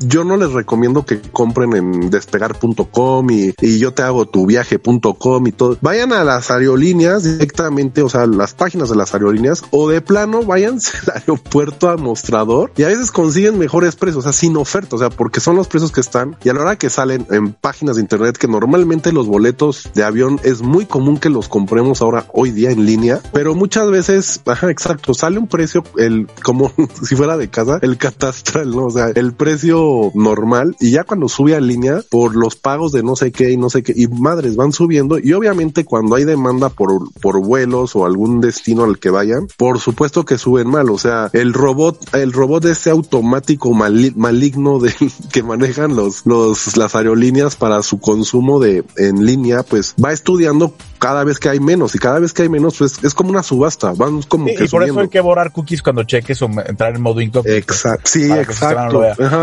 yo 0.00 0.24
no 0.24 0.36
les 0.36 0.52
recomiendo 0.52 1.04
que 1.04 1.20
compren 1.20 1.74
en 1.76 2.10
despegar.com 2.10 3.30
y, 3.30 3.54
y 3.60 3.78
yo 3.78 3.92
te 3.94 4.02
hago 4.02 4.26
tu 4.26 4.46
viaje.com 4.46 5.46
y 5.46 5.52
todo. 5.52 5.76
Vayan 5.80 6.12
a 6.12 6.24
las 6.24 6.50
aerolíneas 6.50 7.22
directamente, 7.24 8.02
o 8.02 8.08
sea, 8.08 8.26
las 8.26 8.54
páginas 8.54 8.88
de 8.90 8.96
las 8.96 9.14
aerolíneas 9.14 9.64
o 9.70 9.88
de 9.88 10.00
plano 10.00 10.42
váyanse 10.44 10.92
al 11.06 11.18
aeropuerto 11.20 11.88
a 11.88 11.96
mostrador 11.96 12.72
y 12.76 12.82
a 12.82 12.88
veces 12.88 13.10
consiguen 13.10 13.58
mejores 13.58 13.96
precios, 13.96 14.18
o 14.18 14.22
sea, 14.22 14.32
sin 14.32 14.56
oferta, 14.56 14.96
o 14.96 14.98
sea, 14.98 15.10
porque 15.10 15.40
son 15.40 15.56
los 15.56 15.68
precios 15.68 15.92
que 15.92 16.00
están 16.00 16.36
y 16.44 16.48
a 16.48 16.54
la 16.54 16.60
hora 16.62 16.76
que 16.76 16.90
salen 16.90 17.26
en 17.30 17.52
páginas 17.52 17.96
de 17.96 18.02
internet 18.02 18.36
que 18.36 18.48
normalmente 18.48 19.12
los 19.12 19.26
boletos 19.26 19.81
de 19.94 20.04
avión 20.04 20.40
es 20.44 20.62
muy 20.62 20.86
común 20.86 21.18
que 21.18 21.28
los 21.30 21.48
compremos 21.48 22.02
ahora 22.02 22.26
hoy 22.32 22.50
día 22.50 22.70
en 22.70 22.86
línea, 22.86 23.20
pero 23.32 23.54
muchas 23.54 23.90
veces, 23.90 24.40
ajá, 24.46 24.70
exacto, 24.70 25.14
sale 25.14 25.38
un 25.38 25.48
precio 25.48 25.84
el 25.96 26.26
como 26.42 26.72
si 27.02 27.16
fuera 27.16 27.36
de 27.36 27.48
casa, 27.48 27.78
el 27.82 27.96
catastral, 27.98 28.70
¿no? 28.70 28.86
O 28.86 28.90
sea, 28.90 29.08
el 29.14 29.32
precio 29.32 30.10
normal 30.14 30.76
y 30.80 30.90
ya 30.92 31.04
cuando 31.04 31.28
sube 31.28 31.54
a 31.56 31.60
línea 31.60 32.02
por 32.10 32.36
los 32.36 32.56
pagos 32.56 32.92
de 32.92 33.02
no 33.02 33.16
sé 33.16 33.32
qué 33.32 33.50
y 33.52 33.56
no 33.56 33.70
sé 33.70 33.82
qué 33.82 33.92
y 33.96 34.06
madres 34.08 34.56
van 34.56 34.72
subiendo 34.72 35.18
y 35.18 35.32
obviamente 35.32 35.84
cuando 35.84 36.14
hay 36.16 36.24
demanda 36.24 36.68
por 36.68 36.92
por 37.20 37.40
vuelos 37.44 37.94
o 37.96 38.04
algún 38.04 38.40
destino 38.40 38.84
al 38.84 38.98
que 38.98 39.10
vayan, 39.10 39.46
por 39.56 39.78
supuesto 39.80 40.24
que 40.24 40.38
suben 40.38 40.68
mal, 40.68 40.90
o 40.90 40.98
sea, 40.98 41.30
el 41.32 41.52
robot 41.52 42.14
el 42.14 42.32
robot 42.32 42.64
este 42.66 42.90
automático 42.90 43.72
mali- 43.72 44.12
maligno 44.16 44.78
de 44.78 44.92
que 45.32 45.42
manejan 45.42 45.96
los 45.96 46.26
los 46.26 46.76
las 46.76 46.94
aerolíneas 46.94 47.56
para 47.56 47.82
su 47.82 47.98
consumo 48.00 48.60
de 48.60 48.84
en 48.96 49.24
línea, 49.26 49.62
pues 49.72 49.94
va 50.04 50.12
estudiando 50.12 50.74
cada 51.02 51.24
vez 51.24 51.40
que 51.40 51.48
hay 51.48 51.58
menos 51.58 51.96
y 51.96 51.98
cada 51.98 52.20
vez 52.20 52.32
que 52.32 52.42
hay 52.42 52.48
menos, 52.48 52.76
pues 52.78 53.02
es 53.02 53.12
como 53.12 53.30
una 53.30 53.42
subasta, 53.42 53.92
vamos 53.96 54.24
como 54.24 54.46
Sí, 54.46 54.54
que 54.54 54.64
y 54.66 54.68
por 54.68 54.84
eso 54.84 55.00
hay 55.00 55.08
que 55.08 55.20
borrar 55.20 55.50
cookies 55.50 55.82
cuando 55.82 56.04
cheques 56.04 56.40
o 56.42 56.44
entrar 56.46 56.94
en 56.94 57.02
modo 57.02 57.20
incógnito. 57.20 57.56
Exacto, 57.56 58.08
sí, 58.08 58.28
no 58.28 58.36
exacto. 58.36 59.02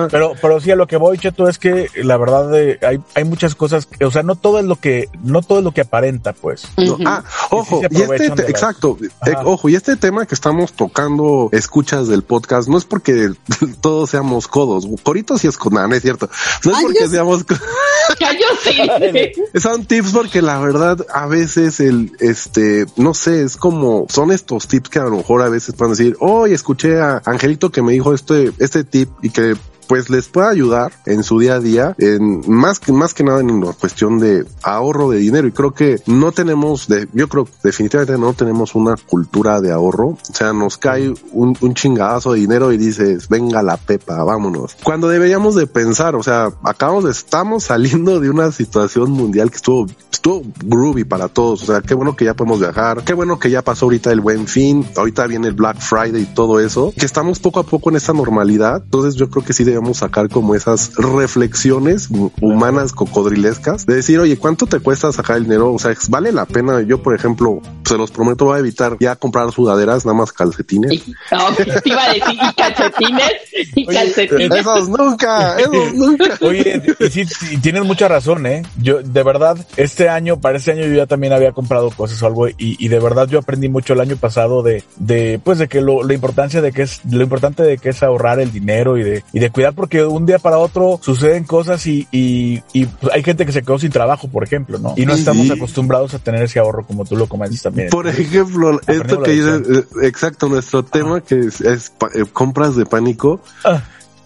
Pero, 0.09 0.35
pero 0.41 0.61
sí 0.61 0.71
a 0.71 0.77
lo 0.77 0.87
que 0.87 0.95
voy, 0.95 1.17
Cheto, 1.17 1.49
es 1.49 1.59
que 1.59 1.87
la 2.01 2.15
verdad 2.15 2.57
eh, 2.57 2.79
hay, 2.81 3.01
hay 3.13 3.23
muchas 3.25 3.55
cosas, 3.55 3.87
que, 3.87 4.05
o 4.05 4.09
sea, 4.09 4.23
no 4.23 4.35
todo 4.35 4.59
es 4.59 4.65
lo 4.65 4.77
que, 4.77 5.09
no 5.21 5.41
todo 5.41 5.57
es 5.57 5.65
lo 5.65 5.73
que 5.73 5.81
aparenta, 5.81 6.31
pues. 6.31 6.63
No. 6.77 6.97
Ah, 7.05 7.25
ojo, 7.49 7.81
y 7.89 8.01
este, 8.03 8.29
de 8.29 8.43
exacto, 8.43 8.97
eh, 9.25 9.33
ojo, 9.43 9.67
y 9.67 9.75
este 9.75 9.97
tema 9.97 10.25
que 10.25 10.35
estamos 10.35 10.71
tocando, 10.71 11.49
escuchas 11.51 12.07
del 12.07 12.23
podcast, 12.23 12.69
no 12.69 12.77
es 12.77 12.85
porque 12.85 13.31
todos 13.81 14.11
seamos 14.11 14.47
codos, 14.47 14.87
coritos 15.03 15.43
y 15.43 15.49
es 15.49 15.57
con, 15.57 15.73
no, 15.73 15.85
no 15.85 15.93
es 15.93 16.01
cierto, 16.01 16.29
no 16.63 16.71
es 16.71 16.77
Ay, 16.77 16.83
porque 16.83 16.99
yo- 17.01 17.09
seamos, 17.09 17.45
sí. 18.63 19.59
son 19.59 19.83
tips 19.85 20.13
porque 20.13 20.41
la 20.41 20.57
verdad 20.59 21.05
a 21.13 21.25
veces 21.27 21.48
el, 21.57 22.11
este, 22.19 22.85
no 22.97 23.13
sé, 23.13 23.43
es 23.43 23.57
como, 23.57 24.05
son 24.09 24.31
estos 24.31 24.67
tips 24.67 24.89
que 24.89 24.99
a 24.99 25.05
lo 25.05 25.17
mejor 25.17 25.41
a 25.41 25.49
veces 25.49 25.75
pueden 25.75 25.93
decir, 25.93 26.15
hoy 26.19 26.53
escuché 26.53 26.99
a 26.99 27.21
Angelito 27.25 27.71
que 27.71 27.81
me 27.81 27.93
dijo 27.93 28.13
este, 28.13 28.51
este 28.59 28.83
tip 28.83 29.09
y 29.21 29.29
que 29.29 29.55
pues 29.89 30.11
les 30.11 30.27
puede 30.27 30.47
ayudar 30.47 30.91
en 31.07 31.23
su 31.23 31.39
día 31.39 31.55
a 31.55 31.59
día, 31.59 31.95
en 31.97 32.41
más 32.47 32.79
que 32.79 32.93
más 32.93 33.15
que 33.15 33.23
nada 33.23 33.39
en 33.39 33.59
la 33.59 33.73
cuestión 33.73 34.19
de 34.19 34.45
ahorro 34.61 35.09
de 35.09 35.17
dinero. 35.17 35.47
Y 35.47 35.51
creo 35.51 35.73
que 35.73 35.99
no 36.05 36.31
tenemos, 36.31 36.87
yo 37.11 37.27
creo 37.27 37.47
definitivamente 37.63 38.15
no 38.19 38.35
tenemos 38.35 38.75
una 38.75 38.95
cultura 38.95 39.59
de 39.61 39.71
ahorro. 39.71 40.09
O 40.09 40.19
sea, 40.31 40.53
nos 40.53 40.77
cae 40.77 41.11
un, 41.31 41.57
un 41.59 41.73
chingadazo 41.73 42.33
de 42.33 42.41
dinero 42.41 42.71
y 42.71 42.77
dices, 42.77 43.29
venga 43.29 43.63
la 43.63 43.77
pepa, 43.77 44.23
vámonos. 44.23 44.77
Cuando 44.83 45.07
deberíamos 45.07 45.55
de 45.55 45.65
pensar, 45.65 46.15
o 46.15 46.21
sea, 46.21 46.53
acabamos 46.63 47.05
estamos 47.05 47.63
saliendo 47.63 48.19
de 48.19 48.29
una 48.29 48.51
situación 48.51 49.09
mundial 49.09 49.49
que 49.49 49.55
estuvo, 49.55 49.87
estuvo 50.19 50.43
groovy 50.65 51.05
para 51.05 51.29
todos. 51.29 51.63
O 51.63 51.65
sea, 51.65 51.81
qué 51.81 51.93
bueno 51.93 52.15
que 52.15 52.25
ya 52.25 52.33
podemos 52.33 52.59
viajar, 52.59 53.03
qué 53.03 53.13
bueno 53.13 53.39
que 53.39 53.49
ya 53.49 53.61
pasó 53.61 53.85
ahorita 53.85 54.11
el 54.11 54.19
buen 54.19 54.47
fin, 54.47 54.85
ahorita 54.97 55.25
viene 55.27 55.47
el 55.47 55.53
Black 55.53 55.79
Friday 55.79 56.23
y 56.23 56.25
todo 56.25 56.59
eso, 56.59 56.93
que 56.97 57.05
estamos 57.05 57.39
poco 57.39 57.59
a 57.61 57.63
poco 57.63 57.89
en 57.89 57.95
esta 57.95 58.11
normalidad. 58.13 58.81
Entonces 58.83 59.15
yo 59.15 59.29
creo 59.29 59.43
que 59.45 59.53
sí 59.53 59.63
debemos 59.63 59.97
sacar 59.97 60.27
como 60.29 60.55
esas 60.55 60.91
reflexiones 60.95 62.09
hu- 62.11 62.31
humanas 62.41 62.91
cocodrilescas 62.91 63.85
de 63.85 63.95
decir, 63.95 64.19
oye, 64.19 64.37
¿cuánto 64.37 64.65
te 64.67 64.79
cuesta 64.79 65.11
sacar 65.13 65.37
el 65.37 65.43
dinero? 65.43 65.73
O 65.73 65.79
sea, 65.79 65.93
¿vale 66.09 66.31
la 66.31 66.45
pena? 66.45 66.81
Yo, 66.81 67.01
por 67.01 67.15
ejemplo, 67.15 67.61
se 67.85 67.97
los 67.97 68.11
prometo, 68.11 68.45
voy 68.45 68.57
a 68.57 68.59
evitar 68.59 68.97
ya 68.99 69.15
comprar 69.15 69.51
sudaderas, 69.51 70.05
nada 70.05 70.17
más 70.17 70.33
calcetines. 70.33 70.91
Y- 70.93 71.13
No, 71.31 71.55
te 71.55 71.89
iba 71.89 72.03
a 72.03 72.07
decir, 72.13 72.33
y 72.33 72.53
calcetines, 72.55 73.31
y 73.75 73.87
Oye, 73.87 73.97
calcetines. 73.97 74.59
Esos 74.59 74.89
nunca, 74.89 75.57
esos 75.59 75.93
nunca. 75.93 76.37
Oye, 76.41 76.81
y 76.99 77.09
sí, 77.09 77.25
sí, 77.25 77.57
tienes 77.59 77.85
mucha 77.85 78.07
razón, 78.09 78.45
¿eh? 78.45 78.63
Yo, 78.81 79.01
de 79.01 79.23
verdad, 79.23 79.57
este 79.77 80.09
año, 80.09 80.18
para 80.39 80.57
este 80.57 80.71
año 80.71 80.85
yo 80.85 80.93
ya 80.95 81.05
también 81.07 81.33
había 81.33 81.51
comprado 81.51 81.89
cosas 81.91 82.21
o 82.21 82.27
algo 82.27 82.47
y, 82.47 82.55
y 82.57 82.87
de 82.87 82.99
verdad 82.99 83.27
yo 83.27 83.39
aprendí 83.39 83.69
mucho 83.69 83.93
el 83.93 83.99
año 84.01 84.15
pasado 84.17 84.63
de, 84.63 84.83
de, 84.97 85.39
pues 85.43 85.57
de 85.59 85.67
que 85.67 85.81
lo, 85.81 86.03
la 86.03 86.13
importancia 86.13 86.61
de 86.61 86.71
que 86.71 86.83
es, 86.83 87.01
lo 87.09 87.21
importante 87.23 87.63
de 87.63 87.77
que 87.77 87.89
es 87.89 88.03
ahorrar 88.03 88.39
el 88.39 88.51
dinero 88.51 88.97
y 88.97 89.03
de, 89.03 89.23
y 89.33 89.39
de 89.39 89.49
cuidar 89.49 89.73
porque 89.73 90.03
un 90.05 90.25
día 90.25 90.39
para 90.39 90.57
otro 90.57 90.99
suceden 91.01 91.43
cosas 91.43 91.85
y, 91.87 92.07
y, 92.11 92.61
y 92.73 92.85
pues, 92.85 93.13
hay 93.13 93.23
gente 93.23 93.45
que 93.45 93.51
se 93.51 93.61
quedó 93.61 93.79
sin 93.79 93.91
trabajo, 93.91 94.27
por 94.27 94.43
ejemplo, 94.43 94.77
¿no? 94.79 94.93
Y 94.97 95.05
no 95.05 95.13
estamos 95.13 95.47
Sí. 95.47 95.53
acostumbrados 95.53 96.13
a 96.13 96.19
tener 96.19 96.43
ese 96.43 96.59
ahorro 96.59 96.85
como 96.85 97.05
tú 97.05 97.15
lo 97.15 97.27
comentas 97.27 97.61
también. 97.61 97.89
Por 97.89 98.07
ejemplo, 98.07 98.79
esto 98.87 99.21
que 99.23 99.31
dices, 99.31 99.61
eh, 99.69 99.83
exacto, 100.03 100.47
nuestro 100.49 100.83
tema 100.83 101.21
que 101.21 101.39
es, 101.39 101.61
es 101.61 101.89
pa- 101.91 102.09
eh, 102.13 102.25
compras 102.31 102.75
de 102.75 102.85
pánico. 102.85 103.41
Ah. 103.63 103.81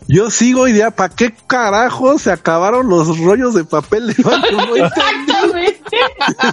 Yo 0.06 0.29
sigo 0.29 0.67
idea, 0.67 0.91
¿para 0.91 1.15
qué 1.15 1.34
carajo 1.47 2.19
se 2.19 2.29
acabaron 2.29 2.89
los 2.89 3.17
rollos 3.19 3.53
de 3.53 3.63
papel 3.63 4.08
de 4.13 4.21
baño? 4.21 4.41
No 4.51 4.75
entendí. 4.75 4.91
Exactamente. 5.57 5.97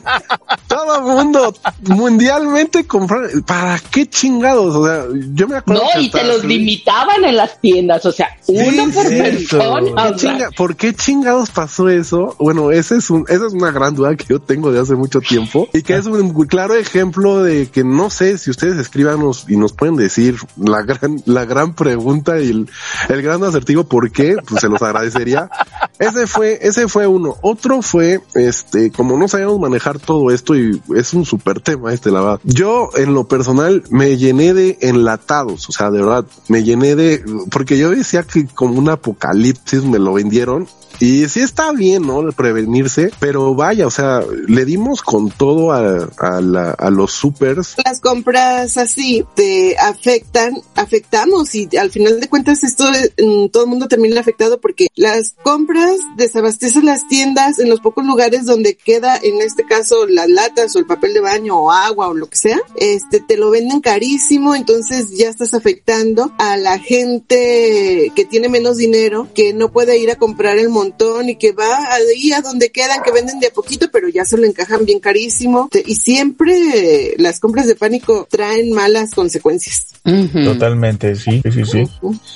Todo 0.69 0.97
el 0.99 1.03
mundo 1.03 1.55
mundialmente 1.89 2.87
comprar, 2.87 3.29
¿para 3.47 3.79
qué 3.91 4.09
chingados? 4.09 4.75
O 4.77 4.87
sea, 4.87 5.05
yo 5.35 5.49
me 5.49 5.57
acuerdo. 5.57 5.83
No, 5.83 5.89
que 5.95 6.03
y 6.03 6.11
te 6.11 6.25
los 6.25 6.45
limitaban 6.45 7.25
en 7.25 7.37
las 7.37 7.61
tiendas, 7.61 8.05
o 8.07 8.13
sea, 8.13 8.29
uno 8.47 8.85
por 8.93 9.07
cierto. 9.07 9.59
persona. 9.59 9.81
¿Qué 9.81 9.93
o 10.15 10.19
sea, 10.19 10.33
chinga- 10.33 10.57
¿Por 10.57 10.77
qué 10.77 10.95
chingados 10.95 11.51
pasó 11.51 11.89
eso? 11.89 12.37
Bueno, 12.39 12.71
ese 12.71 12.97
es 12.97 13.11
un, 13.11 13.25
esa 13.29 13.47
es 13.47 13.53
una 13.53 13.71
gran 13.71 13.95
duda 13.95 14.15
que 14.17 14.25
yo 14.29 14.41
tengo 14.41 14.73
de 14.73 14.81
hace 14.81 14.95
mucho 14.95 15.21
tiempo 15.21 15.69
y 15.73 15.83
que 15.83 15.95
es 15.97 16.07
un 16.07 16.33
claro 16.47 16.75
ejemplo 16.77 17.43
de 17.43 17.69
que 17.69 17.85
no 17.85 18.11
sé 18.11 18.39
si 18.39 18.51
ustedes 18.51 18.79
escríbanos 18.79 19.45
y 19.49 19.57
nos 19.57 19.73
pueden 19.73 19.97
decir 19.97 20.37
la 20.57 20.83
gran, 20.83 21.21
la 21.27 21.45
gran 21.45 21.75
pregunta 21.75 22.41
y 22.41 22.51
el, 22.51 22.69
el 23.09 23.23
gran 23.23 23.43
acertijo 23.45 23.85
por 23.85 24.11
qué, 24.13 24.37
pues 24.47 24.61
se 24.61 24.69
los 24.69 24.81
agradecería. 24.83 25.51
Ese 25.99 26.27
fue, 26.27 26.59
ese 26.63 26.89
fue 26.89 27.07
uno. 27.07 27.37
Otro 27.43 27.83
fue, 27.83 28.21
este, 28.35 28.90
como 28.91 29.17
no 29.17 29.29
sabíamos 29.29 29.59
manejar 29.61 29.99
todo 29.99 30.31
esto 30.31 30.57
y 30.57 30.81
es 30.97 31.13
un 31.15 31.25
súper 31.25 31.61
tema 31.61 31.93
este, 31.93 32.11
la 32.11 32.21
verdad. 32.21 32.41
Yo, 32.45 32.91
en 32.97 33.15
lo 33.15 33.27
personal, 33.29 33.83
me 33.91 34.17
llené 34.17 34.55
de 34.55 34.79
enlatados, 34.81 35.69
o 35.69 35.73
sea, 35.73 35.91
de 35.91 36.01
verdad, 36.03 36.25
me 36.49 36.63
llené 36.63 36.95
de, 36.97 37.23
porque 37.51 37.79
yo 37.79 37.91
decía 37.91 38.23
que 38.23 38.47
como 38.47 38.75
un 38.79 38.89
apocalipsis 38.89 39.85
me 39.85 39.99
lo 39.99 40.13
vendieron 40.15 40.67
y 40.99 41.27
sí 41.29 41.41
está 41.41 41.73
bien, 41.73 42.07
¿no? 42.07 42.31
Prevenirse, 42.33 43.11
pero 43.21 43.55
vaya, 43.55 43.87
o 43.87 43.91
sea, 43.91 44.23
le 44.49 44.65
dimos 44.67 45.01
con 45.01 45.31
todo 45.31 45.73
a, 45.73 46.09
a, 46.19 46.41
la- 46.43 46.73
a 46.73 46.91
los 46.91 47.13
supers. 47.13 47.77
las 47.87 48.01
compras 48.01 48.77
así 48.77 49.25
te 49.35 49.79
afectan, 49.79 50.61
afectamos 50.75 51.55
y 51.55 51.69
al 51.79 51.91
final 51.91 52.21
de 52.21 52.29
cuentas 52.29 52.63
esto 52.65 52.85
mm, 52.85 53.49
todo 53.49 53.65
el 53.65 53.71
mundo 53.71 53.89
termina 53.89 54.21
afectado 54.21 54.61
porque 54.61 54.89
las 54.95 55.35
compras 55.43 55.97
desabastecen 56.19 56.85
las 56.85 57.09
tiendas 57.09 57.59
en 57.61 57.71
los 57.71 57.81
pocos 57.81 58.05
lugares 58.05 58.45
donde 58.45 58.77
queda 58.85 59.17
en 59.23 59.41
este 59.43 59.65
caso 59.65 60.07
las 60.07 60.29
latas 60.29 60.75
o 60.75 60.79
el 60.79 60.87
papel 60.87 61.15
de 61.15 61.21
baño 61.21 61.57
o 61.57 61.71
agua 61.71 62.09
o 62.09 62.15
lo 62.15 62.29
que 62.29 62.37
sea, 62.37 62.61
este 62.77 63.21
te 63.21 63.37
lo 63.37 63.51
venden 63.51 63.81
carísimo, 63.81 64.55
entonces 64.55 65.11
ya 65.17 65.29
estás 65.29 65.55
afectando 65.55 66.33
a 66.39 66.57
la 66.57 66.79
gente 66.79 68.13
que 68.15 68.25
tiene 68.25 68.49
menos 68.49 68.77
dinero, 68.77 69.29
que 69.35 69.53
no 69.53 69.71
puede 69.73 69.99
ir 69.99 70.11
a 70.11 70.17
comprar 70.17 70.59
el 70.59 70.69
montón 70.69 71.29
y 71.29 71.37
que 71.37 71.53
va 71.53 71.93
ahí 71.93 72.33
a 72.33 72.41
donde 72.41 72.71
quedan, 72.71 73.03
que 73.03 73.13
venden 73.13 73.41
de 73.41 73.49
a 73.49 73.53
poquito, 73.53 73.89
pero 73.93 74.09
ya 74.09 74.25
se 74.25 74.37
lo 74.37 74.47
encajan 74.47 74.85
bien 74.85 75.01
carísimo. 75.01 75.69
Y 75.87 75.95
siempre 75.97 77.15
las 77.19 77.41
compras 77.41 77.67
de 77.67 77.75
pánico 77.77 78.27
traen 78.31 78.73
malas 78.73 79.13
consecuencias. 79.15 79.87
ujú. 80.05 80.45
Totalmente, 80.45 81.15
sí, 81.17 81.41
sí, 81.45 81.53
sí, 81.53 81.65
sí. 81.65 81.85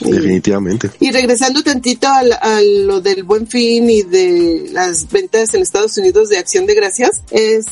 Y, 0.01 0.11
Definitivamente. 0.13 0.91
y 1.01 1.11
regresando 1.11 1.63
tantito 1.63 2.09
a, 2.09 2.23
la- 2.23 2.37
a 2.37 2.61
lo 2.61 3.01
del 3.01 3.23
buen 3.25 3.47
fin 3.47 3.89
y 3.89 4.03
de 4.03 4.69
las 4.73 5.11
ventas 5.11 5.55
en 5.55 5.63
Estados 5.63 5.97
Unidos 5.97 6.24
de 6.29 6.39
acción 6.39 6.67
de 6.67 6.75
gracias, 6.75 7.23
es 7.31 7.67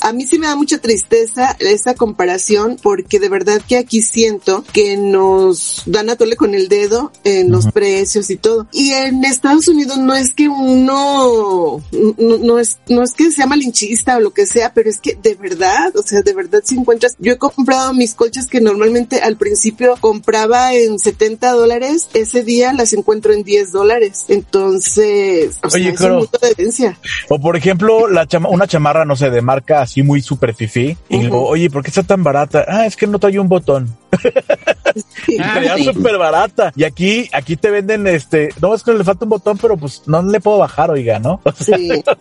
a 0.00 0.12
mí 0.12 0.26
sí 0.26 0.38
me 0.38 0.46
da 0.46 0.56
mucha 0.56 0.78
tristeza 0.78 1.56
esa 1.60 1.94
comparación 1.94 2.76
porque 2.82 3.18
de 3.20 3.28
verdad 3.28 3.60
que 3.66 3.76
aquí 3.76 4.02
siento 4.02 4.64
que 4.72 4.96
nos 4.96 5.82
dan 5.86 6.10
a 6.10 6.16
tole 6.16 6.36
con 6.36 6.54
el 6.54 6.68
dedo 6.68 7.12
en 7.24 7.50
los 7.50 7.66
precios 7.72 8.30
y 8.30 8.36
todo. 8.36 8.66
Y 8.72 8.90
en 8.92 9.24
Estados 9.24 9.68
Unidos 9.68 9.98
no 9.98 10.14
es 10.14 10.34
que 10.34 10.48
uno, 10.48 11.82
no, 12.18 12.36
no 12.38 12.58
es, 12.58 12.78
no 12.88 13.02
es 13.02 13.12
que 13.14 13.30
sea 13.30 13.46
malinchista 13.46 14.16
o 14.16 14.20
lo 14.20 14.30
que 14.32 14.46
sea, 14.46 14.72
pero 14.74 14.88
es 14.90 14.98
que 14.98 15.16
de 15.20 15.34
verdad, 15.34 15.94
o 15.96 16.02
sea, 16.02 16.22
de 16.22 16.34
verdad 16.34 16.62
si 16.64 16.76
encuentras, 16.76 17.16
yo 17.18 17.32
he 17.32 17.38
comprado 17.38 17.92
mis 17.94 18.14
colchas 18.14 18.46
que 18.46 18.60
normalmente 18.60 19.20
al 19.20 19.36
principio 19.36 19.96
compraba 20.00 20.74
en 20.74 20.98
70 20.98 21.52
dólares, 21.52 22.08
ese 22.14 22.42
día 22.42 22.72
las 22.72 22.92
encuentro 22.92 23.32
en 23.32 23.42
10 23.44 23.72
dólares. 23.72 24.24
Entonces, 24.28 25.58
o 25.62 25.68
Oye, 25.68 25.84
sea, 25.84 25.92
es 25.92 25.98
Caro. 25.98 26.20
un 26.20 26.26
de. 26.26 26.96
O 27.28 27.38
por 27.40 27.56
ejemplo, 27.56 28.08
la 28.08 28.26
chama- 28.26 28.48
una 28.50 28.66
chamarra, 28.66 29.04
no 29.04 29.16
sé, 29.16 29.30
de 29.30 29.42
marca 29.42 29.86
así 29.90 30.04
muy 30.04 30.22
super 30.22 30.54
fifí. 30.54 30.96
Y 31.08 31.18
digo, 31.18 31.44
oye, 31.46 31.68
¿por 31.68 31.82
qué 31.82 31.88
está 31.88 32.04
tan 32.04 32.22
barata? 32.22 32.64
Ah, 32.68 32.86
es 32.86 32.96
que 32.96 33.08
no 33.08 33.18
trae 33.18 33.38
un 33.40 33.48
botón. 33.48 33.88
Sí. 35.24 35.36
Ah, 35.40 35.60
sí. 35.76 35.84
súper 35.84 36.18
barata. 36.18 36.72
Y 36.74 36.82
aquí, 36.84 37.28
aquí 37.32 37.56
te 37.56 37.70
venden 37.70 38.06
este, 38.08 38.48
no 38.60 38.74
es 38.74 38.82
que 38.82 38.92
le 38.92 39.04
falta 39.04 39.24
un 39.24 39.28
botón, 39.30 39.56
pero 39.58 39.76
pues 39.76 40.02
no 40.06 40.20
le 40.22 40.40
puedo 40.40 40.58
bajar, 40.58 40.90
oiga, 40.90 41.18
¿no? 41.20 41.40
Sí. 41.58 42.02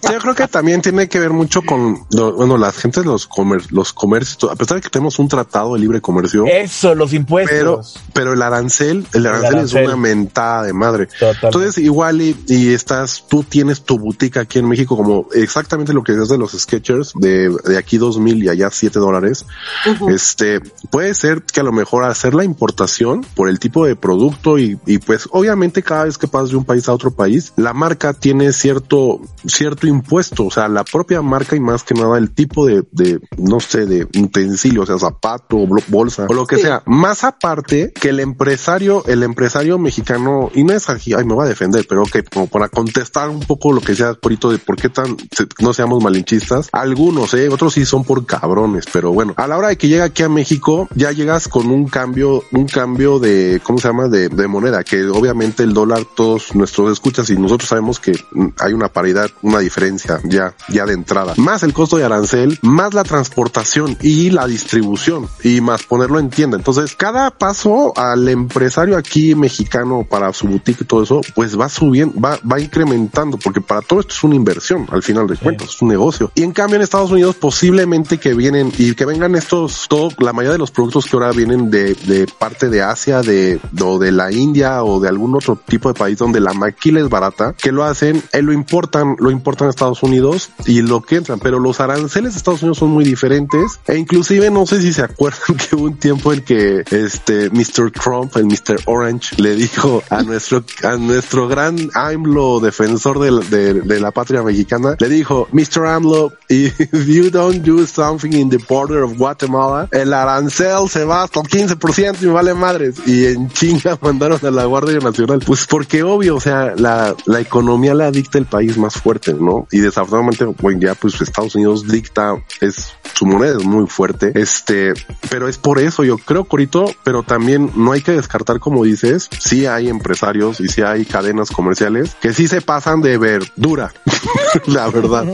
Sí, 0.00 0.08
Yo 0.12 0.18
creo 0.18 0.34
que 0.34 0.48
también 0.48 0.80
tiene 0.80 1.08
que 1.08 1.18
ver 1.20 1.30
mucho 1.30 1.62
con, 1.62 1.98
lo- 2.12 2.32
bueno, 2.32 2.56
las 2.56 2.76
gentes, 2.78 3.04
los 3.04 3.26
comer, 3.26 3.62
los 3.70 3.92
comercios, 3.92 4.50
a 4.50 4.56
pesar 4.56 4.76
de 4.76 4.80
que 4.80 4.88
tenemos 4.88 5.18
un 5.18 5.28
tratado 5.28 5.74
de 5.74 5.80
libre 5.80 6.00
comercio, 6.00 6.46
Eso, 6.46 6.94
los 6.94 7.10
pero, 7.10 7.16
impuestos. 7.20 8.00
pero 8.12 8.32
el 8.32 8.42
arancel, 8.42 9.06
el 9.12 9.26
arancel, 9.26 9.54
arancel. 9.54 9.82
es 9.82 9.86
una 9.88 9.96
mentada 9.96 10.62
de 10.64 10.72
madre. 10.72 11.06
Totalmente. 11.06 11.46
Entonces, 11.46 11.78
igual 11.78 12.20
y, 12.22 12.36
y 12.48 12.72
estás, 12.74 13.24
tú 13.28 13.42
tienes 13.44 13.82
tu 13.82 13.98
boutique 13.98 14.38
aquí 14.38 14.58
en 14.58 14.68
México 14.68 14.96
como 14.96 15.28
exactamente 15.34 15.92
lo 15.92 16.02
que 16.02 16.12
es 16.12 16.28
de 16.28 16.38
los 16.38 16.52
Sketchers, 16.52 17.12
de, 17.14 17.50
de 17.64 17.78
aquí 17.78 17.98
dos 17.98 18.18
mil 18.18 18.42
y 18.42 18.48
allá 18.48 18.70
siete 18.70 18.98
dólares. 18.98 19.44
Ujú. 19.86 20.10
Este, 20.38 20.60
puede 20.90 21.14
ser 21.14 21.44
que 21.44 21.60
a 21.60 21.62
lo 21.62 21.72
mejor 21.72 22.04
hacer 22.04 22.34
la 22.34 22.44
importación 22.44 23.24
por 23.34 23.48
el 23.48 23.58
tipo 23.58 23.86
de 23.86 23.96
producto 23.96 24.58
y, 24.58 24.78
y 24.84 24.98
pues 24.98 25.30
obviamente 25.32 25.82
cada 25.82 26.04
vez 26.04 26.18
que 26.18 26.28
pasas 26.28 26.50
de 26.50 26.56
un 26.56 26.64
país 26.66 26.90
a 26.90 26.92
otro 26.92 27.10
país, 27.10 27.54
la 27.56 27.72
marca 27.72 28.12
tiene 28.12 28.52
cierto, 28.52 29.22
cierto 29.46 29.86
impuesto, 29.86 30.44
o 30.44 30.50
sea, 30.50 30.68
la 30.68 30.84
propia 30.84 31.22
marca 31.22 31.56
y 31.56 31.60
más 31.60 31.84
que 31.84 31.94
nada 31.94 32.18
el 32.18 32.32
tipo 32.32 32.66
de, 32.66 32.84
de 32.92 33.18
no 33.38 33.60
sé, 33.60 33.86
de 33.86 34.04
utensilio, 34.04 34.82
o 34.82 34.86
sea, 34.86 34.98
zapato, 34.98 35.56
bolsa 35.88 36.26
o 36.28 36.34
lo 36.34 36.46
que 36.46 36.58
sea. 36.58 36.82
Más 36.84 37.24
aparte 37.24 37.94
que 37.98 38.10
el 38.10 38.20
empresario, 38.20 39.06
el 39.06 39.22
empresario 39.22 39.78
mexicano, 39.78 40.50
y 40.54 40.64
no 40.64 40.74
es 40.74 40.90
aquí, 40.90 41.14
ay, 41.14 41.24
me 41.24 41.34
va 41.34 41.44
a 41.44 41.48
defender, 41.48 41.86
pero 41.88 42.02
que 42.02 42.22
como 42.22 42.46
para 42.46 42.68
contestar 42.68 43.30
un 43.30 43.40
poco 43.40 43.72
lo 43.72 43.80
que 43.80 43.94
sea 43.94 44.12
Corito 44.12 44.50
de 44.50 44.58
por 44.58 44.76
qué 44.76 44.90
tan, 44.90 45.16
no 45.60 45.72
seamos 45.72 46.04
malinchistas, 46.04 46.68
algunos, 46.72 47.32
eh, 47.32 47.48
otros 47.48 47.72
sí 47.72 47.86
son 47.86 48.04
por 48.04 48.26
cabrones, 48.26 48.84
pero 48.92 49.14
bueno, 49.14 49.32
a 49.38 49.46
la 49.46 49.56
hora 49.56 49.68
de 49.68 49.78
que 49.78 49.88
llega 49.88 50.04
aquí 50.04 50.24
a 50.24 50.25
México, 50.28 50.88
ya 50.94 51.12
llegas 51.12 51.48
con 51.48 51.70
un 51.70 51.88
cambio, 51.88 52.44
un 52.52 52.66
cambio 52.66 53.18
de, 53.18 53.60
¿cómo 53.62 53.78
se 53.78 53.88
llama? 53.88 54.08
De, 54.08 54.28
de 54.28 54.46
moneda, 54.48 54.84
que 54.84 55.06
obviamente 55.06 55.62
el 55.62 55.72
dólar, 55.72 56.04
todos 56.14 56.54
nuestros 56.54 56.92
escuchas 56.92 57.30
y 57.30 57.36
nosotros 57.36 57.68
sabemos 57.68 58.00
que 58.00 58.12
hay 58.58 58.72
una 58.72 58.88
paridad, 58.88 59.30
una 59.42 59.60
diferencia 59.60 60.20
ya, 60.24 60.54
ya 60.68 60.86
de 60.86 60.94
entrada, 60.94 61.34
más 61.36 61.62
el 61.62 61.72
costo 61.72 61.96
de 61.96 62.04
arancel, 62.04 62.58
más 62.62 62.94
la 62.94 63.04
transportación 63.04 63.96
y 64.02 64.30
la 64.30 64.46
distribución 64.46 65.28
y 65.42 65.60
más 65.60 65.82
ponerlo 65.84 66.18
en 66.18 66.30
tienda. 66.30 66.56
Entonces, 66.56 66.94
cada 66.96 67.30
paso 67.30 67.92
al 67.96 68.28
empresario 68.28 68.96
aquí 68.96 69.34
mexicano 69.34 70.06
para 70.08 70.32
su 70.32 70.46
boutique 70.46 70.82
y 70.82 70.86
todo 70.86 71.02
eso, 71.02 71.20
pues 71.34 71.58
va 71.58 71.68
subiendo, 71.68 72.20
va, 72.20 72.38
va 72.50 72.60
incrementando, 72.60 73.38
porque 73.38 73.60
para 73.60 73.82
todo 73.82 74.00
esto 74.00 74.14
es 74.14 74.24
una 74.24 74.34
inversión, 74.34 74.86
al 74.90 75.02
final 75.02 75.26
de 75.26 75.36
cuentas, 75.36 75.68
es 75.68 75.82
un 75.82 75.88
negocio. 75.88 76.30
Y 76.34 76.42
en 76.42 76.52
cambio 76.52 76.76
en 76.76 76.82
Estados 76.82 77.10
Unidos 77.10 77.36
posiblemente 77.36 78.18
que 78.18 78.34
vienen 78.34 78.72
y 78.78 78.94
que 78.94 79.04
vengan 79.04 79.34
estos, 79.34 79.86
todo, 79.88 80.10
la 80.18 80.32
mayoría 80.32 80.52
de 80.52 80.58
los 80.58 80.70
productos 80.70 81.06
que 81.06 81.16
ahora 81.16 81.32
vienen 81.32 81.70
de, 81.70 81.94
de 81.94 82.26
parte 82.26 82.68
de 82.68 82.82
Asia, 82.82 83.22
de, 83.22 83.60
o 83.82 83.98
de 83.98 84.12
la 84.12 84.32
India 84.32 84.82
o 84.84 85.00
de 85.00 85.08
algún 85.08 85.34
otro 85.34 85.56
tipo 85.56 85.88
de 85.88 85.98
país 85.98 86.18
donde 86.18 86.40
la 86.40 86.52
maquila 86.52 87.00
es 87.00 87.08
barata, 87.08 87.54
que 87.54 87.72
lo 87.72 87.84
hacen, 87.84 88.22
eh, 88.32 88.42
lo 88.42 88.52
importan, 88.52 89.16
lo 89.18 89.30
importan 89.30 89.68
a 89.68 89.70
Estados 89.70 90.02
Unidos 90.02 90.50
y 90.66 90.82
lo 90.82 91.02
que 91.02 91.16
entran, 91.16 91.38
pero 91.40 91.58
los 91.58 91.80
aranceles 91.80 92.32
de 92.32 92.38
Estados 92.38 92.62
Unidos 92.62 92.78
son 92.78 92.90
muy 92.90 93.04
diferentes 93.04 93.80
e 93.86 93.96
inclusive 93.96 94.50
no 94.50 94.66
sé 94.66 94.80
si 94.80 94.92
se 94.92 95.02
acuerdan 95.02 95.56
que 95.56 95.76
hubo 95.76 95.84
un 95.84 95.96
tiempo 95.96 96.32
en 96.32 96.42
que 96.42 96.84
este 96.90 97.50
Mr. 97.50 97.90
Trump, 97.90 98.36
el 98.36 98.46
Mr. 98.46 98.80
Orange, 98.86 99.36
le 99.40 99.54
dijo 99.54 100.02
a 100.10 100.22
nuestro, 100.22 100.64
a 100.82 100.96
nuestro 100.96 101.48
gran 101.48 101.90
AMLO 101.94 102.60
defensor 102.60 103.18
de, 103.18 103.82
de, 103.82 104.00
la 104.00 104.10
patria 104.10 104.42
mexicana, 104.42 104.96
le 104.98 105.08
dijo, 105.08 105.48
Mr. 105.52 105.86
AMLO, 105.86 106.32
if 106.48 107.06
you 107.06 107.30
don't 107.30 107.64
do 107.64 107.86
something 107.86 108.32
in 108.32 108.50
the 108.50 108.58
border 108.68 109.02
of 109.02 109.16
Guatemala, 109.16 109.88
el 109.90 110.05
arancel 110.12 110.88
se 110.88 111.04
va 111.04 111.22
hasta 111.22 111.40
el 111.40 111.46
15% 111.46 112.22
y 112.22 112.26
me 112.26 112.32
vale 112.32 112.54
madres. 112.54 112.96
Y 113.06 113.26
en 113.26 113.50
chinga 113.50 113.98
mandaron 114.02 114.44
a 114.44 114.50
la 114.50 114.64
Guardia 114.64 114.98
Nacional. 114.98 115.40
Pues 115.44 115.66
porque 115.66 116.02
obvio, 116.02 116.36
o 116.36 116.40
sea, 116.40 116.74
la, 116.76 117.14
la 117.26 117.40
economía 117.40 117.94
la 117.94 118.10
dicta 118.10 118.38
el 118.38 118.46
país 118.46 118.76
más 118.78 118.94
fuerte, 118.94 119.34
¿no? 119.34 119.66
Y 119.70 119.78
desafortunadamente, 119.78 120.46
hoy 120.62 120.78
ya 120.80 120.94
pues 120.94 121.20
Estados 121.20 121.54
Unidos 121.54 121.86
dicta, 121.88 122.36
es, 122.60 122.92
su 123.14 123.26
moneda 123.26 123.56
es 123.58 123.64
muy 123.64 123.86
fuerte. 123.86 124.32
Este, 124.34 124.94
pero 125.30 125.48
es 125.48 125.58
por 125.58 125.78
eso, 125.78 126.04
yo 126.04 126.18
creo, 126.18 126.44
Corito, 126.44 126.86
pero 127.04 127.22
también 127.22 127.72
no 127.74 127.92
hay 127.92 128.02
que 128.02 128.12
descartar, 128.12 128.60
como 128.60 128.84
dices, 128.84 129.28
sí 129.38 129.66
hay 129.66 129.88
empresarios 129.88 130.60
y 130.60 130.68
sí 130.68 130.82
hay 130.82 131.04
cadenas 131.04 131.50
comerciales 131.50 132.16
que 132.20 132.32
sí 132.32 132.48
se 132.48 132.60
pasan 132.60 133.00
de 133.00 133.18
verdura, 133.18 133.92
la 134.66 134.88
verdad. 134.88 135.26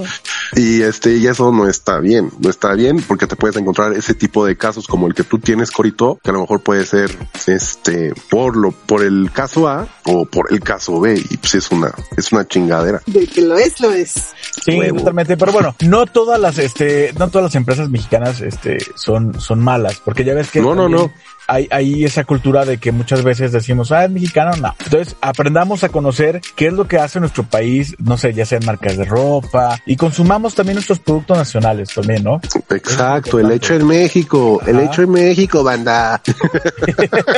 Y 0.54 0.82
este, 0.82 1.16
y 1.16 1.26
eso 1.26 1.50
no 1.52 1.68
está 1.68 1.98
bien, 1.98 2.30
no 2.38 2.50
está 2.50 2.74
bien 2.74 3.02
porque 3.02 3.26
te 3.26 3.36
puedes 3.36 3.56
encontrar 3.56 3.92
ese 3.94 4.14
tipo 4.14 4.44
de 4.44 4.56
casos 4.56 4.86
como 4.86 5.06
el 5.06 5.14
que 5.14 5.24
tú 5.24 5.38
tienes, 5.38 5.70
Corito, 5.70 6.18
que 6.22 6.30
a 6.30 6.32
lo 6.32 6.40
mejor 6.40 6.60
puede 6.60 6.84
ser, 6.84 7.10
este, 7.46 8.12
por 8.30 8.56
lo, 8.56 8.72
por 8.72 9.02
el 9.02 9.30
caso 9.32 9.68
A 9.68 9.88
o 10.04 10.24
por 10.24 10.52
el 10.52 10.60
caso 10.60 11.00
B 11.00 11.14
y 11.14 11.36
pues 11.36 11.54
es 11.54 11.70
una, 11.70 11.92
es 12.16 12.32
una 12.32 12.46
chingadera. 12.46 13.02
De 13.06 13.26
que 13.26 13.42
lo 13.42 13.56
es, 13.56 13.80
lo 13.80 13.92
es. 13.92 14.32
Sí, 14.64 14.78
totalmente. 14.94 15.36
Pero 15.36 15.52
bueno, 15.52 15.74
no 15.80 16.06
todas 16.06 16.40
las, 16.40 16.58
este, 16.58 17.12
no 17.18 17.28
todas 17.28 17.44
las 17.44 17.54
empresas 17.54 17.88
mexicanas, 17.88 18.40
este, 18.40 18.78
son, 18.94 19.40
son 19.40 19.60
malas, 19.60 20.00
porque 20.04 20.24
ya 20.24 20.34
ves 20.34 20.50
que. 20.50 20.60
No, 20.60 20.74
no, 20.74 20.88
no 20.88 21.12
hay, 21.46 21.68
hay 21.70 22.04
esa 22.04 22.24
cultura 22.24 22.64
de 22.64 22.78
que 22.78 22.92
muchas 22.92 23.22
veces 23.22 23.52
decimos, 23.52 23.92
ah, 23.92 24.04
es 24.04 24.10
mexicano, 24.10 24.52
no. 24.56 24.74
Entonces, 24.84 25.16
aprendamos 25.20 25.84
a 25.84 25.88
conocer 25.88 26.40
qué 26.56 26.68
es 26.68 26.72
lo 26.72 26.86
que 26.86 26.98
hace 26.98 27.20
nuestro 27.20 27.44
país, 27.44 27.94
no 27.98 28.16
sé, 28.16 28.32
ya 28.32 28.46
sean 28.46 28.64
marcas 28.64 28.96
de 28.96 29.04
ropa, 29.04 29.80
y 29.86 29.96
consumamos 29.96 30.54
también 30.54 30.76
nuestros 30.76 31.00
productos 31.00 31.36
nacionales 31.36 31.92
también, 31.94 32.24
¿no? 32.24 32.40
Exacto, 32.70 33.38
el 33.38 33.50
hecho 33.50 33.74
en 33.74 33.86
México, 33.86 34.60
el 34.66 34.80
hecho 34.80 35.02
en 35.02 35.10
México, 35.10 35.62
banda. 35.62 36.22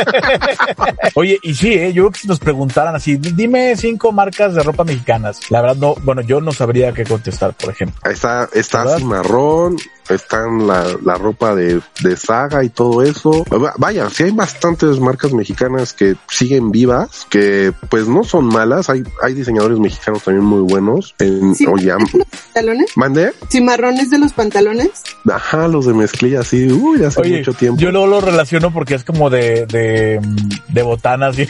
Oye, 1.14 1.38
y 1.42 1.54
sí, 1.54 1.72
¿eh? 1.72 1.92
yo 1.92 2.04
creo 2.04 2.12
que 2.12 2.20
si 2.20 2.28
nos 2.28 2.38
preguntaran 2.54 2.94
así, 2.94 3.16
dime 3.16 3.76
cinco 3.76 4.12
marcas 4.12 4.54
de 4.54 4.62
ropa 4.62 4.84
mexicanas, 4.84 5.50
la 5.50 5.60
verdad 5.60 5.76
no, 5.76 5.94
bueno, 6.04 6.22
yo 6.22 6.40
no 6.40 6.52
sabría 6.52 6.92
qué 6.92 7.04
contestar, 7.04 7.52
por 7.54 7.70
ejemplo. 7.70 7.98
Está, 8.08 8.48
está 8.52 8.96
Cimarrón, 8.96 9.76
están 10.08 10.66
la, 10.66 10.86
la 11.04 11.14
ropa 11.16 11.54
de, 11.54 11.80
de 12.02 12.16
saga 12.16 12.64
y 12.64 12.68
todo 12.68 13.02
eso. 13.02 13.44
Vaya, 13.78 14.08
sí 14.10 14.24
hay 14.24 14.30
bastantes 14.30 15.00
marcas 15.00 15.32
mexicanas 15.32 15.92
que 15.92 16.16
siguen 16.28 16.70
vivas, 16.70 17.26
que 17.28 17.72
pues 17.88 18.08
no 18.08 18.24
son 18.24 18.46
malas. 18.46 18.90
Hay, 18.90 19.04
hay 19.22 19.34
diseñadores 19.34 19.78
mexicanos 19.78 20.22
también 20.22 20.44
muy 20.44 20.60
buenos. 20.60 21.14
En, 21.18 21.54
¿Sí, 21.54 21.66
pantalones? 21.66 22.96
¿Mandé? 22.96 23.32
¿Cimarrones 23.50 24.10
de 24.10 24.18
los 24.18 24.32
pantalones? 24.32 25.02
Ajá, 25.30 25.68
los 25.68 25.86
de 25.86 25.94
mezclilla, 25.94 26.42
sí. 26.42 26.70
Uy, 26.70 27.04
hace 27.04 27.22
mucho 27.22 27.52
tiempo. 27.52 27.80
Yo 27.80 27.90
luego 27.90 28.06
lo 28.06 28.20
relaciono 28.20 28.72
porque 28.72 28.94
es 28.94 29.04
como 29.04 29.30
de, 29.30 29.66
de, 29.66 30.20
de 30.68 30.82
botanas 30.82 31.38
y 31.38 31.48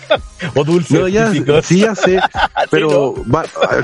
o 0.54 0.64
dulces. 0.64 1.00
No, 1.00 1.08
ya, 1.08 1.32
sí, 1.62 1.80
ya 1.80 1.94
sé. 1.94 2.20
Pero 2.70 3.14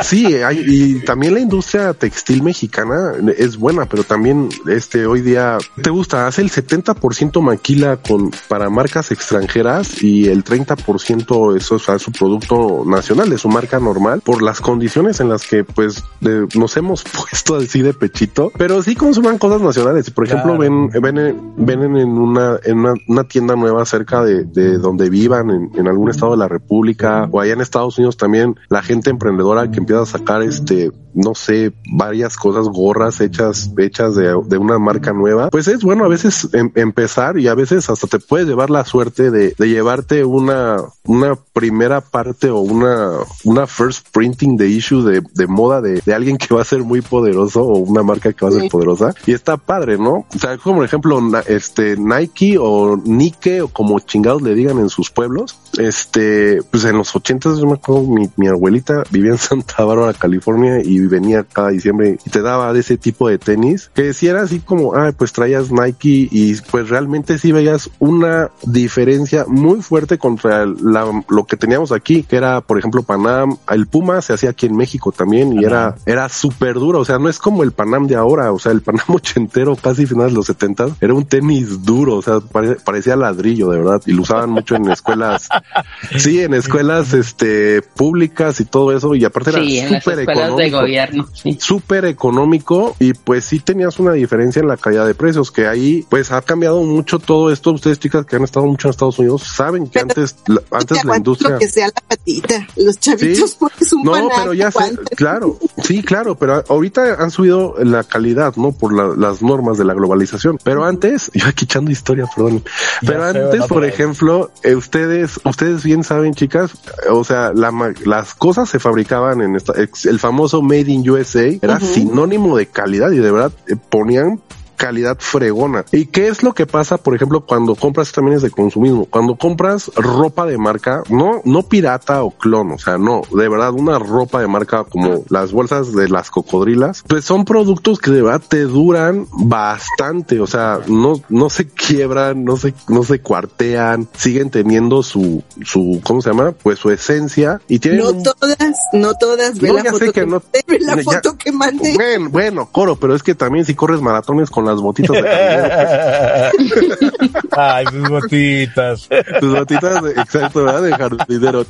sí, 0.02 0.26
sí 0.26 0.34
hay, 0.36 0.62
y 0.66 1.00
también 1.00 1.34
la 1.34 1.40
industria 1.40 1.94
textil 1.94 2.42
mexicana 2.42 3.12
es 3.36 3.56
buena, 3.56 3.86
pero 3.86 4.04
también 4.12 4.50
este 4.68 5.06
hoy 5.06 5.22
día 5.22 5.56
te 5.80 5.88
gusta, 5.88 6.26
hace 6.26 6.42
el 6.42 6.50
70% 6.50 7.40
maquila 7.40 7.96
con 7.96 8.30
para 8.46 8.68
marcas 8.68 9.10
extranjeras 9.10 10.02
y 10.02 10.28
el 10.28 10.44
30% 10.44 11.56
eso 11.56 11.76
es 11.76 12.02
su 12.02 12.12
producto 12.12 12.82
nacional, 12.84 13.30
de 13.30 13.38
su 13.38 13.48
marca 13.48 13.80
normal, 13.80 14.20
por 14.20 14.42
las 14.42 14.60
condiciones 14.60 15.20
en 15.20 15.30
las 15.30 15.46
que 15.46 15.64
pues 15.64 16.04
nos 16.20 16.76
hemos 16.76 17.04
puesto 17.30 17.56
así 17.56 17.80
de 17.80 17.94
pechito, 17.94 18.52
pero 18.58 18.82
sí 18.82 18.94
consuman 18.96 19.38
cosas 19.38 19.62
nacionales. 19.62 20.10
Por 20.10 20.26
ejemplo, 20.26 20.58
ven, 20.58 20.90
ven, 20.90 21.54
ven 21.56 21.96
en 21.96 22.10
una, 22.10 22.58
en 22.64 22.84
una, 23.08 23.24
tienda 23.24 23.56
nueva 23.56 23.86
cerca 23.86 24.22
de, 24.22 24.44
de 24.44 24.76
donde 24.76 25.08
vivan, 25.08 25.48
en, 25.48 25.70
en, 25.74 25.88
algún 25.88 26.10
estado 26.10 26.32
de 26.32 26.38
la 26.38 26.48
República, 26.48 27.30
o 27.30 27.40
allá 27.40 27.54
en 27.54 27.62
Estados 27.62 27.96
Unidos 27.96 28.18
también, 28.18 28.56
la 28.68 28.82
gente 28.82 29.08
emprendedora 29.08 29.70
que 29.70 29.78
empieza 29.78 30.02
a 30.02 30.06
sacar 30.06 30.42
este, 30.42 30.90
no 31.14 31.34
sé, 31.34 31.72
varias 31.90 32.36
cosas, 32.36 32.68
gorras 32.68 33.20
hechas, 33.20 33.70
hechas 33.78 34.14
de, 34.14 34.32
una 34.62 34.78
marca 34.78 35.12
nueva, 35.12 35.48
pues 35.50 35.66
es 35.68 35.82
bueno 35.82 36.04
a 36.04 36.08
veces 36.08 36.48
em, 36.52 36.70
empezar 36.74 37.38
y 37.38 37.48
a 37.48 37.54
veces 37.54 37.90
hasta 37.90 38.06
te 38.06 38.18
puedes 38.18 38.46
llevar 38.46 38.70
la 38.70 38.84
suerte 38.84 39.30
de, 39.30 39.54
de 39.58 39.68
llevarte 39.68 40.24
una, 40.24 40.76
una 41.04 41.36
primera 41.52 42.00
parte 42.00 42.48
o 42.50 42.60
una, 42.60 43.10
una 43.44 43.66
first 43.66 44.06
printing 44.12 44.56
de 44.56 44.68
issue 44.68 45.02
de, 45.02 45.22
de 45.34 45.46
moda 45.46 45.80
de, 45.80 46.00
de, 46.04 46.14
alguien 46.14 46.36
que 46.36 46.54
va 46.54 46.62
a 46.62 46.64
ser 46.64 46.84
muy 46.84 47.00
poderoso 47.00 47.62
o 47.62 47.78
una 47.78 48.02
marca 48.02 48.32
que 48.32 48.44
va 48.44 48.50
a 48.50 48.60
ser 48.60 48.70
poderosa 48.70 49.14
y 49.26 49.32
está 49.32 49.56
padre, 49.56 49.98
¿no? 49.98 50.26
O 50.34 50.38
sea, 50.38 50.56
como 50.58 50.76
por 50.76 50.84
ejemplo, 50.84 51.20
este 51.46 51.96
Nike 51.96 52.56
o 52.58 52.96
Nike 52.96 53.62
o 53.62 53.68
como 53.68 53.98
chingados 54.00 54.42
le 54.42 54.54
digan 54.54 54.78
en 54.78 54.88
sus 54.88 55.10
pueblos, 55.10 55.58
este, 55.78 56.62
pues 56.70 56.84
en 56.84 56.98
los 56.98 57.14
ochentas 57.14 57.58
yo 57.58 57.66
me 57.66 57.74
acuerdo 57.74 58.02
mi, 58.02 58.30
mi 58.36 58.48
abuelita 58.48 59.02
vivía 59.10 59.32
en 59.32 59.38
Santa 59.38 59.84
Bárbara, 59.84 60.12
California 60.12 60.80
y 60.82 61.01
venía 61.06 61.44
cada 61.44 61.68
diciembre 61.68 62.18
y 62.24 62.30
te 62.30 62.42
daba 62.42 62.72
de 62.72 62.80
ese 62.80 62.96
tipo 62.96 63.28
de 63.28 63.38
tenis 63.38 63.90
que 63.94 64.12
si 64.12 64.28
era 64.28 64.42
así 64.42 64.60
como, 64.60 64.94
ah, 64.94 65.12
pues 65.16 65.32
traías 65.32 65.70
Nike 65.70 66.28
y 66.30 66.54
pues 66.70 66.88
realmente 66.88 67.38
sí 67.38 67.52
veías 67.52 67.90
una 67.98 68.50
diferencia 68.64 69.44
muy 69.46 69.82
fuerte 69.82 70.18
contra 70.18 70.66
la, 70.66 71.24
lo 71.28 71.44
que 71.44 71.56
teníamos 71.56 71.92
aquí, 71.92 72.22
que 72.22 72.36
era, 72.36 72.60
por 72.60 72.78
ejemplo, 72.78 73.02
Panam, 73.02 73.56
el 73.70 73.86
Puma 73.86 74.22
se 74.22 74.32
hacía 74.32 74.50
aquí 74.50 74.66
en 74.66 74.76
México 74.76 75.12
también 75.12 75.52
y 75.52 75.64
era, 75.64 75.96
era 76.06 76.28
súper 76.28 76.74
duro, 76.74 77.00
o 77.00 77.04
sea, 77.04 77.18
no 77.18 77.28
es 77.28 77.38
como 77.38 77.62
el 77.62 77.72
Panam 77.72 78.06
de 78.06 78.16
ahora, 78.16 78.52
o 78.52 78.58
sea, 78.58 78.72
el 78.72 78.82
Panam 78.82 79.04
ochentero, 79.08 79.76
casi 79.76 80.06
finales 80.06 80.32
de 80.32 80.36
los 80.36 80.46
setentas, 80.46 80.92
era 81.00 81.14
un 81.14 81.26
tenis 81.26 81.84
duro, 81.84 82.16
o 82.16 82.22
sea, 82.22 82.40
parecía 82.84 83.16
ladrillo, 83.16 83.70
de 83.70 83.78
verdad, 83.78 84.02
y 84.06 84.12
lo 84.12 84.22
usaban 84.22 84.50
mucho 84.50 84.76
en 84.76 84.90
escuelas, 84.90 85.48
sí, 86.16 86.40
en 86.40 86.54
escuelas, 86.54 87.12
este, 87.12 87.82
públicas 87.82 88.60
y 88.60 88.64
todo 88.64 88.96
eso, 88.96 89.14
y 89.14 89.24
aparte 89.24 89.50
era 89.50 90.00
súper 90.00 90.20
económico. 90.20 90.86
Gobierno, 90.92 91.26
sí. 91.32 91.56
Súper 91.58 92.04
económico 92.04 92.94
y 92.98 93.14
pues 93.14 93.46
sí 93.46 93.60
tenía 93.60 93.88
una 93.98 94.12
diferencia 94.12 94.60
en 94.60 94.68
la 94.68 94.76
calidad 94.76 95.06
de 95.06 95.14
precios, 95.14 95.50
que 95.50 95.66
ahí 95.66 96.04
pues 96.10 96.30
ha 96.32 96.42
cambiado 96.42 96.82
mucho 96.82 97.18
todo 97.18 97.50
esto. 97.50 97.72
Ustedes 97.72 97.98
chicas 97.98 98.26
que 98.26 98.36
han 98.36 98.44
estado 98.44 98.66
mucho 98.66 98.88
en 98.88 98.90
Estados 98.90 99.18
Unidos 99.18 99.42
saben 99.42 99.88
que 99.88 100.00
antes, 100.00 100.36
antes 100.70 101.04
la 101.04 101.16
industria... 101.16 101.58
que 101.58 101.68
sea 101.68 101.86
la 101.86 102.02
patita, 102.06 102.66
los 102.76 102.98
chavitos 103.00 103.58
¿Sí? 103.80 103.94
un 103.94 104.02
No, 104.04 104.28
pero 104.36 104.52
ya 104.52 104.70
sé, 104.70 104.96
claro, 105.16 105.58
sí, 105.82 106.02
claro, 106.02 106.36
pero 106.36 106.62
ahorita 106.68 107.14
han 107.22 107.30
subido 107.30 107.74
la 107.78 108.04
calidad, 108.04 108.56
¿no? 108.56 108.72
Por 108.72 108.92
la, 108.92 109.14
las 109.16 109.40
normas 109.40 109.78
de 109.78 109.84
la 109.84 109.94
globalización. 109.94 110.58
Pero 110.62 110.84
antes, 110.84 111.30
yo 111.32 111.46
aquí 111.46 111.64
echando 111.64 111.90
historia, 111.90 112.26
perdón. 112.34 112.62
Pero 113.00 113.24
antes, 113.24 113.66
por 113.66 113.84
ejemplo, 113.86 114.50
eh, 114.62 114.74
ustedes, 114.74 115.40
ustedes 115.44 115.84
bien 115.84 116.04
saben, 116.04 116.34
chicas, 116.34 116.72
o 117.10 117.24
sea, 117.24 117.52
la, 117.54 117.72
las 118.04 118.34
cosas 118.34 118.68
se 118.68 118.78
fabricaban 118.78 119.40
en 119.40 119.56
esta, 119.56 119.72
el 119.74 120.18
famoso 120.18 120.60
Made 120.62 120.81
Made 120.82 120.92
in 120.92 121.08
USA 121.08 121.46
era 121.62 121.78
sinónimo 121.78 122.56
de 122.56 122.66
calidad 122.66 123.12
y 123.12 123.18
de 123.18 123.30
verdad 123.30 123.52
eh, 123.68 123.76
ponían 123.76 124.40
calidad 124.82 125.16
fregona. 125.20 125.84
¿Y 125.92 126.06
qué 126.06 126.26
es 126.26 126.42
lo 126.42 126.54
que 126.54 126.66
pasa, 126.66 126.96
por 126.98 127.14
ejemplo, 127.14 127.42
cuando 127.46 127.76
compras 127.76 128.10
también 128.10 128.36
es 128.38 128.42
de 128.42 128.50
consumismo? 128.50 129.04
Cuando 129.06 129.36
compras 129.36 129.92
ropa 129.94 130.44
de 130.44 130.58
marca, 130.58 131.04
no, 131.08 131.40
no 131.44 131.62
pirata 131.62 132.24
o 132.24 132.32
clon, 132.32 132.72
o 132.72 132.78
sea, 132.78 132.98
no, 132.98 133.22
de 133.32 133.48
verdad, 133.48 133.70
una 133.72 134.00
ropa 134.00 134.40
de 134.40 134.48
marca 134.48 134.82
como 134.82 135.22
las 135.28 135.52
bolsas 135.52 135.92
de 135.94 136.08
las 136.08 136.30
cocodrilas, 136.32 137.04
pues 137.06 137.24
son 137.24 137.44
productos 137.44 138.00
que 138.00 138.10
de 138.10 138.22
verdad 138.22 138.42
te 138.46 138.62
duran 138.62 139.26
bastante, 139.32 140.40
o 140.40 140.46
sea, 140.48 140.80
no, 140.88 141.14
no 141.28 141.48
se 141.48 141.68
quiebran, 141.68 142.44
no 142.44 142.56
se, 142.56 142.74
no 142.88 143.04
se 143.04 143.20
cuartean, 143.20 144.08
siguen 144.16 144.50
teniendo 144.50 145.02
su, 145.04 145.44
su, 145.64 146.00
¿cómo 146.02 146.20
se 146.20 146.30
llama? 146.30 146.50
Pues 146.52 146.80
su 146.80 146.90
esencia 146.90 147.60
y 147.68 147.78
tienen 147.78 148.00
No 148.00 148.10
un- 148.10 148.22
todas, 148.24 148.58
no 148.92 149.14
todas. 149.14 149.58
Ve 149.60 149.68
No, 149.68 149.74
la 149.74 149.84
ya 149.84 149.90
sé 149.92 149.98
foto 149.98 150.12
que 150.12 150.20
que, 150.20 150.26
no- 150.26 150.42
ve 150.52 150.78
la 150.80 150.96
ya- 150.96 151.02
foto 151.04 151.36
que 151.38 151.52
mandé. 151.52 151.94
Bueno, 151.94 152.30
bueno, 152.30 152.68
coro, 152.72 152.96
pero 152.96 153.14
es 153.14 153.22
que 153.22 153.34
también 153.36 153.64
si 153.64 153.74
corres 153.74 154.00
maratones 154.00 154.50
con 154.50 154.64
las 154.72 154.80
botitas 154.80 155.16
de 155.16 155.22
jardinero, 155.22 156.50
pues, 156.58 157.32
Ay, 157.56 157.86
sus 157.86 158.08
botitas. 158.08 159.08
tus 159.40 159.52
botitas, 159.58 160.02
de, 160.02 160.10
exacto, 160.12 160.64
¿verdad? 160.64 160.82
De 160.82 160.92
jardinero. 160.92 161.64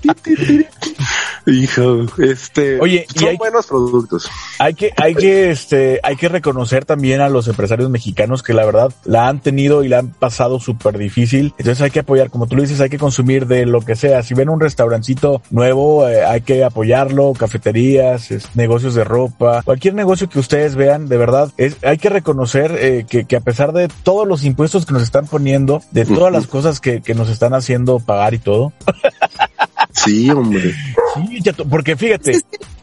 Hijo, 1.47 2.07
este, 2.19 2.79
Oye, 2.81 3.07
son 3.15 3.29
hay- 3.31 3.37
buenos 3.37 3.67
productos. 3.67 4.31
Hay 4.59 4.75
que, 4.75 4.93
hay 4.97 5.15
que, 5.15 5.51
este, 5.51 5.99
hay 6.03 6.15
que 6.17 6.29
reconocer 6.29 6.85
también 6.85 7.21
a 7.21 7.29
los 7.29 7.49
empresarios 7.49 7.91
mexicanos 7.91 8.43
que 8.43 8.55
la 8.55 8.65
verdad 8.65 8.93
la 9.05 9.29
han 9.29 9.41
tenido 9.41 9.83
y 9.83 9.89
la 9.89 9.99
han 9.99 10.11
pasado 10.11 10.61
súper 10.61 10.99
difícil. 10.99 11.53
Entonces 11.59 11.83
hay 11.83 11.91
que 11.91 12.01
apoyar, 12.01 12.31
como 12.31 12.47
tú 12.47 12.55
lo 12.57 12.63
dices, 12.63 12.81
hay 12.81 12.91
que 12.91 12.99
consumir 12.99 13.47
de 13.47 13.67
lo 13.67 13.81
que 13.81 13.97
sea. 13.97 14.23
Si 14.23 14.35
ven 14.35 14.49
un 14.51 14.61
restaurancito 14.61 15.43
nuevo, 15.51 16.09
eh, 16.09 16.25
hay 16.25 16.43
que 16.43 16.63
apoyarlo, 16.65 17.33
cafeterías, 17.33 18.31
es- 18.31 18.55
negocios 18.55 18.95
de 18.95 19.03
ropa, 19.05 19.63
cualquier 19.63 19.95
negocio 19.95 20.29
que 20.29 20.39
ustedes 20.39 20.77
vean, 20.77 21.09
de 21.09 21.17
verdad, 21.17 21.51
es, 21.57 21.77
hay 21.83 21.99
que 21.99 22.09
reconocer 22.09 22.77
eh, 22.79 23.05
que, 23.09 23.25
que 23.25 23.37
a 23.37 23.41
pesar 23.41 23.73
de 23.73 23.89
todos 24.05 24.29
los 24.29 24.45
impuestos 24.45 24.87
que 24.87 24.93
nos 24.93 25.03
están 25.03 25.27
poniendo, 25.27 25.83
de 25.91 26.05
todas 26.05 26.33
las 26.33 26.47
cosas 26.47 26.79
que, 26.81 27.01
que 27.03 27.15
nos 27.15 27.29
están 27.29 27.55
haciendo 27.55 27.99
pagar 27.99 28.35
y 28.35 28.39
todo, 28.39 28.73
Sí, 29.93 30.31
hombre. 30.31 30.73
sí, 31.15 31.41
ya 31.43 31.53
porque 31.53 31.97
fíjate, 31.97 32.41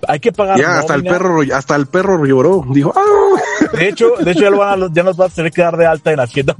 hay 0.08 0.20
que 0.20 0.32
pagar. 0.32 0.60
Ya, 0.60 0.80
hasta 0.80 0.96
el 0.96 1.04
perro, 1.04 1.42
hasta 1.54 1.76
el 1.76 1.88
perro 1.88 2.24
lloró. 2.26 2.64
Dijo, 2.70 2.94
ah, 2.96 3.40
De 3.78 3.90
hecho, 3.90 4.12
de 4.20 4.32
hecho 4.32 4.42
ya, 4.42 4.50
lo 4.50 4.58
van 4.60 4.84
a, 4.84 4.88
ya 4.92 5.04
nos 5.04 5.20
va 5.20 5.26
a 5.26 5.30
tener 5.30 5.52
que 5.52 5.62
dar 5.62 5.76
de 5.78 5.86
alta 5.86 6.12
en 6.12 6.20
Hacienda. 6.20 6.56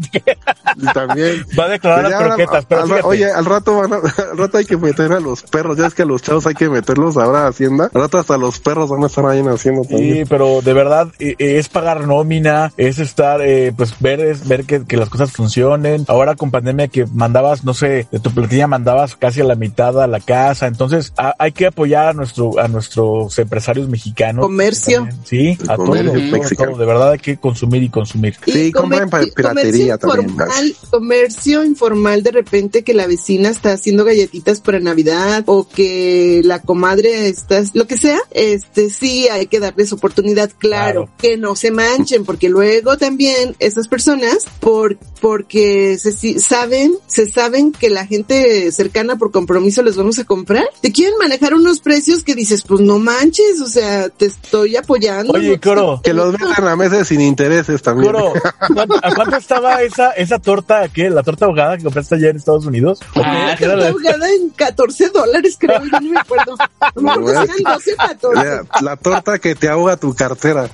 también. 0.94 1.46
Va 1.58 1.66
a 1.66 1.70
declarar 1.70 2.02
Pues 2.02 2.12
las 2.12 2.24
croquetas, 2.24 2.66
pero 2.66 2.82
al- 2.82 3.02
oye, 3.04 3.32
al 3.32 3.46
rato 3.46 3.78
van 3.78 3.94
a, 3.94 3.98
al 3.98 4.38
rato 4.38 4.58
hay 4.58 4.66
que 4.66 4.78
meter 4.78 5.12
a 5.14 5.20
los 5.20 5.44
perros, 5.44 5.78
ya 5.78 5.88
es 5.88 5.94
que 5.94 6.04
a 6.04 6.06
los 6.06 6.22
chavos 6.22 6.46
hay 6.48 6.54
que 6.56 6.70
meterlos 6.70 7.18
ahora 7.18 7.46
a 7.46 7.48
Hacienda, 7.50 7.90
al 7.94 8.02
rato 8.02 8.18
hasta 8.18 8.38
los 8.38 8.60
perros 8.60 8.90
van 8.90 9.04
a 9.04 9.08
estar 9.08 9.26
ahí 9.26 9.40
en 9.40 9.50
Hacienda 9.50 9.82
Sí, 9.88 10.24
pero 10.28 10.62
de 10.62 10.74
verdad 10.74 11.08
eh, 11.20 11.36
eh, 11.40 11.58
es 11.60 11.70
pagar 11.70 12.06
nómina, 12.08 12.72
es 12.78 13.00
estar, 13.00 13.42
eh, 13.42 13.72
pues 13.76 13.94
ver, 14.00 14.20
es 14.22 14.48
ver 14.48 14.66
que, 14.66 14.86
que 14.86 14.98
las 14.98 15.10
cosas 15.10 15.32
funcionen. 15.32 16.06
Ahora 16.08 16.36
con 16.36 16.52
pandemia 16.52 16.88
que 16.88 17.06
mandabas, 17.06 17.64
no 17.64 17.74
sé, 17.74 18.08
de 18.12 18.20
tu 18.20 18.32
platilla 18.32 18.68
mandabas 18.68 19.16
casi 19.16 19.42
a 19.42 19.46
la 19.46 19.56
mitad 19.56 20.02
a 20.02 20.08
la 20.08 20.20
casa. 20.20 20.39
Entonces 20.62 21.14
a- 21.18 21.36
hay 21.38 21.52
que 21.52 21.68
apoyar 21.68 22.08
a 22.10 22.14
nuestro, 22.14 22.60
a 22.60 22.68
nuestros 22.68 23.38
empresarios 23.40 23.88
mexicanos. 23.90 24.44
Comercio. 24.46 25.00
También, 25.00 25.20
Sí, 25.26 25.58
El 25.62 25.70
a 25.70 25.76
comercio 25.76 26.12
todo, 26.14 26.32
mexicano. 26.32 26.72
todo. 26.72 26.80
De 26.80 26.86
verdad 26.86 27.12
hay 27.12 27.20
que 27.20 27.38
consumir 27.38 27.84
y 27.84 27.90
consumir. 27.90 28.36
Sí, 28.46 28.72
compren 28.72 29.10
piratería 29.36 29.98
comercio 29.98 29.98
también. 29.98 30.30
Informal, 30.30 30.76
comercio 30.90 31.64
informal 31.66 32.24
de 32.24 32.32
repente 32.32 32.84
que 32.84 32.94
la 32.94 33.08
vecina 33.08 33.50
está 33.50 33.74
haciendo 33.74 34.06
galletitas 34.06 34.62
para 34.62 34.80
Navidad 34.80 35.44
o 35.48 35.68
que 35.68 36.42
la 36.44 36.62
comadre 36.62 37.28
está, 37.28 37.62
lo 37.74 37.86
que 37.88 37.98
sea, 37.98 38.20
este 38.32 38.90
sí 38.90 39.28
hay 39.28 39.48
que 39.48 39.60
darles 39.60 39.92
oportunidad, 39.94 40.52
claro, 40.58 41.06
Claro. 41.06 41.10
que 41.18 41.38
no 41.38 41.56
se 41.56 41.72
manchen, 41.72 42.26
porque 42.26 42.50
luego 42.50 42.98
también 42.98 43.56
esas 43.60 43.88
personas, 43.88 44.46
por, 44.60 44.98
porque 45.22 45.98
se 45.98 46.12
si- 46.12 46.40
saben, 46.40 46.94
se 47.08 47.28
saben 47.30 47.72
que 47.72 47.90
la 47.90 48.06
gente 48.06 48.72
cercana 48.72 49.18
por 49.18 49.32
compromiso 49.32 49.82
les 49.82 49.96
vamos 49.96 50.20
a 50.20 50.24
comprar, 50.30 50.70
te 50.80 50.92
quieren 50.92 51.16
manejar 51.18 51.56
unos 51.56 51.80
precios 51.80 52.24
que 52.24 52.36
dices, 52.36 52.62
pues 52.62 52.82
no 52.82 53.00
manches, 53.00 53.60
o 53.62 53.68
sea, 53.68 54.10
te 54.10 54.28
estoy 54.28 54.76
apoyando. 54.78 55.34
Oye, 55.34 55.54
no 55.56 55.60
Coro, 55.62 56.02
Que 56.04 56.14
los 56.14 56.38
vendan 56.38 56.68
a 56.68 56.76
meses 56.76 57.08
sin 57.08 57.20
intereses 57.20 57.82
también. 57.82 58.12
Coro, 58.14 58.34
¿cuánto- 58.76 59.00
¿a 59.02 59.16
cuánto 59.16 59.38
estaba 59.38 59.82
esa, 59.82 60.12
esa 60.12 60.38
torta, 60.38 60.88
qué? 60.90 61.10
¿La 61.10 61.24
torta 61.24 61.46
ahogada 61.46 61.78
que 61.78 61.84
compraste 61.84 62.14
ayer 62.16 62.30
en 62.30 62.38
Estados 62.38 62.66
Unidos? 62.68 63.00
Ah, 63.16 63.56
¿Qué 63.58 63.64
era 63.66 63.74
Está 63.74 63.86
la- 63.86 63.90
ahogada 63.90 64.30
en 64.32 64.50
14 64.52 65.10
dólares, 65.10 65.58
creo, 65.60 65.82
yo 65.84 66.00
ni 66.00 66.10
me 66.12 66.20
acuerdo. 66.20 66.56
No 66.96 67.02
me 67.02 67.12
acuerdo 67.12 67.42
si 67.46 67.62
eran 67.62 67.74
12 67.74 67.94
o 67.94 67.98
14. 67.98 68.46
La, 68.46 68.66
la 68.82 68.96
torta 68.98 69.40
que 69.40 69.56
te 69.56 69.68
ahoga 69.68 69.98
tu 69.98 70.14
cartera. 70.14 70.70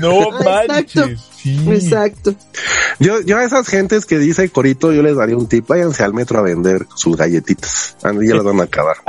No 0.00 0.30
Ah, 0.46 0.62
exacto. 0.64 1.02
Sí. 1.44 1.60
Exacto. 1.70 2.34
Yo, 2.98 3.20
yo 3.20 3.36
a 3.36 3.44
esas 3.44 3.68
gentes 3.68 4.06
que 4.06 4.18
dice 4.18 4.48
Corito, 4.48 4.92
yo 4.94 5.02
les 5.02 5.14
daría 5.16 5.36
un 5.36 5.46
tip, 5.46 5.66
váyanse 5.68 6.02
al 6.02 6.14
metro 6.14 6.38
a 6.38 6.42
vender 6.42 6.86
sus 6.96 7.16
galletitas. 7.16 7.96
Ah, 8.02 8.12
Ya 8.18 8.34
las 8.34 8.44
van 8.44 8.60
a 8.60 8.64
acabar. 8.64 8.96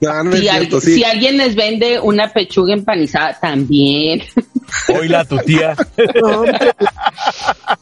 No, 0.00 0.22
no 0.24 0.30
es 0.32 0.40
Si, 0.40 0.42
cierto, 0.48 0.76
al- 0.76 0.82
sí. 0.82 0.94
si 0.96 1.04
alguien 1.04 1.38
les 1.38 1.54
vende 1.56 1.98
una 2.00 2.30
pechuga 2.30 2.74
empanizada, 2.74 3.38
también. 3.40 4.22
Oíla 4.88 5.24
tu 5.24 5.38
tía. 5.38 5.74
No. 6.20 6.44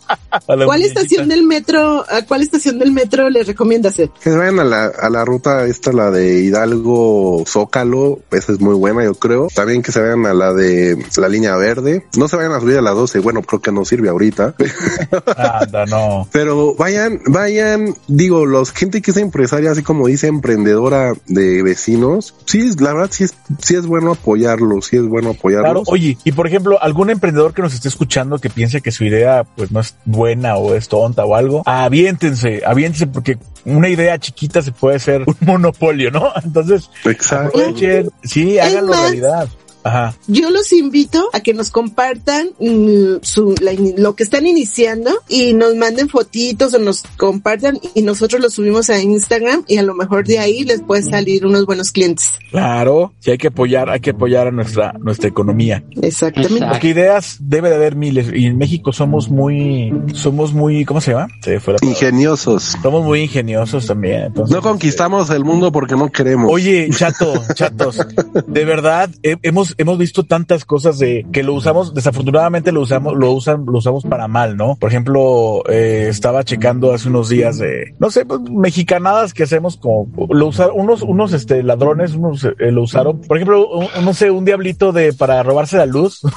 A 0.06 0.16
¿Cuál 0.46 0.66
muñequita. 0.66 1.00
estación 1.00 1.28
del 1.28 1.44
metro, 1.44 2.04
a 2.08 2.22
cuál 2.26 2.42
estación 2.42 2.78
del 2.78 2.92
metro 2.92 3.30
les 3.30 3.46
recomiendas 3.46 3.98
ir? 3.98 4.10
Que 4.22 4.30
vayan 4.30 4.58
a 4.60 4.64
la, 4.64 4.86
a 4.86 5.10
la 5.10 5.24
ruta 5.24 5.66
esta, 5.66 5.92
la 5.92 6.10
de 6.10 6.40
Hidalgo 6.40 7.44
Zócalo, 7.46 8.20
esa 8.30 8.52
es 8.52 8.60
muy 8.60 8.74
buena, 8.74 9.04
yo 9.04 9.14
creo. 9.14 9.48
También 9.54 9.82
que 9.82 9.92
se 9.92 10.00
vayan 10.00 10.26
a 10.26 10.34
la 10.34 10.52
de 10.52 11.04
la 11.16 11.28
línea 11.28 11.56
verde. 11.56 12.04
No 12.16 12.28
se 12.28 12.36
vayan 12.36 12.52
a 12.52 12.60
subir 12.60 12.78
a 12.78 12.82
la 12.82 12.90
12, 12.90 13.20
bueno, 13.20 13.42
creo 13.42 13.60
que 13.60 13.72
no 13.72 13.84
sirve 13.84 14.08
ahorita. 14.08 14.54
Anda, 15.36 15.86
no. 15.86 16.28
Pero 16.32 16.74
vayan, 16.74 17.20
vayan, 17.26 17.94
digo, 18.08 18.46
los 18.46 18.72
gente 18.72 19.02
que 19.02 19.12
es 19.12 19.16
empresaria, 19.16 19.70
así 19.70 19.82
como 19.82 20.06
dice 20.06 20.26
emprendedora 20.26 21.14
de 21.26 21.62
vecinos, 21.62 22.34
sí, 22.46 22.70
la 22.78 22.92
verdad 22.92 23.10
sí 23.10 23.24
es, 23.24 23.34
sí 23.60 23.76
es 23.76 23.86
bueno 23.86 24.12
apoyarlos, 24.12 24.86
sí 24.86 24.96
es 24.96 25.06
bueno 25.06 25.30
apoyarlos. 25.30 25.72
Claro, 25.72 25.82
oye, 25.86 26.18
y 26.24 26.32
por 26.32 26.46
ejemplo, 26.46 26.82
algún 26.82 27.10
emprendedor 27.10 27.54
que 27.54 27.62
nos 27.62 27.74
esté 27.74 27.88
escuchando 27.88 28.38
que 28.38 28.50
piense 28.50 28.80
que 28.80 28.90
su 28.90 29.04
idea 29.04 29.44
pues 29.56 29.70
no 29.70 29.80
es 29.80 29.94
buena 30.04 30.23
o 30.56 30.74
es 30.74 30.88
tonta 30.88 31.24
o 31.24 31.34
algo, 31.34 31.62
aviéntense, 31.66 32.62
aviéntense 32.64 33.06
porque 33.06 33.38
una 33.64 33.88
idea 33.88 34.18
chiquita 34.18 34.62
se 34.62 34.72
puede 34.72 34.96
hacer 34.96 35.24
un 35.26 35.36
monopolio, 35.46 36.10
¿no? 36.10 36.32
Entonces, 36.42 36.90
Exacto. 37.04 37.58
aprovechen, 37.58 38.10
sí, 38.22 38.58
háganlo 38.58 38.92
realidad. 38.92 39.48
Ajá. 39.84 40.16
Yo 40.26 40.50
los 40.50 40.72
invito 40.72 41.28
a 41.32 41.40
que 41.40 41.54
nos 41.54 41.70
compartan 41.70 42.48
mm, 42.58 43.16
su, 43.22 43.54
la 43.60 43.72
lo 43.98 44.16
que 44.16 44.22
están 44.22 44.46
iniciando 44.46 45.10
y 45.28 45.52
nos 45.52 45.74
manden 45.76 46.08
fotitos 46.08 46.72
o 46.74 46.78
nos 46.78 47.02
compartan 47.16 47.78
y 47.94 48.02
nosotros 48.02 48.40
los 48.40 48.54
subimos 48.54 48.88
a 48.90 49.00
Instagram 49.00 49.64
y 49.68 49.76
a 49.76 49.82
lo 49.82 49.94
mejor 49.94 50.26
de 50.26 50.38
ahí 50.38 50.64
les 50.64 50.80
puede 50.82 51.02
salir 51.02 51.44
unos 51.46 51.66
buenos 51.66 51.92
clientes. 51.92 52.30
Claro, 52.50 53.12
sí 53.20 53.30
hay 53.30 53.38
que 53.38 53.48
apoyar, 53.48 53.90
hay 53.90 54.00
que 54.00 54.10
apoyar 54.10 54.46
a 54.46 54.50
nuestra, 54.50 54.92
nuestra 55.00 55.28
economía. 55.28 55.84
Exactamente. 56.00 56.54
Exacto. 56.54 56.72
Porque 56.72 56.88
ideas 56.88 57.36
debe 57.40 57.68
de 57.68 57.74
haber 57.76 57.94
miles 57.96 58.28
y 58.34 58.46
en 58.46 58.56
México 58.58 58.92
somos 58.92 59.28
muy, 59.28 59.92
somos 60.14 60.52
muy, 60.52 60.84
¿cómo 60.84 61.00
se 61.00 61.10
llama? 61.12 61.28
Se 61.42 61.60
fue. 61.60 61.76
Ingeniosos. 61.82 62.76
Somos 62.82 63.04
muy 63.04 63.20
ingeniosos 63.22 63.86
también. 63.86 64.22
Entonces, 64.24 64.54
No 64.54 64.62
conquistamos 64.62 65.30
el 65.30 65.44
mundo 65.44 65.72
porque 65.72 65.94
no 65.96 66.10
queremos. 66.10 66.50
Oye, 66.50 66.88
chato, 66.96 67.34
chatos, 67.54 67.98
de 68.46 68.64
verdad 68.64 69.10
he- 69.22 69.36
hemos 69.42 69.73
hemos 69.78 69.98
visto 69.98 70.24
tantas 70.24 70.64
cosas 70.64 70.98
de 70.98 71.26
que 71.32 71.42
lo 71.42 71.54
usamos, 71.54 71.94
desafortunadamente 71.94 72.72
lo 72.72 72.80
usamos, 72.82 73.14
lo 73.16 73.32
usan, 73.32 73.64
lo 73.66 73.78
usamos 73.78 74.04
para 74.04 74.28
mal, 74.28 74.56
¿no? 74.56 74.76
Por 74.76 74.90
ejemplo, 74.90 75.62
eh, 75.68 76.06
estaba 76.08 76.44
checando 76.44 76.92
hace 76.92 77.08
unos 77.08 77.28
días 77.28 77.58
de, 77.58 77.94
no 77.98 78.10
sé, 78.10 78.24
pues, 78.26 78.40
mexicanadas 78.50 79.34
que 79.34 79.42
hacemos 79.44 79.76
como 79.76 80.08
lo 80.30 80.46
usaron 80.48 80.78
unos 80.80 81.02
unos 81.02 81.32
este 81.32 81.62
ladrones, 81.62 82.14
unos 82.14 82.44
eh, 82.44 82.70
lo 82.70 82.82
usaron, 82.82 83.20
por 83.20 83.36
ejemplo, 83.36 83.66
un- 83.68 84.04
no 84.04 84.14
sé, 84.14 84.30
un 84.30 84.44
diablito 84.44 84.92
de 84.92 85.12
para 85.12 85.42
robarse 85.42 85.76
la 85.76 85.86
luz. 85.86 86.20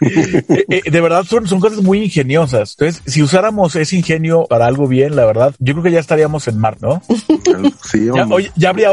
Eh, 0.00 0.64
eh, 0.68 0.90
de 0.90 1.00
verdad 1.00 1.24
son, 1.24 1.46
son 1.46 1.60
cosas 1.60 1.82
muy 1.82 2.02
ingeniosas. 2.04 2.76
Entonces, 2.78 3.02
si 3.06 3.22
usáramos 3.22 3.76
ese 3.76 3.96
ingenio 3.96 4.46
para 4.48 4.66
algo 4.66 4.88
bien, 4.88 5.16
la 5.16 5.24
verdad, 5.26 5.54
yo 5.58 5.74
creo 5.74 5.84
que 5.84 5.90
ya 5.92 6.00
estaríamos 6.00 6.48
en 6.48 6.58
Marte, 6.58 6.86
¿no? 6.86 7.02
Sí, 7.82 8.06
Ya, 8.14 8.26
oye, 8.26 8.50
ya 8.56 8.70
habría 8.70 8.90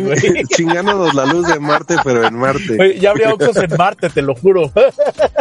güey. 0.00 0.44
chingándonos 0.56 1.14
la 1.14 1.26
luz 1.26 1.46
de 1.48 1.58
Marte, 1.58 1.96
pero 2.04 2.13
en 2.22 2.36
Marte. 2.36 2.76
Oye, 2.80 3.00
ya 3.00 3.10
habría 3.10 3.32
Oxxos 3.32 3.56
en 3.56 3.76
Marte, 3.76 4.10
te 4.10 4.22
lo 4.22 4.34
juro. 4.34 4.70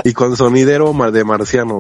Y 0.04 0.14
con 0.14 0.36
sonidero 0.36 0.94
de 1.12 1.24
marciano. 1.24 1.80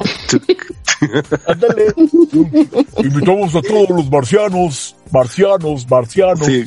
Ándale. 1.47 1.93
Invitamos 2.97 3.55
a 3.55 3.61
todos 3.61 3.89
los 3.89 4.09
marcianos 4.09 4.95
Marcianos, 5.13 5.87
marcianos. 5.89 6.45
Sí. 6.45 6.65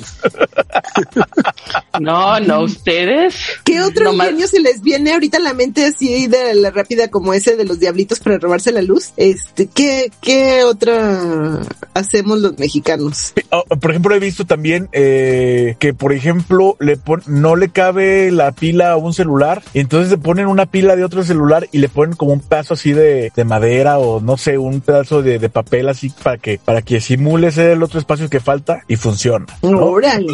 No, 2.00 2.38
no, 2.40 2.60
ustedes. 2.62 3.34
¿Qué 3.64 3.80
otro 3.82 4.04
No 4.04 4.12
más- 4.14 4.28
se 4.50 4.60
les 4.60 4.80
viene 4.82 5.12
ahorita 5.12 5.38
a 5.38 5.40
la 5.40 5.54
mente 5.54 5.84
así 5.86 6.26
de 6.28 6.54
la 6.54 6.70
rápida 6.70 7.08
como 7.08 7.34
ese 7.34 7.56
de 7.56 7.64
los 7.64 7.80
diablitos 7.80 8.20
para 8.20 8.38
robarse 8.38 8.70
la 8.70 8.82
luz? 8.82 9.10
Este, 9.16 9.66
¿qué, 9.66 10.10
qué 10.20 10.62
otra 10.62 11.60
hacemos 11.94 12.38
los 12.40 12.56
mexicanos? 12.58 13.32
Oh, 13.50 13.64
por 13.76 13.90
ejemplo, 13.90 14.14
he 14.14 14.20
visto 14.20 14.44
también 14.44 14.88
eh, 14.92 15.74
que, 15.80 15.94
por 15.94 16.12
ejemplo, 16.12 16.76
le 16.78 16.96
pon- 16.96 17.22
no 17.26 17.56
le 17.56 17.70
cabe 17.70 18.30
la 18.30 18.52
pila 18.52 18.92
a 18.92 18.96
un 18.96 19.12
celular, 19.14 19.62
y 19.74 19.80
entonces 19.80 20.10
le 20.10 20.18
ponen 20.18 20.46
una 20.46 20.66
pila 20.66 20.94
de 20.94 21.04
otro 21.04 21.24
celular 21.24 21.68
y 21.72 21.78
le 21.78 21.88
ponen 21.88 22.14
como 22.14 22.32
un 22.32 22.40
pedazo 22.40 22.74
así 22.74 22.92
de, 22.92 23.32
de 23.34 23.44
madera 23.44 23.98
o 23.98 24.20
no 24.20 24.36
sé, 24.36 24.58
un 24.58 24.80
pedazo 24.80 25.22
de, 25.22 25.38
de 25.38 25.48
papel 25.48 25.88
así 25.88 26.10
para 26.22 26.38
que 26.38 26.58
para 26.64 26.82
que 26.82 27.00
simule 27.00 27.50
ser 27.50 27.70
el 27.70 27.82
otro 27.82 27.98
espacio 27.98 28.28
que 28.30 28.35
falta 28.40 28.82
y 28.88 28.96
funciona. 28.96 29.46
¿no? 29.62 29.78
Órale. 29.84 30.26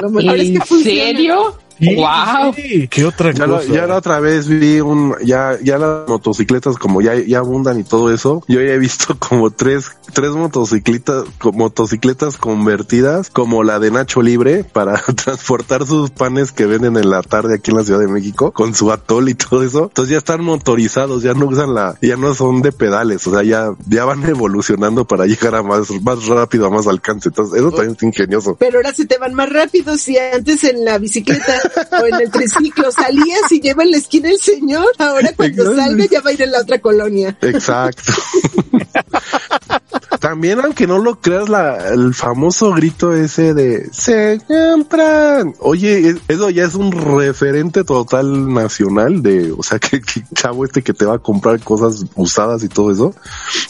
Lo 0.00 0.10
mejor 0.10 0.36
es 0.38 0.48
¿En 0.48 0.54
que 0.54 0.60
funciona. 0.66 1.00
serio? 1.00 1.58
Sí, 1.78 1.94
wow. 1.96 2.54
sí. 2.54 2.88
¿Qué 2.88 3.04
otra 3.04 3.32
Ya, 3.32 3.46
la- 3.46 3.56
cosa? 3.58 3.72
ya 3.72 3.86
la 3.86 3.96
otra 3.96 4.20
vez 4.20 4.46
vi 4.48 4.80
un, 4.80 5.14
ya, 5.24 5.58
ya 5.62 5.78
las 5.78 6.08
motocicletas 6.08 6.76
como 6.76 7.00
ya, 7.02 7.14
ya 7.16 7.38
abundan 7.38 7.80
y 7.80 7.84
todo 7.84 8.12
eso. 8.12 8.42
Yo 8.48 8.60
ya 8.60 8.72
he 8.74 8.78
visto 8.78 9.16
como 9.18 9.50
tres, 9.50 9.86
tres 10.12 10.30
motocicletas, 10.30 11.24
co- 11.38 11.52
motocicletas 11.52 12.36
convertidas 12.38 13.30
como 13.30 13.62
la 13.64 13.78
de 13.80 13.90
Nacho 13.90 14.22
Libre 14.22 14.64
para 14.64 14.94
transportar 15.24 15.86
sus 15.86 16.10
panes 16.10 16.52
que 16.52 16.66
venden 16.66 16.96
en 16.96 17.10
la 17.10 17.22
tarde 17.22 17.54
aquí 17.56 17.70
en 17.70 17.76
la 17.78 17.84
Ciudad 17.84 18.00
de 18.00 18.08
México 18.08 18.52
con 18.52 18.74
su 18.74 18.92
atol 18.92 19.28
y 19.28 19.34
todo 19.34 19.62
eso. 19.64 19.84
Entonces 19.84 20.12
ya 20.12 20.18
están 20.18 20.42
motorizados, 20.44 21.22
ya 21.22 21.34
no 21.34 21.46
usan 21.46 21.74
la, 21.74 21.96
ya 22.00 22.16
no 22.16 22.34
son 22.34 22.62
de 22.62 22.72
pedales, 22.72 23.26
o 23.26 23.32
sea, 23.32 23.42
ya, 23.42 23.70
ya 23.88 24.04
van 24.04 24.22
evolucionando 24.28 25.04
para 25.06 25.26
llegar 25.26 25.54
a 25.54 25.62
más, 25.62 25.90
más 26.02 26.26
rápido, 26.26 26.66
a 26.66 26.70
más 26.70 26.86
alcance. 26.86 27.28
Entonces 27.30 27.58
eso 27.58 27.70
también 27.72 27.96
es 27.96 28.02
ingenioso. 28.02 28.56
Pero 28.58 28.78
ahora 28.78 28.92
se 28.92 29.06
te 29.06 29.18
van 29.18 29.34
más 29.34 29.50
rápido 29.50 29.96
si 29.96 30.16
antes 30.18 30.64
en 30.64 30.84
la 30.84 30.98
bicicleta 30.98 31.60
o 32.00 32.06
en 32.06 32.14
el 32.20 32.30
triciclo 32.30 32.90
salías 32.92 33.50
y 33.50 33.60
lleva 33.60 33.82
en 33.82 33.90
la 33.92 33.96
esquina 33.98 34.30
el 34.30 34.40
señor. 34.40 34.86
Ahora 34.98 35.30
cuando 35.36 35.62
Exacto. 35.62 35.82
salga 35.82 36.06
ya 36.06 36.20
va 36.20 36.30
a 36.30 36.32
ir 36.32 36.42
en 36.42 36.52
la 36.52 36.60
otra 36.60 36.78
colonia. 36.80 37.36
Exacto. 37.40 38.12
También, 40.20 40.60
aunque 40.60 40.86
no 40.86 40.98
lo 40.98 41.20
creas, 41.20 41.48
la, 41.48 41.88
el 41.90 42.14
famoso 42.14 42.72
grito 42.72 43.12
ese 43.12 43.52
de 43.52 43.88
se 43.92 44.40
compran. 44.46 45.54
Oye, 45.60 46.08
es- 46.10 46.16
eso 46.28 46.50
ya 46.50 46.64
es 46.64 46.74
un 46.74 46.92
referente 46.92 47.84
total 47.84 48.52
nacional 48.52 49.22
de, 49.22 49.52
o 49.52 49.62
sea, 49.62 49.78
que, 49.78 50.00
que 50.00 50.22
chavo 50.34 50.64
este 50.64 50.82
que 50.82 50.94
te 50.94 51.04
va 51.04 51.16
a 51.16 51.18
comprar 51.18 51.60
cosas 51.60 52.04
usadas 52.14 52.62
y 52.64 52.68
todo 52.68 52.90
eso, 52.90 53.14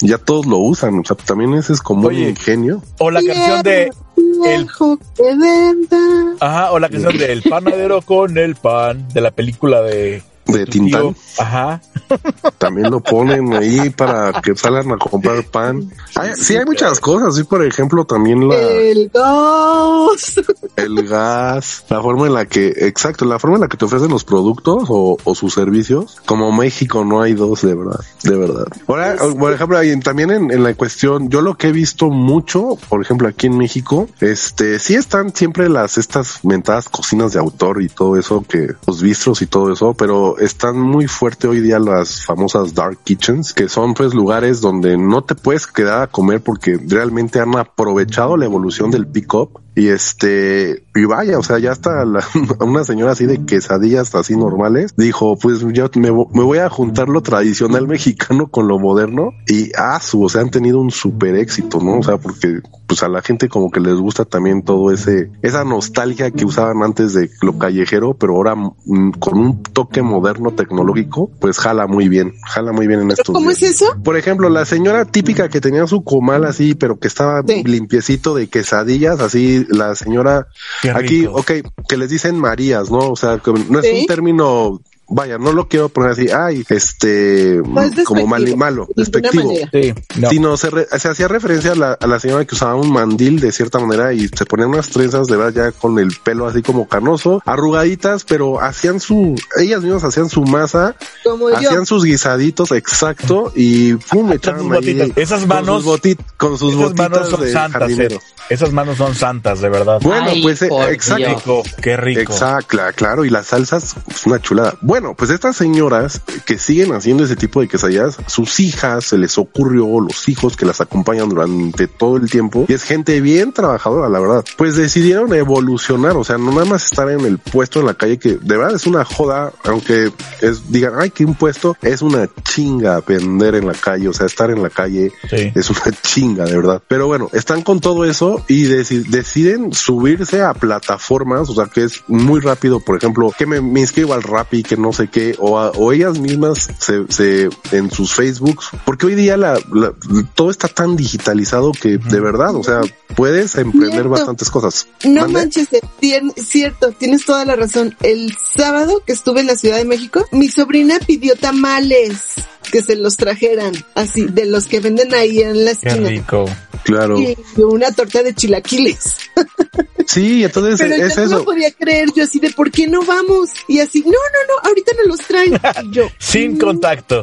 ya 0.00 0.18
todos 0.18 0.46
lo 0.46 0.58
usan. 0.58 0.98
O 1.00 1.04
sea, 1.04 1.16
también 1.16 1.54
ese 1.54 1.72
es 1.72 1.80
como 1.80 2.08
Oye. 2.08 2.22
un 2.22 2.28
ingenio. 2.30 2.82
O 2.98 3.10
la 3.10 3.20
canción 3.22 3.62
de 3.62 3.90
Viejo 4.16 4.98
que 5.16 5.22
venda. 5.22 6.36
Ajá, 6.40 6.72
o 6.72 6.78
la 6.78 6.88
canción 6.88 7.16
de 7.16 7.32
El 7.32 7.42
panadero 7.42 8.02
con 8.02 8.36
el 8.38 8.54
pan 8.56 9.06
de 9.12 9.20
la 9.20 9.30
película 9.30 9.82
de 9.82 10.22
De 10.46 10.66
Tintán. 10.66 11.00
tío. 11.02 11.14
Ajá. 11.38 11.80
También 12.58 12.90
lo 12.90 13.00
ponen 13.00 13.52
ahí 13.54 13.90
para 13.90 14.40
que 14.42 14.54
salgan 14.56 14.92
a 14.92 14.96
comprar 14.98 15.42
pan. 15.44 15.90
Hay- 16.16 16.34
sí, 16.36 16.56
hay 16.56 16.64
muchas 16.64 17.00
cosas. 17.00 17.34
Sí, 17.36 17.44
por 17.44 17.64
ejemplo, 17.64 18.04
también 18.04 18.46
la, 18.48 18.54
El 18.56 19.10
gas. 19.12 20.40
el 20.76 21.08
gas, 21.08 21.84
la 21.88 22.00
forma 22.02 22.26
en 22.26 22.34
la 22.34 22.46
que, 22.46 22.68
exacto, 22.76 23.24
la 23.24 23.38
forma 23.38 23.56
en 23.56 23.62
la 23.62 23.68
que 23.68 23.76
te 23.76 23.84
ofrecen 23.84 24.10
los 24.10 24.24
productos 24.24 24.84
o, 24.88 25.16
o 25.22 25.34
sus 25.34 25.54
servicios. 25.54 26.16
Como 26.26 26.52
México 26.52 27.04
no 27.04 27.22
hay 27.22 27.34
dos, 27.34 27.62
de 27.62 27.74
verdad, 27.74 28.00
de 28.22 28.36
verdad. 28.36 28.66
Ahora, 28.86 29.16
por 29.38 29.52
ejemplo, 29.52 29.78
ahí 29.78 29.98
también 30.00 30.30
en, 30.30 30.50
en 30.50 30.62
la 30.62 30.74
cuestión, 30.74 31.30
yo 31.30 31.40
lo 31.40 31.56
que 31.56 31.68
he 31.68 31.72
visto 31.72 32.10
mucho, 32.10 32.76
por 32.88 33.00
ejemplo, 33.02 33.28
aquí 33.28 33.46
en 33.46 33.56
México, 33.56 34.08
este, 34.20 34.78
sí 34.78 34.94
están 34.94 35.34
siempre 35.34 35.68
las, 35.68 35.98
estas 35.98 36.44
mentadas 36.44 36.88
cocinas 36.88 37.32
de 37.32 37.38
autor 37.40 37.82
y 37.82 37.88
todo 37.88 38.16
eso, 38.16 38.44
que 38.48 38.68
los 38.86 39.02
bistros 39.02 39.42
y 39.42 39.46
todo 39.46 39.72
eso, 39.72 39.94
pero 39.94 40.33
están 40.38 40.78
muy 40.78 41.06
fuerte 41.06 41.48
hoy 41.48 41.60
día 41.60 41.78
las 41.78 42.24
famosas 42.24 42.74
dark 42.74 42.98
kitchens, 43.04 43.52
que 43.52 43.68
son 43.68 43.94
pues 43.94 44.14
lugares 44.14 44.60
donde 44.60 44.96
no 44.96 45.22
te 45.22 45.34
puedes 45.34 45.66
quedar 45.66 46.02
a 46.02 46.06
comer 46.06 46.40
porque 46.40 46.78
realmente 46.86 47.40
han 47.40 47.56
aprovechado 47.56 48.36
la 48.36 48.44
evolución 48.44 48.90
del 48.90 49.06
pick-up 49.06 49.63
y 49.76 49.88
este, 49.88 50.84
y 50.94 51.04
vaya, 51.04 51.38
o 51.38 51.42
sea, 51.42 51.58
ya 51.58 51.72
hasta 51.72 52.04
la- 52.04 52.24
una 52.60 52.84
señora 52.84 53.12
así 53.12 53.26
de 53.26 53.44
quesadillas 53.44 54.14
así 54.14 54.36
normales 54.36 54.94
dijo, 54.96 55.36
pues 55.36 55.60
yo 55.72 55.88
me, 55.96 56.10
me 56.10 56.42
voy 56.44 56.58
a 56.58 56.68
juntar 56.70 57.08
lo 57.08 57.22
tradicional 57.22 57.88
mexicano 57.88 58.48
con 58.48 58.68
lo 58.68 58.78
moderno 58.78 59.30
y 59.48 59.70
ah, 59.76 59.98
su, 60.00 60.22
o 60.22 60.28
sea, 60.28 60.42
han 60.42 60.50
tenido 60.50 60.80
un 60.80 60.90
super 60.90 61.34
éxito, 61.36 61.80
¿no? 61.80 61.98
O 61.98 62.02
sea, 62.02 62.18
porque 62.18 62.60
pues 62.86 63.02
a 63.02 63.08
la 63.08 63.22
gente 63.22 63.48
como 63.48 63.70
que 63.70 63.80
les 63.80 63.94
gusta 63.96 64.24
también 64.24 64.62
todo 64.62 64.92
ese, 64.92 65.30
esa 65.42 65.64
nostalgia 65.64 66.30
que 66.30 66.44
usaban 66.44 66.82
antes 66.82 67.14
de 67.14 67.30
lo 67.42 67.58
callejero, 67.58 68.14
pero 68.14 68.36
ahora 68.36 68.54
mm, 68.54 69.12
con 69.18 69.38
un 69.38 69.62
toque 69.62 70.02
moderno 70.02 70.52
tecnológico, 70.52 71.30
pues 71.40 71.58
jala 71.58 71.86
muy 71.86 72.08
bien, 72.08 72.34
jala 72.44 72.72
muy 72.72 72.86
bien 72.86 73.00
en 73.00 73.08
¿Pero 73.08 73.22
estos 73.22 73.34
cómo 73.34 73.48
días. 73.50 73.62
es 73.62 73.82
eso? 73.82 73.86
Por 74.04 74.16
ejemplo, 74.16 74.48
la 74.50 74.64
señora 74.64 75.04
típica 75.06 75.48
que 75.48 75.60
tenía 75.60 75.86
su 75.86 76.04
comal 76.04 76.44
así, 76.44 76.74
pero 76.74 76.98
que 76.98 77.08
estaba 77.08 77.42
Sí. 77.46 77.62
limpiecito 77.64 78.34
de 78.34 78.48
quesadillas, 78.48 79.20
así 79.20 79.63
la 79.68 79.94
señora 79.94 80.46
aquí, 80.94 81.26
ok, 81.26 81.50
que 81.88 81.96
les 81.96 82.10
dicen 82.10 82.38
Marías, 82.38 82.90
¿no? 82.90 83.10
O 83.10 83.16
sea, 83.16 83.38
que 83.38 83.52
no 83.52 83.78
es 83.80 83.86
Sí. 83.86 84.00
un 84.02 84.06
término, 84.06 84.80
vaya, 85.08 85.38
no 85.38 85.52
lo 85.52 85.68
quiero 85.68 85.88
poner 85.88 86.10
así, 86.12 86.28
ay, 86.30 86.64
este, 86.68 87.60
No 87.66 87.82
es 87.82 88.04
como 88.04 88.26
mal, 88.26 88.40
despectivo, 88.44 88.56
malo, 88.56 88.88
despectivo. 88.96 89.52
Sí, 89.72 89.94
no. 90.16 90.30
Sino 90.30 90.56
se, 90.56 90.70
re- 90.70 90.86
se 90.98 91.08
hacía 91.08 91.28
referencia 91.28 91.72
a 91.72 91.74
la, 91.74 91.92
a 91.92 92.06
la 92.06 92.18
señora 92.20 92.44
que 92.44 92.54
usaba 92.54 92.74
un 92.74 92.92
mandil 92.92 93.40
de 93.40 93.52
cierta 93.52 93.78
manera 93.78 94.12
y 94.12 94.28
se 94.28 94.46
ponían 94.46 94.70
unas 94.70 94.88
trenzas 94.90 95.26
de 95.26 95.36
verdad 95.36 95.64
ya 95.66 95.72
con 95.72 95.98
el 95.98 96.14
pelo 96.22 96.46
así 96.46 96.62
como 96.62 96.88
canoso, 96.88 97.42
arrugaditas, 97.44 98.24
pero 98.24 98.60
hacían 98.60 99.00
su, 99.00 99.34
ellas 99.60 99.82
mismas 99.82 100.04
hacían 100.04 100.28
su 100.28 100.42
masa 100.44 100.96
Como 101.22 101.50
yo. 101.50 101.56
hacían 101.56 101.86
sus 101.86 102.04
guisaditos 102.04 102.72
exacto 102.72 103.52
y 103.54 103.94
pum, 103.94 104.26
Con 104.28 104.32
echaban 104.32 104.60
sus 104.62 104.72
ahí. 104.72 105.12
Esas 105.16 105.40
con 105.40 105.48
manos- 105.48 105.82
sus, 105.84 105.92
botit- 105.92 106.18
con 106.36 106.58
sus 106.58 106.74
Esas 106.74 106.94
manos 106.94 107.18
botitas 107.18 107.28
son 107.30 107.40
de 107.40 107.52
santas, 107.52 107.80
jardinero. 107.80 108.16
eh. 108.16 108.20
Esas 108.50 108.72
manos 108.72 108.98
son 108.98 109.14
santas, 109.14 109.60
de 109.62 109.68
verdad. 109.70 109.98
Bueno, 110.02 110.26
Ay, 110.28 110.42
pues 110.42 110.60
eh, 110.62 110.68
exacto. 110.90 111.62
Dios. 111.64 111.76
qué 111.80 111.96
rico. 111.96 112.20
Exacto, 112.20 112.78
claro, 112.94 113.24
y 113.24 113.30
las 113.30 113.46
salsas, 113.46 113.96
es 114.06 114.26
una 114.26 114.38
chulada. 114.40 114.76
Bueno, 114.82 114.93
pues 115.16 115.30
estas 115.30 115.56
señoras 115.56 116.20
que 116.46 116.58
siguen 116.58 116.92
haciendo 116.92 117.24
ese 117.24 117.36
tipo 117.36 117.60
de 117.60 117.68
quesadillas, 117.68 118.16
sus 118.26 118.60
hijas 118.60 119.04
se 119.06 119.18
les 119.18 119.38
ocurrió, 119.38 120.00
los 120.00 120.28
hijos 120.28 120.56
que 120.56 120.66
las 120.66 120.80
acompañan 120.80 121.28
durante 121.28 121.86
todo 121.88 122.16
el 122.16 122.30
tiempo, 122.30 122.66
y 122.68 122.72
es 122.74 122.82
gente 122.84 123.20
bien 123.20 123.52
trabajadora, 123.52 124.08
la 124.08 124.20
verdad, 124.20 124.44
pues 124.56 124.76
decidieron 124.76 125.32
evolucionar, 125.34 126.16
o 126.16 126.24
sea, 126.24 126.38
no 126.38 126.50
nada 126.52 126.64
más 126.64 126.84
estar 126.84 127.10
en 127.10 127.20
el 127.20 127.38
puesto 127.38 127.80
en 127.80 127.86
la 127.86 127.94
calle, 127.94 128.18
que 128.18 128.34
de 128.36 128.56
verdad 128.56 128.74
es 128.74 128.86
una 128.86 129.04
joda, 129.04 129.52
aunque 129.64 130.12
es, 130.40 130.70
digan, 130.70 130.92
ay, 130.98 131.10
que 131.10 131.24
un 131.24 131.34
puesto, 131.34 131.76
es 131.82 132.02
una 132.02 132.28
chinga 132.42 133.00
vender 133.00 133.54
en 133.56 133.66
la 133.66 133.74
calle, 133.74 134.08
o 134.08 134.12
sea, 134.12 134.26
estar 134.26 134.50
en 134.50 134.62
la 134.62 134.70
calle 134.70 135.12
Sí. 135.28 135.52
es 135.54 135.70
una 135.70 135.80
chinga, 136.02 136.44
de 136.44 136.56
verdad. 136.56 136.82
Pero 136.86 137.06
bueno, 137.06 137.28
están 137.32 137.62
con 137.62 137.80
todo 137.80 138.04
eso 138.04 138.44
y 138.48 138.66
deci- 138.66 139.04
deciden 139.06 139.72
subirse 139.72 140.42
a 140.42 140.54
plataformas, 140.54 141.48
o 141.50 141.54
sea, 141.54 141.66
que 141.66 141.84
es 141.84 142.02
muy 142.08 142.40
rápido, 142.40 142.80
por 142.80 142.96
ejemplo, 142.96 143.32
que 143.36 143.46
me, 143.46 143.60
me 143.60 143.80
inscribo 143.80 144.14
al 144.14 144.22
Rappi, 144.22 144.62
que 144.62 144.76
no 144.76 144.83
sé 144.92 145.08
qué, 145.08 145.34
o, 145.38 145.58
a- 145.58 145.70
o 145.70 145.92
ellas 145.92 146.18
mismas 146.18 146.68
se, 146.78 147.04
se, 147.08 147.48
en 147.72 147.90
sus 147.90 148.12
Facebooks, 148.14 148.66
porque 148.84 149.06
hoy 149.06 149.14
día 149.14 149.36
la, 149.36 149.54
la- 149.72 149.92
todo 150.34 150.50
está 150.50 150.68
tan 150.68 150.96
digitalizado 150.96 151.72
que 151.72 151.98
de 151.98 152.20
verdad, 152.20 152.54
o 152.54 152.62
sea, 152.62 152.80
puedes 153.16 153.54
emprender 153.56 153.90
Cierto. 153.92 154.08
bastantes 154.10 154.50
cosas. 154.50 154.86
No 155.04 155.22
¿Mande? 155.22 155.32
manches, 155.40 155.72
eh, 155.72 155.80
tien- 156.00 156.32
cierto, 156.36 156.92
tienes 156.92 157.24
toda 157.24 157.44
la 157.44 157.56
razón. 157.56 157.96
El 158.02 158.34
sábado 158.36 159.02
que 159.06 159.12
estuve 159.12 159.40
en 159.40 159.46
la 159.46 159.56
Ciudad 159.56 159.76
de 159.78 159.84
México, 159.84 160.24
mi 160.32 160.48
sobrina 160.48 160.98
pidió 161.06 161.36
tamales 161.36 162.34
que 162.70 162.82
se 162.82 162.96
los 162.96 163.16
trajeran, 163.16 163.72
así, 163.94 164.24
de 164.26 164.46
los 164.46 164.66
que 164.66 164.80
venden 164.80 165.14
ahí 165.14 165.40
en 165.40 165.64
la 165.64 165.74
Qué 165.74 165.88
esquina. 165.88 166.08
rico. 166.08 166.44
Claro. 166.82 167.18
Y 167.20 167.36
una 167.56 167.92
torta 167.92 168.22
de 168.22 168.34
chilaquiles. 168.34 169.16
Sí, 170.06 170.44
entonces 170.44 170.78
Pero 170.78 170.94
es 170.94 171.14
yo 171.14 171.20
no 171.20 171.26
eso. 171.26 171.38
lo 171.38 171.44
podía 171.44 171.70
creer, 171.72 172.08
yo 172.14 172.24
así 172.24 172.38
de, 172.40 172.50
¿por 172.50 172.70
qué 172.70 172.86
no 172.86 173.02
vamos? 173.04 173.50
Y 173.68 173.80
así, 173.80 174.00
no, 174.00 174.06
no, 174.10 174.12
no, 174.12 174.68
ahorita 174.68 174.92
no 175.02 175.08
los 175.08 175.20
traen. 175.20 175.58
Y 175.84 175.90
yo, 175.90 176.04
Sin 176.18 176.58
contacto. 176.58 177.22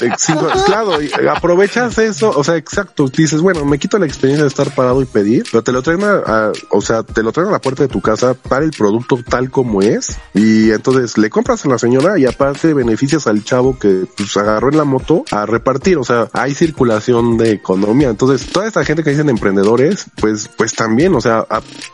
Eh, 0.00 0.10
sí, 0.18 0.32
claro, 0.66 1.00
y 1.02 1.10
aprovechas 1.28 1.98
eso, 1.98 2.30
o 2.30 2.44
sea, 2.44 2.56
exacto, 2.56 3.06
dices, 3.08 3.40
bueno, 3.40 3.64
me 3.64 3.78
quito 3.78 3.98
la 3.98 4.06
experiencia 4.06 4.44
de 4.44 4.48
estar 4.48 4.74
parado 4.74 5.02
y 5.02 5.06
pedir, 5.06 5.44
pero 5.50 5.62
te 5.62 5.72
lo 5.72 5.82
traen 5.82 6.02
a, 6.04 6.14
a- 6.26 6.52
o 6.70 6.80
sea, 6.80 7.02
te 7.02 7.22
lo 7.22 7.32
traen 7.32 7.48
a 7.48 7.52
la 7.52 7.60
puerta 7.60 7.82
de 7.82 7.88
tu 7.88 8.00
casa 8.00 8.34
para 8.34 8.64
el 8.64 8.70
producto 8.70 9.18
tal 9.28 9.50
como 9.50 9.82
es, 9.82 10.16
y 10.34 10.70
entonces 10.70 11.18
le 11.18 11.30
compras 11.30 11.64
a 11.64 11.68
la 11.68 11.78
señora 11.78 12.18
y 12.18 12.26
aparte 12.26 12.74
beneficias 12.74 13.26
al 13.26 13.44
chavo 13.44 13.78
que 13.78 14.04
pues 14.16 14.36
agarró 14.36 14.70
en 14.70 14.76
la 14.78 14.84
moto 14.84 15.24
a 15.30 15.46
repartir, 15.46 15.98
o 15.98 16.04
sea, 16.04 16.28
hay 16.32 16.54
circulación 16.54 17.36
de 17.38 17.50
economía, 17.52 18.08
entonces 18.10 18.46
toda 18.50 18.66
esta 18.66 18.84
gente 18.84 19.02
que 19.02 19.10
dicen 19.10 19.28
emprendedores, 19.28 20.06
pues, 20.20 20.48
pues 20.56 20.74
también, 20.74 21.14
o 21.14 21.20
sea, 21.20 21.46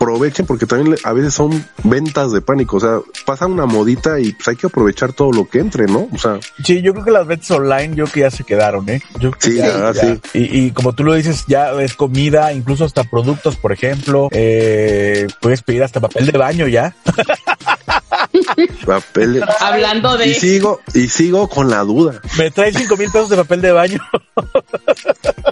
aprovechen 0.09 0.47
porque 0.47 0.67
también 0.67 0.97
a 1.05 1.13
veces 1.13 1.35
son 1.35 1.65
ventas 1.85 2.33
de 2.33 2.41
pánico, 2.41 2.77
o 2.77 2.81
sea, 2.81 3.01
pasa 3.27 3.47
una 3.47 3.67
modita 3.67 4.19
y 4.21 4.33
pues 4.33 4.49
hay 4.49 4.57
que 4.57 4.67
aprovechar 4.67 5.13
todo 5.13 5.33
lo 5.33 5.49
que 5.49 5.59
entre, 5.59 5.87
¿no? 5.87 6.09
O 6.13 6.19
sea, 6.19 6.39
Sí, 6.65 6.81
yo 6.83 6.93
creo 6.93 7.05
que 7.05 7.11
las 7.11 7.27
ventas 7.27 7.51
online, 7.51 7.95
yo 7.95 8.05
creo 8.05 8.13
que 8.15 8.21
ya 8.21 8.31
se 8.31 8.45
quedaron, 8.45 8.89
¿eh? 8.89 9.01
Yo 9.21 9.31
creo 9.31 9.39
que 9.39 9.51
Sí, 9.51 9.57
ya, 9.57 9.93
ya. 9.93 9.95
sí. 9.95 10.21
Y, 10.35 10.67
y 10.67 10.71
como 10.71 10.93
tú 10.95 11.05
lo 11.05 11.15
dices, 11.15 11.45
ya 11.47 11.73
es 11.81 11.95
comida, 11.95 12.53
incluso 12.53 12.85
hasta 12.85 13.05
productos, 13.05 13.57
por 13.57 13.73
ejemplo, 13.73 14.29
eh, 14.33 15.27
puedes 15.41 15.63
pedir 15.63 15.83
hasta 15.83 16.01
papel 16.01 16.27
de 16.27 16.39
baño 16.39 16.67
ya. 16.69 16.95
papel. 18.67 19.43
Hablando 19.61 20.17
de 20.17 20.29
Y 20.29 20.35
sigo, 20.35 20.81
y 20.95 21.09
sigo 21.09 21.49
con 21.49 21.71
la 21.71 21.81
duda. 21.81 22.21
Me 22.37 22.51
trae 22.51 22.73
cinco 22.73 22.97
mil 22.97 23.11
pesos 23.11 23.29
de 23.31 23.37
papel 23.37 23.61
de 23.61 23.73
baño. 23.73 24.01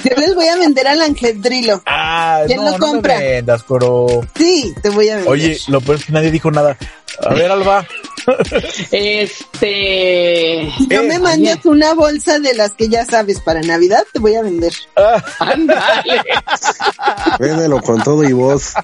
Yo 0.05 0.11
les 0.17 0.35
voy 0.35 0.47
a 0.49 0.57
vender 0.57 0.87
al 0.89 1.03
Angeldrilo. 1.03 1.83
Ah, 1.87 2.43
¿Quién 2.47 2.59
no, 2.59 2.65
lo 2.65 2.71
no 2.73 2.79
me 2.79 2.93
compra? 2.93 3.19
vendas, 3.19 3.63
coro. 3.63 4.07
Sí, 4.37 4.75
te 4.83 4.91
voy 4.91 5.09
a 5.09 5.17
vender. 5.17 5.33
Oye, 5.33 5.59
lo 5.69 5.81
peor 5.81 5.99
es 5.99 6.05
que 6.07 6.13
nadie 6.13 6.31
dijo 6.31 6.51
nada. 6.51 6.77
A 7.25 7.35
ver, 7.35 7.51
Alba. 7.51 7.87
este. 8.93 10.73
no 10.91 11.01
eh, 11.01 11.03
me 11.03 11.19
mandas 11.19 11.65
una 11.65 11.95
bolsa 11.95 12.39
de 12.39 12.55
las 12.55 12.73
que 12.73 12.89
ya 12.89 13.05
sabes 13.05 13.41
para 13.41 13.61
Navidad, 13.63 14.05
te 14.13 14.19
voy 14.19 14.35
a 14.35 14.43
vender. 14.43 14.73
Ándale. 15.39 16.23
Véndelo 17.39 17.81
con 17.83 18.03
todo 18.03 18.25
y 18.25 18.33
voz. 18.33 18.75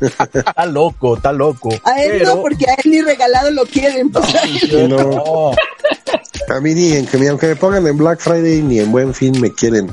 está 0.00 0.66
loco, 0.66 1.16
está 1.16 1.32
loco. 1.32 1.70
A 1.84 2.02
él 2.02 2.12
Pero- 2.18 2.36
no, 2.36 2.42
porque 2.42 2.66
a 2.70 2.74
él 2.74 2.90
ni 2.90 3.00
regalado 3.02 3.50
lo 3.50 3.64
quieren. 3.66 4.10
pues. 4.10 4.26
No. 4.88 5.00
No. 5.10 5.52
A 6.50 6.60
mí 6.60 6.74
ni 6.74 6.92
en 6.92 7.06
que, 7.06 7.16
ni 7.18 7.26
aunque 7.28 7.46
me 7.46 7.56
pongan 7.56 7.86
en 7.86 7.96
Black 7.96 8.20
Friday 8.20 8.62
ni 8.62 8.80
en 8.80 8.90
Buen 8.92 9.14
Fin 9.14 9.40
me 9.40 9.52
quieren. 9.52 9.86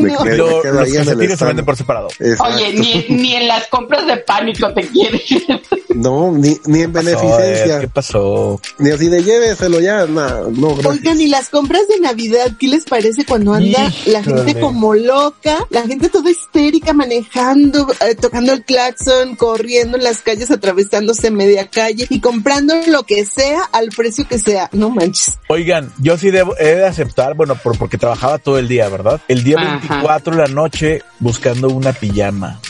Me, 0.00 0.12
No. 0.12 0.24
me- 0.24 0.30
me 0.30 0.36
Lo- 0.36 0.62
quedo 0.62 0.74
los 0.74 0.84
ahí 0.84 0.90
en 0.92 0.98
el 1.00 1.04
calcetines 1.06 1.38
se 1.38 1.44
venden 1.44 1.64
por 1.64 1.76
separado. 1.76 2.08
Exacto. 2.18 2.54
Oye, 2.54 2.72
ni, 2.74 3.06
ni 3.16 3.34
en 3.34 3.48
las 3.48 3.66
compras 3.68 4.06
de 4.06 4.16
pánico 4.18 4.72
te 4.74 4.82
quieren. 4.88 5.20
No, 5.94 6.30
ni, 6.30 6.56
ni 6.66 6.82
en 6.82 6.92
beneficencia. 6.92 7.80
¿Qué 7.80 7.88
pasó? 7.88 8.60
Ni 8.78 8.90
así 8.90 9.08
de 9.08 9.24
lléveselo 9.24 9.80
ya. 9.80 10.06
No, 10.06 10.48
no, 10.50 10.68
gracias. 10.76 10.86
Oigan, 10.86 11.20
y 11.20 11.26
las 11.26 11.48
compras 11.48 11.88
de 11.88 11.98
Navidad, 11.98 12.52
¿qué 12.60 12.68
les 12.68 12.84
parece 12.84 13.24
cuando 13.24 13.52
anda 13.54 13.90
la 14.06 14.22
gente 14.22 14.60
como 14.60 14.94
loca? 14.94 15.66
La 15.70 15.82
gente 15.88 16.08
toda 16.08 16.30
histérica, 16.30 16.92
manejando, 16.92 17.88
eh, 18.06 18.14
tocando 18.14 18.52
el 18.52 18.64
claxon, 18.64 19.34
corriendo 19.34 19.96
en 19.96 20.04
las 20.04 20.20
calles, 20.20 20.50
atravesándose 20.52 21.30
media 21.32 21.68
calle 21.68 22.06
y 22.10 22.20
comprando 22.20 22.74
lo 22.86 23.02
que 23.02 23.24
sea 23.24 23.62
al 23.72 23.88
precio 23.88 24.28
que 24.28 24.38
sea. 24.38 24.68
No 24.72 24.90
manches. 24.90 25.38
Oigan, 25.48 25.87
yo 25.98 26.16
sí 26.18 26.30
debo, 26.30 26.56
he 26.58 26.74
de 26.76 26.86
aceptar, 26.86 27.34
bueno, 27.34 27.54
por, 27.56 27.76
porque 27.78 27.98
trabajaba 27.98 28.38
todo 28.38 28.58
el 28.58 28.68
día, 28.68 28.88
¿verdad? 28.88 29.20
El 29.28 29.42
día 29.44 29.56
Ajá. 29.58 29.78
24 29.80 30.36
de 30.36 30.42
la 30.42 30.48
noche 30.48 31.02
buscando 31.20 31.68
una 31.68 31.92
pijama. 31.92 32.60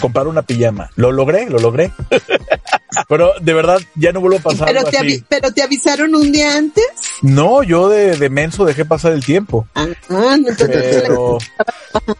Comprar 0.00 0.26
una 0.26 0.42
pijama. 0.42 0.90
Lo 0.96 1.12
logré, 1.12 1.48
lo 1.48 1.58
logré. 1.58 1.92
Pero 3.08 3.32
de 3.40 3.52
verdad, 3.54 3.80
ya 3.96 4.12
no 4.12 4.20
vuelvo 4.20 4.38
a 4.38 4.42
pasar 4.42 4.66
Pero 4.68 4.78
algo 4.80 4.90
te, 4.90 4.98
así. 4.98 5.06
avi- 5.06 5.24
pero 5.28 5.52
te 5.52 5.62
avisaron 5.62 6.14
un 6.14 6.30
día 6.30 6.56
antes. 6.56 6.84
No, 7.24 7.62
yo 7.62 7.88
de, 7.88 8.16
de 8.16 8.28
menso 8.28 8.64
dejé 8.66 8.84
pasar 8.84 9.12
el 9.12 9.24
tiempo. 9.24 9.66
Ah, 9.74 9.86
no, 10.10 10.48
Pero 10.58 11.38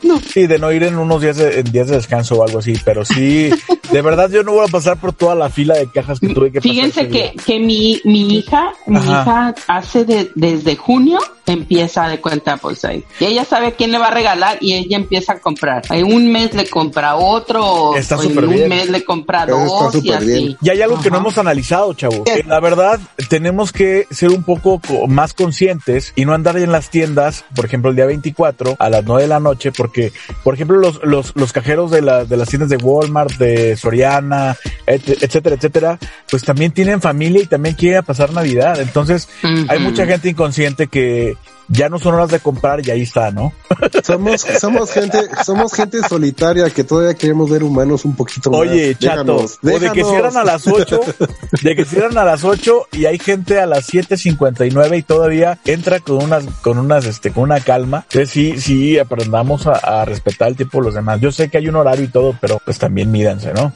no. 0.03 0.21
sí, 0.33 0.47
de 0.47 0.59
no 0.59 0.73
ir 0.73 0.83
en 0.85 0.97
unos 0.99 1.21
días 1.21 1.37
de, 1.37 1.61
en 1.61 1.71
días 1.71 1.89
de 1.89 1.97
descanso 1.97 2.37
o 2.37 2.43
algo 2.45 2.61
así. 2.61 2.75
Pero 2.85 3.05
sí, 3.05 3.51
de 3.93 4.03
verdad 4.03 4.31
yo 4.31 4.43
no 4.43 4.53
voy 4.53 4.67
a 4.67 4.71
pasar 4.71 4.99
por 4.99 5.13
toda 5.13 5.35
la 5.35 5.51
fila 5.51 5.75
de 5.75 5.91
cajas 5.91 6.21
que 6.21 6.29
tuve 6.29 6.51
que 6.51 6.61
pasar. 6.61 6.71
Fíjense 6.73 7.05
día. 7.07 7.33
que, 7.33 7.37
que 7.45 7.59
mi, 7.61 8.01
mi 8.05 8.37
hija, 8.39 8.73
mi 8.87 8.97
Ajá. 8.97 9.23
hija 9.23 9.55
hace 9.69 10.05
de, 10.07 10.31
desde 10.35 10.77
junio 10.77 11.19
empieza 11.47 12.09
de 12.09 12.21
cuenta 12.23 12.57
pues 12.57 12.83
ahí. 12.87 13.05
Y 13.21 13.27
ella 13.27 13.45
sabe 13.45 13.73
quién 13.75 13.93
le 13.93 13.99
va 13.99 14.07
a 14.07 14.11
regalar 14.11 14.57
y 14.63 14.73
ella 14.73 14.97
empieza 14.97 15.35
a 15.35 15.39
comprar. 15.41 15.83
En 15.91 16.11
un 16.11 16.33
mes 16.33 16.55
le 16.55 16.67
compra 16.71 17.17
otro, 17.17 17.95
Está 17.97 18.17
o 18.17 18.23
en 18.23 18.29
súper 18.31 18.45
un 18.47 18.55
bien. 18.55 18.69
mes 18.71 18.89
le 18.89 19.05
compra 19.05 19.45
Eso 19.45 19.63
está 19.91 19.99
dos 19.99 20.05
y 20.05 20.11
así. 20.13 20.25
bien. 20.27 20.57
Y 20.63 20.71
hay 20.71 20.81
algo 20.81 20.99
que 21.03 21.11
no 21.11 21.19
hemos 21.19 21.37
analizado, 21.37 21.93
chavo. 21.93 22.23
Eh, 22.25 22.43
La 22.47 22.61
verdad, 22.61 22.99
tenemos 23.29 23.73
que 23.73 24.07
ser 24.11 24.31
un 24.31 24.43
poco 24.43 24.81
co- 24.81 24.94
más 25.09 25.35
conscientes 25.35 26.13
y 26.17 26.25
no 26.25 26.35
andar 26.35 26.57
en 26.59 26.73
las 26.73 26.91
tiendas, 26.91 27.45
por 27.55 27.65
ejemplo, 27.65 27.91
el 27.91 27.97
día 27.97 28.07
24 28.07 28.77
a 28.79 28.91
las 28.91 29.05
9 29.05 29.23
de 29.23 29.29
la 29.29 29.41
noche, 29.41 29.73
porque, 29.73 30.13
por 30.43 30.55
ejemplo, 30.55 30.77
los, 30.79 31.03
los, 31.05 31.33
los 31.37 31.53
cajeros 31.53 31.91
de, 31.91 32.03
la, 32.03 32.25
de 32.25 32.37
las 32.37 32.49
tiendas 32.49 32.69
de 32.71 32.77
Walmart, 32.77 33.33
de 33.39 33.77
Soriana, 33.77 34.57
et- 34.87 35.23
etcétera, 35.23 35.57
etcétera, 35.57 35.99
pues 36.31 36.43
también 36.45 36.73
tienen 36.73 37.01
familia 37.01 37.43
y 37.43 37.47
también 37.47 37.75
quieren 37.75 38.03
pasar 38.05 38.33
Navidad. 38.33 38.81
Entonces, 38.81 39.29
hay 39.69 39.79
mucha 39.79 40.07
gente 40.07 40.29
inconsciente 40.31 40.87
que 40.87 41.37
ya 41.69 41.89
no 41.89 41.99
son 41.99 42.15
horas 42.15 42.31
de 42.31 42.41
comprar 42.41 42.87
y 42.87 42.91
ahí 42.91 43.03
está, 43.03 43.31
¿no? 43.31 43.53
Somos, 44.05 44.43
somos 44.61 44.91
gente, 44.91 45.19
somos 45.45 45.73
gente 45.73 45.99
solitaria 46.09 46.69
que 46.71 46.85
todavía 46.85 47.15
queremos 47.15 47.51
ver 47.51 47.63
humanos 47.63 48.05
un 48.05 48.15
poquito 48.15 48.51
más. 48.51 48.61
Oye, 48.61 48.95
chato, 48.97 49.25
Déjanos, 49.25 49.59
o 49.63 49.79
de 49.79 49.91
que 49.93 50.05
cierran 50.05 50.37
a 50.37 50.45
las 50.45 50.67
8, 50.67 51.01
de 51.63 51.77
que 51.77 51.85
cierran 51.85 52.19
a 52.19 52.25
las 52.25 52.45
8 52.45 52.89
y 52.93 53.07
hay 53.07 53.19
gente 53.19 53.61
a 53.61 53.67
las 53.67 53.89
7.59 53.93 54.99
y 54.99 55.03
todavía 55.03 55.59
entra 55.65 56.01
con 56.01 56.23
unas, 56.23 56.45
con 56.63 56.79
unas, 56.79 57.05
este, 57.07 57.31
con 57.33 57.45
una 57.45 57.61
calma. 57.61 58.05
Entonces 58.11 58.31
sí, 58.31 58.61
sí, 58.61 58.99
aprendamos 58.99 59.67
a, 59.67 59.73
a 59.73 60.05
respetar 60.05 60.49
el 60.49 60.57
tiempo 60.57 60.79
de 60.79 60.85
los 60.87 60.95
demás. 60.95 61.21
Yo 61.21 61.33
sé 61.33 61.49
que 61.49 61.59
hay 61.59 61.69
un 61.69 61.77
horario 61.77 62.05
y 62.05 62.09
todo, 62.09 62.37
pero 62.41 62.61
pues 62.65 62.79
también 62.79 63.11
mídanse, 63.11 63.53
¿no? 63.53 63.73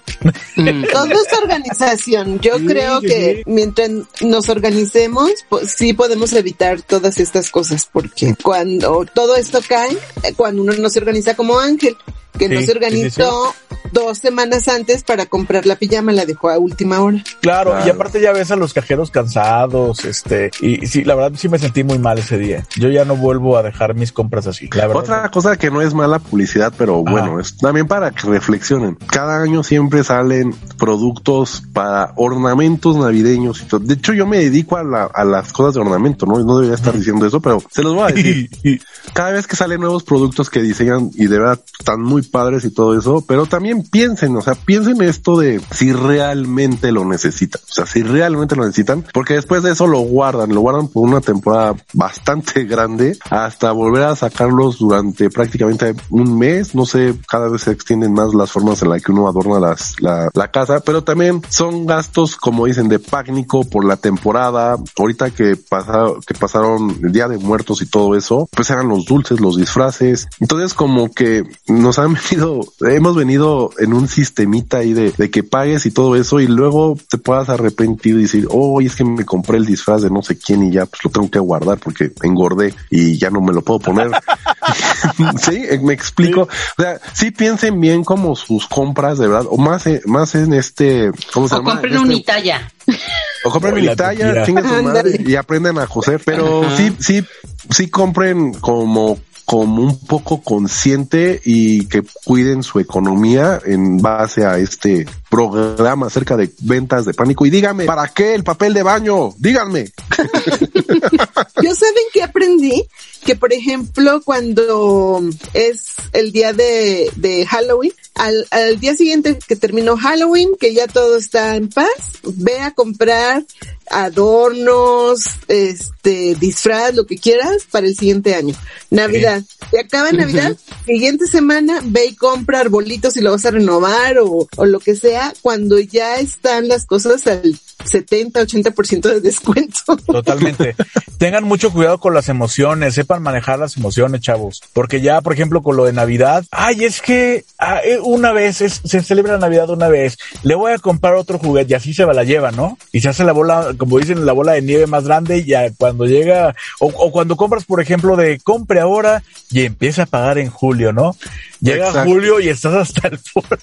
Mm. 0.57 0.85
Todo 0.93 1.07
es 1.13 1.39
organización. 1.43 2.41
Yo 2.41 2.59
Sí, 2.59 2.67
creo 2.67 3.01
sí, 3.01 3.07
que 3.07 3.35
sí. 3.37 3.43
mientras 3.47 3.91
nos 4.21 4.49
organicemos, 4.49 5.31
pues 5.49 5.73
sí 5.77 5.93
podemos 5.93 6.33
evitar 6.33 6.83
todas 6.83 7.19
estas 7.19 7.51
cosas, 7.51 7.78
porque 7.87 8.35
cuando 8.43 9.05
todo 9.15 9.37
esto 9.37 9.61
cae, 9.67 9.97
cuando 10.37 10.63
uno 10.63 10.73
no 10.75 10.91
se 10.91 10.99
organiza 10.99 11.35
como 11.35 11.59
Ángel, 11.59 11.97
que 12.39 12.49
no 12.49 12.61
Sí, 12.61 12.67
se 12.67 12.73
sí, 12.73 12.79
sí, 12.79 12.79
organizó 12.79 13.55
dos 13.91 14.19
semanas 14.19 14.69
antes 14.69 15.03
para 15.03 15.25
comprar 15.27 15.65
la 15.65 15.75
pijama, 15.77 16.13
la 16.13 16.27
dejó 16.27 16.51
a 16.51 16.59
última 16.59 17.01
hora. 17.01 17.23
Claro, 17.41 17.75
y 17.87 17.89
aparte 17.89 18.21
ya 18.21 18.33
ves 18.33 18.51
a 18.51 18.57
los 18.57 18.75
cajeros 18.75 19.11
cansados, 19.11 20.05
este, 20.05 20.51
y 20.61 20.87
sí, 20.87 21.05
la 21.05 21.15
verdad 21.15 21.33
sí 21.39 21.49
me 21.49 21.59
sentí 21.59 21.85
muy 21.85 21.99
mal 21.99 22.19
ese 22.19 22.37
día. 22.37 22.67
Yo 22.77 22.91
ya 22.91 23.05
no 23.07 23.17
vuelvo 23.17 23.57
a 23.57 23.63
dejar 23.63 23.95
mis 23.95 24.13
compras 24.13 24.47
así, 24.47 24.69
la 24.75 24.87
verdad. 24.87 25.03
Otra 25.05 25.31
cosa 25.31 25.57
que 25.57 25.71
no 25.71 25.81
es 25.81 25.95
mala 25.95 26.19
publicidad, 26.19 26.73
pero 26.77 27.03
Ajá. 27.07 27.11
bueno, 27.11 27.41
es 27.41 27.57
también 27.57 27.87
para 27.87 28.11
que 28.11 28.27
reflexionen. 28.29 28.95
Cada 29.11 29.41
año 29.43 29.63
siempre 29.63 30.05
salen 30.05 30.55
productos 30.93 31.63
para 31.73 32.13
ornamentos 32.17 32.97
navideños 32.97 33.63
y 33.63 33.65
todo. 33.67 33.81
De 33.81 33.95
hecho, 33.95 34.13
yo 34.13 34.27
me 34.27 34.39
dedico 34.39 34.77
a, 34.77 34.83
la- 34.85 35.05
a 35.13 35.25
las 35.25 35.53
cosas 35.53 35.75
de 35.75 35.81
ornamento, 35.81 36.27
¿no? 36.27 36.39
No 36.39 36.57
debería 36.57 36.75
estar 36.75 36.95
diciendo 36.97 37.27
eso, 37.27 37.41
pero 37.41 37.63
se 37.71 37.83
los 37.83 37.95
voy 37.95 38.11
a 38.11 38.15
decir. 38.15 38.51
Cada 39.15 39.33
vez 39.33 39.47
que 39.47 39.57
salen 39.57 39.81
nuevos 39.81 40.03
productos 40.05 40.51
que 40.51 40.61
diseñan 40.61 41.11
y 41.15 41.27
de 41.27 41.39
verdad 41.39 41.61
están 41.79 42.03
muy 42.03 42.23
padres 42.29 42.65
y 42.65 42.71
todo 42.71 42.97
eso, 42.97 43.25
pero 43.27 43.47
también 43.47 43.83
piensen, 43.83 44.37
o 44.37 44.41
sea, 44.41 44.55
piensen 44.55 45.01
esto 45.03 45.39
de 45.39 45.61
si 45.73 45.93
realmente 45.93 46.93
lo 46.93 47.05
necesitan. 47.05 47.61
O 47.69 47.73
sea, 47.73 47.87
si 47.87 48.03
realmente 48.03 48.57
lo 48.57 48.65
necesitan, 48.65 49.05
porque 49.13 49.35
después 49.35 49.63
de 49.63 49.73
eso 49.73 49.87
lo 49.87 50.01
guardan, 50.01 50.55
lo 50.55 50.61
guardan 50.61 50.89
por 50.89 51.09
una 51.09 51.21
temporada 51.21 51.75
bastante 51.93 52.65
grande 52.65 53.19
hasta 53.31 53.73
volver 53.73 54.05
a 54.05 54.17
sacarlos 54.17 54.79
durante 54.79 55.31
prácticamente 55.31 55.95
un 56.11 56.39
mes. 56.39 56.75
No 56.75 56.87
sé, 56.87 57.15
cada 57.29 57.49
vez 57.49 57.63
se 57.63 57.73
extienden 57.73 58.13
más 58.13 58.35
las 58.35 58.53
formas 58.53 58.83
en 58.83 58.91
las 58.91 59.03
que 59.03 59.13
uno 59.13 59.29
adorna 59.29 59.61
las, 59.61 60.01
la, 60.01 60.31
la 60.35 60.51
casa, 60.51 60.81
pero 60.81 61.05
también 61.05 61.43
son 61.49 61.87
gastos, 61.87 62.37
como 62.37 62.67
dicen, 62.67 62.89
de 62.89 62.99
pánico 62.99 63.65
por 63.65 63.85
la 63.85 63.97
temporada. 63.97 64.77
Ahorita 64.99 65.31
que 65.31 65.57
pasaron, 65.57 66.21
que 66.27 66.35
pasaron 66.35 66.99
el 67.03 67.13
Día 67.13 67.29
de 67.29 67.39
Muertos 67.39 67.83
y 67.83 67.87
todo 67.87 68.17
eso, 68.17 68.49
pues 68.53 68.71
eran 68.71 68.89
los 68.89 69.05
dulces, 69.05 69.41
los 69.41 69.57
disfraces. 69.57 70.29
Entonces 70.41 70.75
como 70.75 71.11
que 71.11 71.45
nos 71.67 71.99
han 71.99 72.17
venido, 72.31 72.61
hemos 72.81 73.17
venido 73.17 73.71
en 73.79 73.93
un 73.95 74.09
sistemita 74.09 74.79
ahí 74.79 74.93
de, 74.93 75.13
de 75.13 75.31
que 75.31 75.43
pagues 75.43 75.87
y 75.87 75.91
todo 75.91 76.17
eso 76.17 76.41
y 76.41 76.47
luego 76.47 76.97
te 77.11 77.19
puedas 77.19 77.49
arrepentir 77.49 78.17
y 78.17 78.23
decir, 78.23 78.47
oh, 78.51 78.81
es 78.81 78.95
que 78.97 79.05
me 79.05 79.25
compré 79.25 79.59
el 79.59 79.67
disfraz 79.67 80.03
de 80.03 80.11
no 80.11 80.23
sé 80.23 80.39
quién 80.39 80.65
y 80.65 80.71
ya 80.73 80.87
pues 80.87 81.05
lo 81.05 81.11
tengo 81.11 81.31
que 81.31 81.39
guardar 81.39 81.79
porque 81.79 82.13
engordé 82.23 82.75
y 82.91 83.19
ya 83.19 83.31
no 83.31 83.41
me 83.41 83.53
lo 83.53 83.63
puedo 83.63 83.81
poner. 83.81 84.11
sí, 85.41 85.63
me 85.83 85.93
explico. 85.95 86.43
O 86.43 86.83
sea, 86.83 87.01
sí 87.13 87.31
piensen 87.31 87.81
bien 87.81 88.05
como 88.05 88.37
sus 88.37 88.67
compras 88.67 89.19
de 89.19 89.29
verdad, 89.29 89.47
o 89.51 89.57
más, 89.59 89.87
eh, 89.87 90.01
más 90.07 90.35
en 90.35 90.53
este, 90.53 91.11
¿cómo 91.33 91.49
se 91.49 91.55
O 91.55 91.59
llama? 91.59 91.73
compren 91.73 91.95
Este- 91.95 92.09
un 92.15 92.23
talla. 92.23 92.73
o 93.45 93.51
compren 93.51 93.75
Oye, 93.75 93.83
mi 93.83 93.89
la 93.89 93.97
talla, 93.97 94.25
mentira. 94.25 94.47
chinguen 94.47 94.65
su 94.69 94.83
madre 94.83 95.21
y 95.27 95.35
aprendan 95.37 95.79
a 95.79 95.87
coser. 95.87 96.21
Pero 96.25 96.65
Ajá. 96.65 96.77
sí, 96.77 96.93
sí, 96.99 97.25
sí 97.71 97.89
compren 97.89 98.53
como 98.55 99.19
como 99.49 99.81
un 99.81 99.99
poco 100.01 100.43
consciente 100.43 101.41
y 101.43 101.87
que 101.87 102.03
cuiden 102.27 102.63
su 102.63 102.81
economía 102.81 103.59
en 103.65 103.97
base 103.97 104.45
a 104.45 104.59
este 104.59 105.07
programa 105.29 106.07
acerca 106.07 106.37
de 106.37 106.51
ventas 106.61 107.05
de 107.05 107.15
pánico. 107.15 107.47
Y 107.47 107.51
díganme, 107.51 107.85
¿para 107.85 108.09
qué 108.09 108.35
el 108.35 108.45
papel 108.45 108.75
de 108.75 108.83
baño? 108.83 109.35
Díganme. 109.39 109.93
Yo 111.63 111.75
saben 111.75 112.05
que 112.13 112.23
aprendí 112.23 112.85
que 113.25 113.37
por 113.37 113.53
ejemplo 113.53 114.23
cuando 114.25 115.21
es 115.53 115.95
el 116.13 116.33
día 116.33 116.53
de, 116.53 117.11
de 117.17 117.47
Halloween, 117.47 117.93
al, 118.15 118.47
al 118.51 118.81
día 118.81 118.95
siguiente 118.95 119.39
que 119.47 119.57
terminó 119.57 119.97
Halloween, 119.97 120.51
que 120.59 120.73
ya 120.73 120.87
todo 120.87 121.17
está 121.17 121.57
en 121.57 121.69
paz, 121.69 121.89
ve 122.23 122.61
a 122.61 122.73
comprar 122.73 123.45
adornos, 123.91 125.25
este, 125.49 126.35
disfraz, 126.37 126.95
lo 126.95 127.07
que 127.07 127.17
quieras 127.17 127.65
para 127.71 127.87
el 127.87 127.97
siguiente 127.97 128.35
año. 128.35 128.55
Navidad. 128.91 129.43
Y 129.73 129.79
acaba 129.79 130.13
Navidad, 130.13 130.57
siguiente 130.87 131.27
semana 131.27 131.81
ve 131.85 132.07
y 132.07 132.15
compra 132.15 132.61
arbolitos 132.61 133.17
y 133.17 133.21
lo 133.21 133.33
vas 133.33 133.45
a 133.47 133.51
renovar 133.51 134.19
o, 134.19 134.49
o 134.57 134.67
lo 134.67 134.81
que 134.81 134.97
sea 134.97 135.18
cuando 135.43 135.79
ya 135.79 136.17
están 136.17 136.69
las 136.69 136.87
cosas 136.87 137.27
al 137.27 137.59
70, 137.85 138.41
80% 138.43 139.01
de 139.03 139.21
descuento. 139.21 139.97
Totalmente. 140.07 140.75
Tengan 141.19 141.45
mucho 141.45 141.73
cuidado 141.73 141.99
con 141.99 142.13
las 142.13 142.29
emociones, 142.29 142.95
sepan 142.95 143.23
manejar 143.23 143.59
las 143.59 143.77
emociones, 143.77 144.21
chavos. 144.21 144.61
Porque 144.73 145.01
ya, 145.01 145.21
por 145.21 145.33
ejemplo, 145.33 145.63
con 145.63 145.77
lo 145.77 145.85
de 145.85 145.93
Navidad, 145.93 146.45
ay, 146.51 146.85
es 146.85 147.01
que 147.01 147.45
ah, 147.59 147.81
eh, 147.85 147.99
una 148.03 148.33
vez, 148.33 148.61
es- 148.61 148.81
se 148.85 149.03
celebra 149.03 149.39
Navidad 149.39 149.71
una 149.71 149.89
vez, 149.89 150.19
le 150.43 150.55
voy 150.57 150.73
a 150.73 150.79
comprar 150.79 151.15
otro 151.15 151.39
juguete 151.39 151.73
y 151.73 151.75
así 151.77 151.95
se 151.95 152.05
va 152.05 152.13
la 152.13 152.25
lleva, 152.25 152.51
¿no? 152.51 152.77
Y 152.93 153.01
se 153.01 153.09
hace 153.11 153.25
la 153.25 153.33
bola, 153.33 153.73
como 153.79 153.99
dicen, 153.99 154.27
la 154.27 154.33
bola 154.33 154.53
de 154.53 154.63
nieve 154.63 154.87
más 154.87 155.05
grande 155.05 155.39
y 155.39 155.45
ya 155.45 155.71
cuando 155.71 156.05
llega, 156.07 156.55
o, 156.81 156.87
o 156.87 157.13
cuando 157.13 157.37
compras, 157.37 157.65
por 157.65 157.81
ejemplo, 157.81 158.17
de 158.17 158.39
compre 158.41 158.81
ahora 158.81 159.23
y 159.51 159.63
empieza 159.63 160.03
a 160.03 160.07
pagar 160.07 160.39
en 160.39 160.51
julio, 160.51 160.93
¿no? 160.93 161.17
Llega 161.61 161.89
Exacto. 161.89 162.11
julio 162.11 162.41
y 162.41 162.49
estás 162.49 162.75
hasta 162.75 163.09
el 163.09 163.19
forro. 163.19 163.57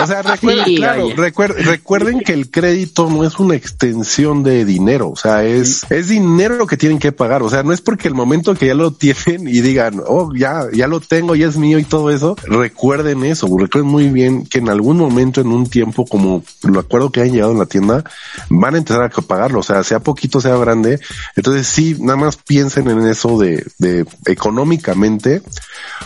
O 0.00 0.06
sea, 0.06 0.22
recuerden, 0.22 0.64
Sí, 0.64 0.76
claro, 0.76 1.08
recuer- 1.10 1.54
recuerden 1.54 2.20
que 2.20 2.32
el 2.32 2.50
crédito 2.50 3.08
no 3.10 3.24
es 3.24 3.38
una 3.38 3.54
extensión 3.56 4.42
de 4.42 4.64
dinero, 4.64 5.10
o 5.10 5.16
sea, 5.16 5.44
es, 5.44 5.84
es 5.90 6.08
dinero 6.08 6.56
lo 6.56 6.66
que 6.66 6.76
tienen 6.76 6.98
que 6.98 7.12
pagar, 7.12 7.42
o 7.42 7.50
sea, 7.50 7.62
no 7.62 7.72
es 7.72 7.80
porque 7.80 8.08
el 8.08 8.14
momento 8.14 8.54
que 8.54 8.66
ya 8.66 8.74
lo 8.74 8.92
tienen 8.92 9.46
y 9.48 9.60
digan, 9.60 10.02
oh, 10.06 10.32
ya, 10.34 10.62
ya 10.72 10.86
lo 10.88 11.00
tengo, 11.00 11.34
ya 11.34 11.46
es 11.46 11.56
mío 11.56 11.78
y 11.78 11.84
todo 11.84 12.10
eso, 12.10 12.36
recuerden 12.44 13.24
eso, 13.24 13.46
recuerden 13.58 13.90
muy 13.90 14.08
bien 14.08 14.46
que 14.46 14.58
en 14.58 14.68
algún 14.68 14.96
momento, 14.98 15.40
en 15.40 15.48
un 15.48 15.68
tiempo, 15.68 16.04
como 16.06 16.42
lo 16.62 16.80
acuerdo 16.80 17.10
que 17.12 17.20
hayan 17.20 17.34
llegado 17.34 17.52
en 17.52 17.58
la 17.58 17.66
tienda, 17.66 18.04
van 18.48 18.74
a 18.74 18.78
empezar 18.78 19.02
a 19.02 19.08
pagarlo, 19.08 19.60
o 19.60 19.62
sea, 19.62 19.82
sea 19.84 20.00
poquito, 20.00 20.40
sea 20.40 20.56
grande, 20.56 21.00
entonces 21.36 21.66
sí, 21.66 21.96
nada 22.00 22.16
más 22.16 22.36
piensen 22.36 22.88
en 22.88 23.06
eso 23.06 23.38
de, 23.38 23.66
de 23.78 24.06
económicamente, 24.26 25.42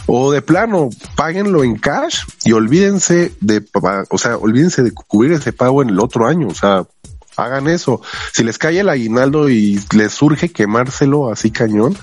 o 0.06 0.32
de 0.32 0.42
plano, 0.42 0.71
páguenlo 1.16 1.64
en 1.64 1.76
cash 1.76 2.20
y 2.44 2.52
olvídense 2.52 3.32
de, 3.40 3.62
o 4.10 4.18
sea, 4.18 4.36
olvídense 4.36 4.82
de 4.82 4.92
cubrir 4.92 5.32
ese 5.32 5.52
pago 5.52 5.82
en 5.82 5.90
el 5.90 6.00
otro 6.00 6.26
año, 6.26 6.48
o 6.48 6.54
sea, 6.54 6.84
hagan 7.36 7.68
eso. 7.68 8.00
Si 8.32 8.44
les 8.44 8.58
cae 8.58 8.80
el 8.80 8.88
aguinaldo 8.88 9.48
y 9.48 9.80
les 9.96 10.12
surge 10.12 10.50
quemárselo 10.50 11.30
así 11.32 11.50
cañón, 11.50 11.96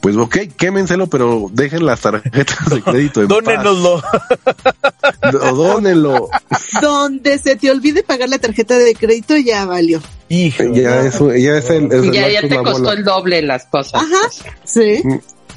pues 0.00 0.16
ok, 0.16 0.36
quémenselo, 0.56 1.08
pero 1.08 1.48
dejen 1.52 1.84
las 1.84 2.00
tarjetas 2.00 2.68
de 2.70 2.82
crédito 2.82 3.20
en 3.22 3.28
paz. 3.28 3.38
Dónenoslo. 3.44 4.02
Dónenlo. 5.54 6.28
Donde 6.80 7.38
se 7.38 7.56
te 7.56 7.70
olvide 7.70 8.02
pagar 8.02 8.28
la 8.28 8.38
tarjeta 8.38 8.78
de 8.78 8.94
crédito 8.94 9.36
ya 9.36 9.66
valió. 9.66 10.00
Hijo. 10.28 10.62
Ya 10.72 11.00
eso, 11.00 11.34
ya 11.34 11.58
es 11.58 11.68
el, 11.70 11.86
es 11.86 12.04
el 12.04 12.12
Ya, 12.12 12.28
ya 12.28 12.40
marco 12.42 12.48
te 12.48 12.56
costó 12.62 12.82
bola. 12.84 12.92
el 12.94 13.04
doble 13.04 13.42
las 13.42 13.66
cosas. 13.66 14.02
Ajá, 14.02 14.28
sí. 14.64 15.02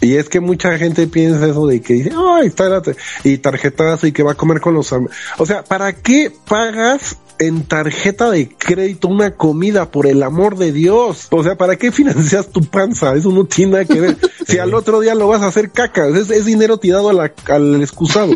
Y 0.03 0.15
es 0.17 0.29
que 0.29 0.39
mucha 0.39 0.77
gente 0.77 1.07
piensa 1.07 1.45
eso 1.47 1.65
de 1.67 1.81
que 1.81 1.93
dice, 1.95 2.11
ay, 2.15 2.47
está 2.47 2.69
la 2.69 2.81
y 3.23 3.37
tarjetazo 3.37 4.07
y 4.07 4.11
que 4.11 4.23
va 4.23 4.33
a 4.33 4.35
comer 4.35 4.59
con 4.61 4.73
los 4.73 4.91
am-". 4.93 5.07
O 5.37 5.45
sea, 5.45 5.63
¿para 5.63 5.93
qué 5.93 6.31
pagas 6.47 7.17
en 7.39 7.63
tarjeta 7.63 8.29
de 8.29 8.47
crédito 8.49 9.07
una 9.07 9.31
comida 9.35 9.89
por 9.91 10.05
el 10.07 10.21
amor 10.23 10.57
de 10.57 10.71
Dios? 10.71 11.27
O 11.31 11.43
sea, 11.43 11.55
¿para 11.55 11.77
qué 11.77 11.91
financias 11.91 12.49
tu 12.49 12.61
panza? 12.63 13.15
Eso 13.15 13.31
no 13.31 13.45
tiene 13.45 13.71
nada 13.73 13.85
que 13.85 13.99
ver. 14.01 14.17
si 14.47 14.59
al 14.59 14.73
otro 14.73 14.99
día 14.99 15.15
lo 15.15 15.27
vas 15.27 15.41
a 15.41 15.47
hacer 15.47 15.71
caca, 15.71 16.07
es, 16.07 16.29
es 16.29 16.45
dinero 16.45 16.77
tirado 16.77 17.09
a 17.09 17.13
la- 17.13 17.33
al 17.47 17.81
excusado. 17.81 18.33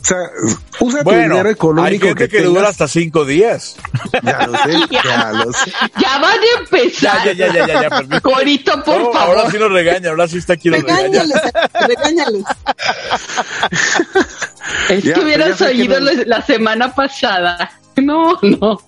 O 0.00 0.04
sea, 0.04 0.16
usa 0.80 0.98
tu 1.00 1.04
Bueno, 1.04 1.22
dinero 1.22 1.48
hay 1.48 1.52
económico 1.54 2.06
gente 2.06 2.28
que, 2.28 2.38
que, 2.38 2.42
dura 2.44 2.68
hasta 2.68 2.86
cinco 2.88 3.24
días. 3.24 3.76
Ya 4.22 4.46
lo 4.46 4.56
sé, 4.58 4.72
ya 5.04 5.32
lo 5.32 5.52
sé. 5.52 5.72
Ya 6.00 6.18
van 6.18 6.38
a 6.38 6.60
empezar. 6.60 7.24
Ya, 7.26 7.32
ya, 7.32 7.46
ya, 7.52 7.66
ya, 7.66 7.82
ya, 7.82 7.90
permiso. 7.90 8.22
Corito, 8.22 8.84
por 8.84 8.98
No, 9.00 9.12
favor. 9.12 9.36
Ahora 9.38 9.50
sí 9.50 9.58
nos 9.58 9.72
regaña, 9.72 10.10
ahora 10.10 10.28
sí 10.28 10.38
está 10.38 10.52
aquí 10.54 10.70
nos 10.70 10.82
regaña. 10.82 11.02
Regáñalos, 11.24 11.40
regáñalos. 11.88 12.42
Es 14.90 15.02
Ya, 15.02 15.14
que 15.14 15.20
hubieras 15.20 15.58
ya 15.58 15.66
sé 15.68 15.72
que 15.74 15.80
oído 15.82 16.00
no- 16.00 16.10
la 16.26 16.42
semana 16.42 16.94
pasada. 16.94 17.70
No, 17.96 18.38
no. 18.42 18.78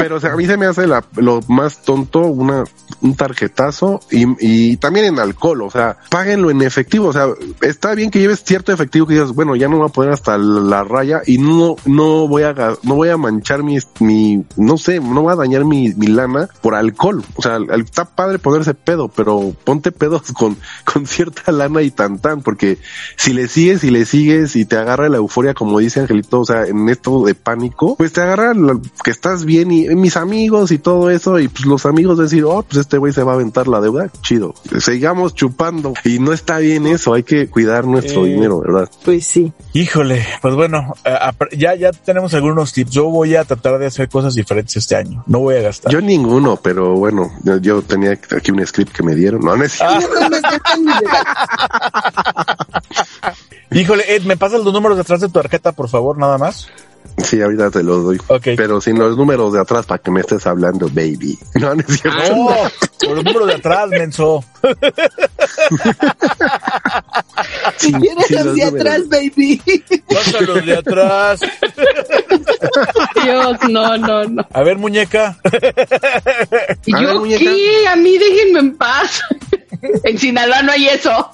Pero 0.00 0.16
o 0.16 0.20
sea, 0.20 0.32
a 0.32 0.36
mí 0.36 0.46
se 0.46 0.56
me 0.56 0.66
hace 0.66 0.86
la- 0.86 1.04
lo 1.16 1.40
más 1.48 1.82
tonto 1.82 2.20
una 2.20 2.64
un 3.02 3.14
tarjetazo 3.14 4.00
y, 4.10 4.24
y 4.40 4.76
también 4.76 5.06
en 5.06 5.18
alcohol, 5.18 5.62
o 5.62 5.70
sea, 5.70 5.96
páguenlo 6.10 6.50
en 6.50 6.60
efectivo, 6.62 7.06
o 7.08 7.12
sea, 7.12 7.28
está 7.62 7.94
bien 7.94 8.10
que 8.10 8.18
lleves 8.18 8.42
cierto 8.44 8.72
efectivo 8.72 9.06
que 9.06 9.14
digas, 9.14 9.32
bueno, 9.32 9.56
ya 9.56 9.68
no 9.68 9.78
voy 9.78 9.86
a 9.88 9.92
poner 9.92 10.12
hasta 10.12 10.36
la 10.36 10.82
raya 10.84 11.22
y 11.26 11.38
no 11.38 11.76
no 11.86 12.26
voy 12.28 12.42
a 12.42 12.52
no 12.82 12.94
voy 12.96 13.08
a 13.10 13.16
manchar 13.16 13.62
mi 13.62 13.78
mi 14.00 14.44
no 14.56 14.76
sé, 14.76 15.00
no 15.00 15.22
voy 15.22 15.32
a 15.32 15.36
dañar 15.36 15.64
mi, 15.64 15.94
mi 15.94 16.08
lana 16.08 16.48
por 16.60 16.74
alcohol. 16.74 17.22
O 17.36 17.42
sea, 17.42 17.58
está 17.86 18.04
padre 18.04 18.38
ponerse 18.38 18.74
pedo, 18.74 19.08
pero 19.08 19.54
ponte 19.64 19.92
pedos 19.92 20.22
con 20.32 20.56
con 20.84 21.06
cierta 21.06 21.52
lana 21.52 21.82
y 21.82 21.90
tan 21.90 22.18
tan, 22.18 22.42
porque 22.42 22.78
si 23.16 23.32
le 23.32 23.48
sigues 23.48 23.84
y 23.84 23.90
le 23.90 24.04
sigues 24.04 24.56
y 24.56 24.64
te 24.64 24.76
agarra 24.76 25.08
la 25.08 25.18
euforia 25.18 25.54
como 25.54 25.78
dice 25.78 26.00
Angelito, 26.00 26.40
o 26.40 26.44
sea, 26.44 26.66
en 26.66 26.88
esto 26.88 27.24
de 27.24 27.34
pánico, 27.34 27.96
pues 27.96 28.12
te 28.12 28.20
agarra 28.20 28.52
que 29.04 29.10
estás 29.10 29.44
bien 29.44 29.70
y 29.70 29.89
mis 29.96 30.16
amigos 30.16 30.72
y 30.72 30.78
todo 30.78 31.10
eso 31.10 31.38
y 31.38 31.48
pues 31.48 31.66
los 31.66 31.86
amigos 31.86 32.18
decir, 32.18 32.44
oh, 32.44 32.62
pues 32.62 32.78
este 32.80 32.98
güey 32.98 33.12
se 33.12 33.22
va 33.22 33.32
a 33.32 33.34
aventar 33.36 33.68
la 33.68 33.80
deuda, 33.80 34.10
chido. 34.22 34.54
Sigamos 34.78 35.34
chupando 35.34 35.94
y 36.04 36.18
no 36.18 36.32
está 36.32 36.58
bien 36.58 36.86
eso, 36.86 37.14
hay 37.14 37.22
que 37.22 37.48
cuidar 37.48 37.86
nuestro 37.86 38.26
Eh. 38.26 38.30
dinero, 38.34 38.60
¿verdad? 38.60 38.88
Pues 39.04 39.26
sí. 39.26 39.52
Híjole, 39.72 40.24
pues 40.42 40.54
bueno, 40.54 40.94
eh, 41.04 41.16
ya, 41.56 41.74
ya 41.74 41.92
tenemos 41.92 42.34
algunos 42.34 42.72
tips. 42.72 42.90
Yo 42.90 43.04
voy 43.06 43.36
a 43.36 43.44
tratar 43.44 43.78
de 43.78 43.86
hacer 43.86 44.08
cosas 44.08 44.34
diferentes 44.34 44.76
este 44.76 44.96
año. 44.96 45.22
No 45.26 45.40
voy 45.40 45.56
a 45.56 45.62
gastar. 45.62 45.92
Yo 45.92 46.00
ninguno, 46.00 46.56
pero 46.62 46.94
bueno, 46.94 47.30
yo, 47.42 47.58
yo 47.58 47.82
tenía 47.82 48.12
aquí 48.12 48.50
un 48.50 48.66
script 48.66 48.92
que 48.94 49.02
me 49.02 49.14
dieron. 49.14 49.40
No, 49.42 49.54
es 49.62 49.78
ni 50.78 50.86
de- 50.86 51.08
Híjole, 53.72 54.16
Ed, 54.16 54.22
¿me 54.24 54.36
pasas 54.36 54.64
los 54.64 54.72
números 54.72 54.98
detrás 54.98 55.20
de 55.20 55.28
tu 55.28 55.34
tarjeta, 55.34 55.72
por 55.72 55.88
favor, 55.88 56.18
nada 56.18 56.38
más? 56.38 56.66
Sí, 57.18 57.40
ahorita 57.40 57.70
te 57.70 57.82
los 57.82 58.04
doy. 58.04 58.20
Pero 58.56 58.80
sin 58.80 58.98
los 58.98 59.16
números 59.16 59.52
de 59.52 59.60
atrás 59.60 59.86
para 59.86 60.00
que 60.02 60.10
me 60.10 60.20
estés 60.20 60.46
hablando, 60.46 60.88
baby. 60.88 61.38
No, 61.54 61.74
no 61.74 61.80
es 61.86 62.00
cierto. 62.00 62.34
No, 62.34 62.48
por 63.00 63.16
los 63.16 63.24
números 63.24 63.46
de 63.48 63.54
atrás, 63.54 63.88
menso. 63.90 64.44
Si 67.76 67.92
quieres 67.92 68.30
los 68.30 68.44
números. 68.46 68.74
atrás, 68.74 69.08
baby. 69.08 69.62
Pasa 70.08 70.40
los 70.40 70.64
de 70.64 70.76
atrás. 70.76 71.40
Dios, 73.22 73.56
no, 73.68 73.96
no, 73.98 74.24
no. 74.24 74.46
A 74.52 74.62
ver, 74.62 74.76
muñeca. 74.78 75.36
Ver, 75.50 76.76
¿Yo 76.86 77.18
muñeca. 77.20 77.38
qué? 77.44 77.88
A 77.88 77.96
mí 77.96 78.18
déjenme 78.18 78.60
en 78.60 78.76
paz. 78.76 79.22
En 80.04 80.18
Sinaloa 80.18 80.60
no 80.62 80.72
hay 80.72 80.88
eso. 80.88 81.30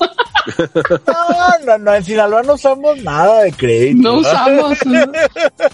No, 1.04 1.66
no, 1.66 1.78
no, 1.78 1.94
en 1.94 2.04
Sinaloa 2.04 2.44
no 2.44 2.54
usamos 2.54 3.02
nada 3.02 3.42
de 3.42 3.50
crédito. 3.52 4.02
No 4.02 4.18
usamos. 4.20 4.78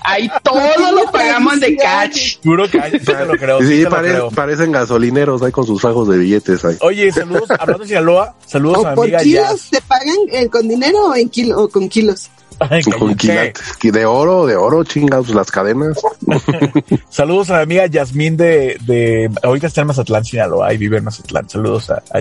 Ahí 0.02 0.30
todo 0.42 0.92
lo 0.92 1.04
pagamos 1.10 1.60
de 1.60 1.76
catch. 1.76 2.38
Juro 2.42 2.66
que 2.70 2.80
ay, 2.80 2.92
sí 2.92 2.98
te 3.00 3.26
lo 3.26 3.34
creo. 3.36 3.60
Sí, 3.60 3.66
Sí, 3.66 3.76
te 3.78 3.82
lo 3.84 3.90
pare- 3.90 4.08
creo. 4.08 4.30
parecen 4.30 4.72
gasolineros 4.72 5.42
ahí 5.42 5.52
con 5.52 5.66
sus 5.66 5.82
fajos 5.82 6.08
de 6.08 6.16
billetes 6.16 6.64
ahí. 6.64 6.76
Oye, 6.80 7.12
saludos, 7.12 7.50
hablando 7.50 7.82
de 7.82 7.88
Sinaloa, 7.88 8.34
saludos 8.46 8.78
a 8.78 8.80
¿O 8.80 8.90
mi 8.92 8.94
por 8.96 9.04
amiga 9.04 9.18
kilos 9.22 9.48
Jazz. 9.50 9.70
te 9.70 9.80
pagan 9.82 10.16
eh, 10.32 10.48
con 10.48 10.66
dinero 10.66 11.08
o, 11.08 11.14
en 11.14 11.28
kilo, 11.28 11.58
o 11.64 11.68
con 11.68 11.90
kilos? 11.90 12.30
Con 12.98 13.14
quilates. 13.14 13.78
De 13.82 14.06
oro, 14.06 14.46
de 14.46 14.56
oro, 14.56 14.84
chingados, 14.84 15.30
las 15.30 15.50
cadenas. 15.50 15.98
Saludos 17.08 17.50
a 17.50 17.56
mi 17.56 17.62
amiga 17.62 17.86
Yasmín 17.86 18.36
de, 18.36 18.76
de, 18.86 19.30
ahorita 19.42 19.66
está 19.66 19.82
en 19.82 19.88
Mazatlán, 19.88 20.24
Sinaloa, 20.24 20.72
y 20.72 20.78
vive 20.78 20.98
en 20.98 21.04
Mazatlán. 21.04 21.48
Saludos 21.48 21.90
a, 21.90 22.02
a. 22.10 22.20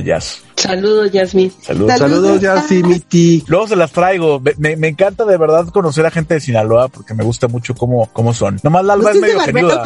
Saludos, 0.56 1.12
Yasmin. 1.12 1.52
Saludos. 1.62 1.98
Saludos. 1.98 2.00
Saludos, 2.22 2.42
ya 2.42 2.62
sí, 2.62 2.84
mi 2.84 3.00
ti. 3.00 3.44
Luego 3.48 3.68
se 3.68 3.76
las 3.76 3.92
traigo. 3.92 4.40
Me- 4.40 4.54
Me, 4.58 4.76
me 4.76 4.88
encanta 4.90 5.26
de 5.26 5.38
verdad 5.38 5.68
conocer 5.70 6.06
a 6.06 6.12
gente 6.12 6.36
de 6.36 6.40
Sinaloa 6.40 6.88
porque 6.90 7.14
me 7.14 7.24
gusta 7.24 7.48
mucho 7.48 7.74
cómo, 7.74 8.10
cómo 8.14 8.34
son. 8.34 8.60
Nomás 8.64 8.86
la 8.86 8.94
Alba 8.94 9.12
es 9.12 9.20
medio 9.22 9.40
geniuda. 9.40 9.84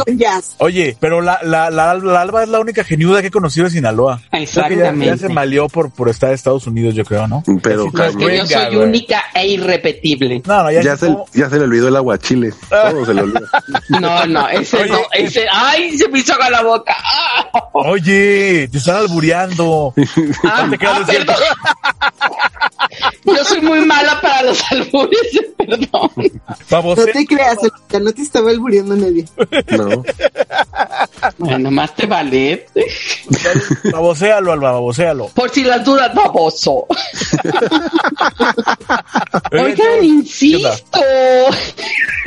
Oye, 0.60 0.98
pero 1.00 1.22
la, 1.22 1.40
la, 1.44 1.70
la, 1.70 1.94
la 1.94 2.22
Alba 2.22 2.44
es 2.44 2.50
la 2.50 2.60
única 2.60 2.84
geniuda 2.84 3.22
que 3.22 3.28
he 3.28 3.32
conocido 3.32 3.66
de 3.66 3.72
Sinaloa. 3.72 4.22
Ya, 4.34 4.40
Exactamente. 4.40 5.06
ya 5.06 5.18
se 5.18 5.30
malió 5.30 5.68
por, 5.70 5.92
por 5.92 6.10
estar 6.10 6.30
en 6.30 6.36
Estados 6.36 6.68
Unidos, 6.68 6.94
yo 6.96 7.06
creo, 7.06 7.28
¿no? 7.28 7.44
Pero 7.64 7.90
No, 7.94 8.04
es 8.04 8.16
que 8.16 8.38
yo 8.38 8.46
soy 8.46 8.76
güey. 8.76 8.88
única 8.88 9.24
e 9.34 9.48
irrepetible. 9.48 10.42
No, 10.46 10.64
no, 10.64 10.72
ya, 10.72 10.82
Ya 10.82 10.98
se, 10.98 11.08
como- 11.08 11.26
ya 11.34 11.50
se 11.50 11.58
le 11.58 11.64
olvidó 11.64 11.88
el 11.88 11.96
aguachile. 11.96 12.54
Todo 12.70 13.06
se 13.06 13.14
le 13.14 13.22
olvidó. 13.22 13.46
No, 13.90 14.26
no, 14.26 14.48
ese 14.50 14.78
Oye, 14.78 14.90
no, 14.92 14.98
ese, 15.14 15.46
ay, 15.52 15.98
se 15.98 16.08
me 16.10 16.20
hizo 16.20 16.34
la 16.50 16.62
boca. 16.64 16.96
Ah, 17.04 17.70
Oye, 17.74 18.68
te 18.72 18.78
están 18.78 18.98
albureando. 18.98 19.94
ah, 20.44 20.65
te 20.70 20.86
ah, 20.86 21.00
es 21.02 21.08
cierto. 21.08 21.34
perdón. 21.34 21.56
Yo 23.26 23.44
soy 23.44 23.62
muy 23.62 23.86
mala 23.86 24.20
para 24.22 24.44
los 24.44 24.64
albures, 24.72 25.40
perdón. 25.58 26.12
No 26.70 26.96
te 26.96 27.26
creas, 27.26 27.58
no 28.02 28.14
te 28.14 28.22
estaba 28.22 28.52
alburiendo 28.52 28.96
nadie. 28.96 29.26
No. 29.70 30.04
Bueno, 31.38 31.72
más 31.72 31.96
te 31.96 32.06
vale. 32.06 32.68
Babosealo, 33.92 34.52
Alba, 34.52 34.72
babosealo. 34.74 35.28
Por 35.30 35.50
si 35.50 35.64
las 35.64 35.84
dudas, 35.84 36.14
baboso. 36.14 36.86
Oigan, 39.52 40.04
insisto. 40.04 41.00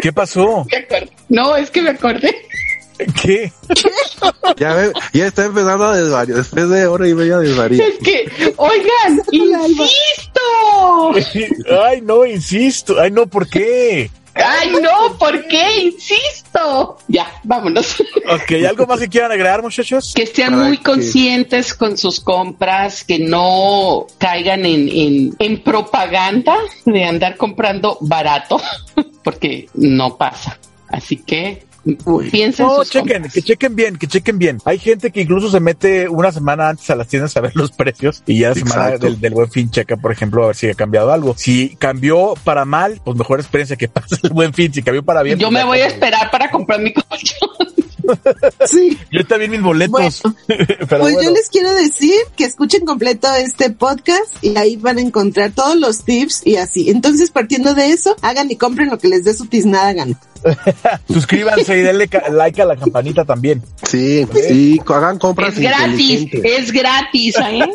¿Qué 0.00 0.12
pasó? 0.12 0.66
No, 1.28 1.56
es 1.56 1.70
que 1.70 1.82
me 1.82 1.90
acordé. 1.90 2.34
¿Qué? 3.22 3.52
Ya, 4.56 4.74
ve, 4.74 4.92
ya 5.12 5.26
está 5.26 5.44
empezando 5.44 5.84
a 5.84 5.96
desvariar. 5.96 6.38
Después 6.38 6.68
de 6.68 6.86
hora 6.86 7.08
y 7.08 7.14
media 7.14 7.38
desvaría. 7.38 7.86
Es 7.86 7.98
que, 7.98 8.52
oigan, 8.56 9.22
insisto. 9.30 11.12
Ay, 11.84 12.00
no, 12.02 12.24
insisto. 12.26 13.00
Ay, 13.00 13.10
no, 13.10 13.26
¿por 13.26 13.48
qué? 13.48 14.10
Ay, 14.34 14.70
no, 14.80 15.18
¿por 15.18 15.46
qué? 15.48 15.80
Insisto. 15.80 16.98
Ya, 17.08 17.28
vámonos. 17.42 18.00
Ok, 18.30 18.52
¿algo 18.68 18.86
más 18.86 19.00
que 19.00 19.08
quieran 19.08 19.32
agregar, 19.32 19.62
muchachos? 19.62 20.12
Que 20.14 20.26
sean 20.26 20.52
Para 20.54 20.64
muy 20.68 20.76
que- 20.78 20.84
conscientes 20.84 21.74
con 21.74 21.98
sus 21.98 22.20
compras, 22.20 23.02
que 23.04 23.18
no 23.18 24.06
caigan 24.18 24.64
en, 24.64 24.88
en, 24.88 25.34
en 25.40 25.62
propaganda 25.62 26.56
de 26.84 27.04
andar 27.04 27.36
comprando 27.36 27.98
barato, 28.00 28.60
porque 29.24 29.68
no 29.74 30.16
pasa. 30.16 30.58
Así 30.88 31.16
que 31.16 31.66
piensen 32.30 32.66
No, 32.66 32.84
chequen, 32.84 33.08
compras. 33.22 33.32
que 33.34 33.42
chequen 33.42 33.76
bien, 33.76 33.96
que 33.96 34.06
chequen 34.06 34.38
bien. 34.38 34.58
Hay 34.64 34.78
gente 34.78 35.10
que 35.10 35.20
incluso 35.22 35.50
se 35.50 35.60
mete 35.60 36.08
una 36.08 36.32
semana 36.32 36.68
antes 36.70 36.88
a 36.90 36.96
las 36.96 37.08
tiendas 37.08 37.36
a 37.36 37.40
ver 37.40 37.52
los 37.56 37.72
precios 37.72 38.22
y 38.26 38.40
ya 38.40 38.50
la 38.50 38.54
semana 38.54 38.90
del, 38.98 39.20
del 39.20 39.34
buen 39.34 39.50
fin 39.50 39.70
checa, 39.70 39.96
por 39.96 40.12
ejemplo, 40.12 40.44
a 40.44 40.46
ver 40.48 40.56
si 40.56 40.68
ha 40.68 40.74
cambiado 40.74 41.12
algo. 41.12 41.34
Si 41.36 41.76
cambió 41.76 42.34
para 42.44 42.64
mal, 42.64 43.00
pues 43.04 43.16
mejor 43.16 43.40
experiencia 43.40 43.76
que 43.76 43.88
pasa 43.88 44.16
el 44.22 44.30
buen 44.30 44.52
fin. 44.52 44.72
Si 44.72 44.82
cambió 44.82 45.02
para 45.02 45.22
bien, 45.22 45.38
Yo 45.38 45.48
pues 45.48 45.60
me 45.60 45.64
voy 45.64 45.80
a 45.80 45.86
esperar 45.86 46.30
para 46.30 46.50
comprar 46.50 46.80
mi 46.80 46.92
colchón. 46.92 47.48
Sí. 48.66 48.98
Yo 49.10 49.24
también 49.26 49.50
mis 49.50 49.62
boletos. 49.62 49.90
Bueno, 50.22 50.36
Pero 50.46 50.86
pues 50.88 51.00
bueno. 51.00 51.22
yo 51.22 51.30
les 51.30 51.48
quiero 51.48 51.72
decir 51.74 52.14
que 52.36 52.44
escuchen 52.44 52.84
completo 52.84 53.28
este 53.34 53.70
podcast 53.70 54.42
y 54.42 54.56
ahí 54.56 54.76
van 54.76 54.98
a 54.98 55.00
encontrar 55.00 55.52
todos 55.52 55.76
los 55.76 56.04
tips 56.04 56.46
y 56.46 56.56
así. 56.56 56.90
Entonces, 56.90 57.30
partiendo 57.30 57.74
de 57.74 57.90
eso, 57.90 58.16
hagan 58.22 58.50
y 58.50 58.56
compren 58.56 58.90
lo 58.90 58.98
que 58.98 59.08
les 59.08 59.24
dé 59.24 59.34
su 59.34 59.46
tiznada 59.46 59.92
gana. 59.92 60.18
Suscríbanse 61.08 61.78
y 61.78 61.82
denle 61.82 62.08
like 62.30 62.62
a 62.62 62.64
la 62.64 62.76
campanita 62.76 63.24
también. 63.24 63.62
Sí, 63.82 64.26
sí, 64.46 64.80
hagan 64.86 65.18
compras 65.18 65.54
Es 65.54 65.60
gratis, 65.60 66.28
es 66.32 66.72
gratis, 66.72 67.34
¿eh? 67.38 67.66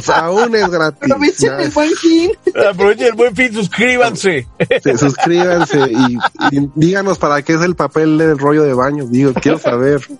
Sea, 0.00 0.16
aún 0.26 0.54
es 0.54 0.68
gratis. 0.68 1.02
Aprovechen 1.02 1.60
el 1.60 1.70
buen 1.70 1.90
fin. 1.90 2.32
Aprovechen 2.68 3.06
el 3.06 3.14
buen 3.14 3.36
fin, 3.36 3.52
suscríbanse. 3.52 4.46
sí, 4.82 4.90
suscríbanse 4.98 5.78
y, 5.90 6.18
y 6.56 6.70
díganos 6.74 7.18
para 7.18 7.42
qué 7.42 7.54
es 7.54 7.60
el 7.60 7.76
papel 7.76 8.18
del 8.18 8.38
rollo 8.38 8.62
de 8.62 8.74
baño. 8.74 8.89
Digo, 8.90 9.32
quiero 9.34 9.58
saber. 9.58 10.00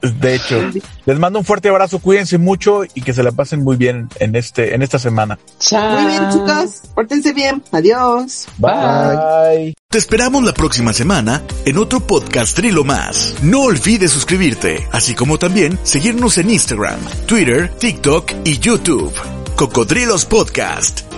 De 0.00 0.36
hecho, 0.36 0.60
les 1.06 1.18
mando 1.18 1.40
un 1.40 1.44
fuerte 1.44 1.68
abrazo, 1.68 1.98
cuídense 1.98 2.38
mucho 2.38 2.82
y 2.94 3.00
que 3.00 3.12
se 3.12 3.24
la 3.24 3.32
pasen 3.32 3.64
muy 3.64 3.76
bien 3.76 4.08
en 4.20 4.36
este, 4.36 4.74
en 4.74 4.82
esta 4.82 4.98
semana. 4.98 5.38
Muy 5.72 6.06
bien, 6.06 6.30
chicos. 6.30 6.82
Pórtense 6.94 7.32
bien. 7.32 7.62
Adiós. 7.72 8.46
Bye. 8.58 9.74
Te 9.88 9.98
esperamos 9.98 10.44
la 10.44 10.52
próxima 10.52 10.92
semana 10.92 11.42
en 11.64 11.78
otro 11.78 11.98
podcast 12.00 12.54
Trilo 12.54 12.84
más. 12.84 13.34
No 13.42 13.62
olvides 13.62 14.12
suscribirte, 14.12 14.86
así 14.92 15.14
como 15.14 15.38
también 15.38 15.78
seguirnos 15.82 16.38
en 16.38 16.50
Instagram, 16.50 17.00
Twitter, 17.26 17.68
TikTok 17.68 18.32
y 18.44 18.58
YouTube. 18.58 19.12
Cocodrilos 19.56 20.24
Podcast. 20.26 21.17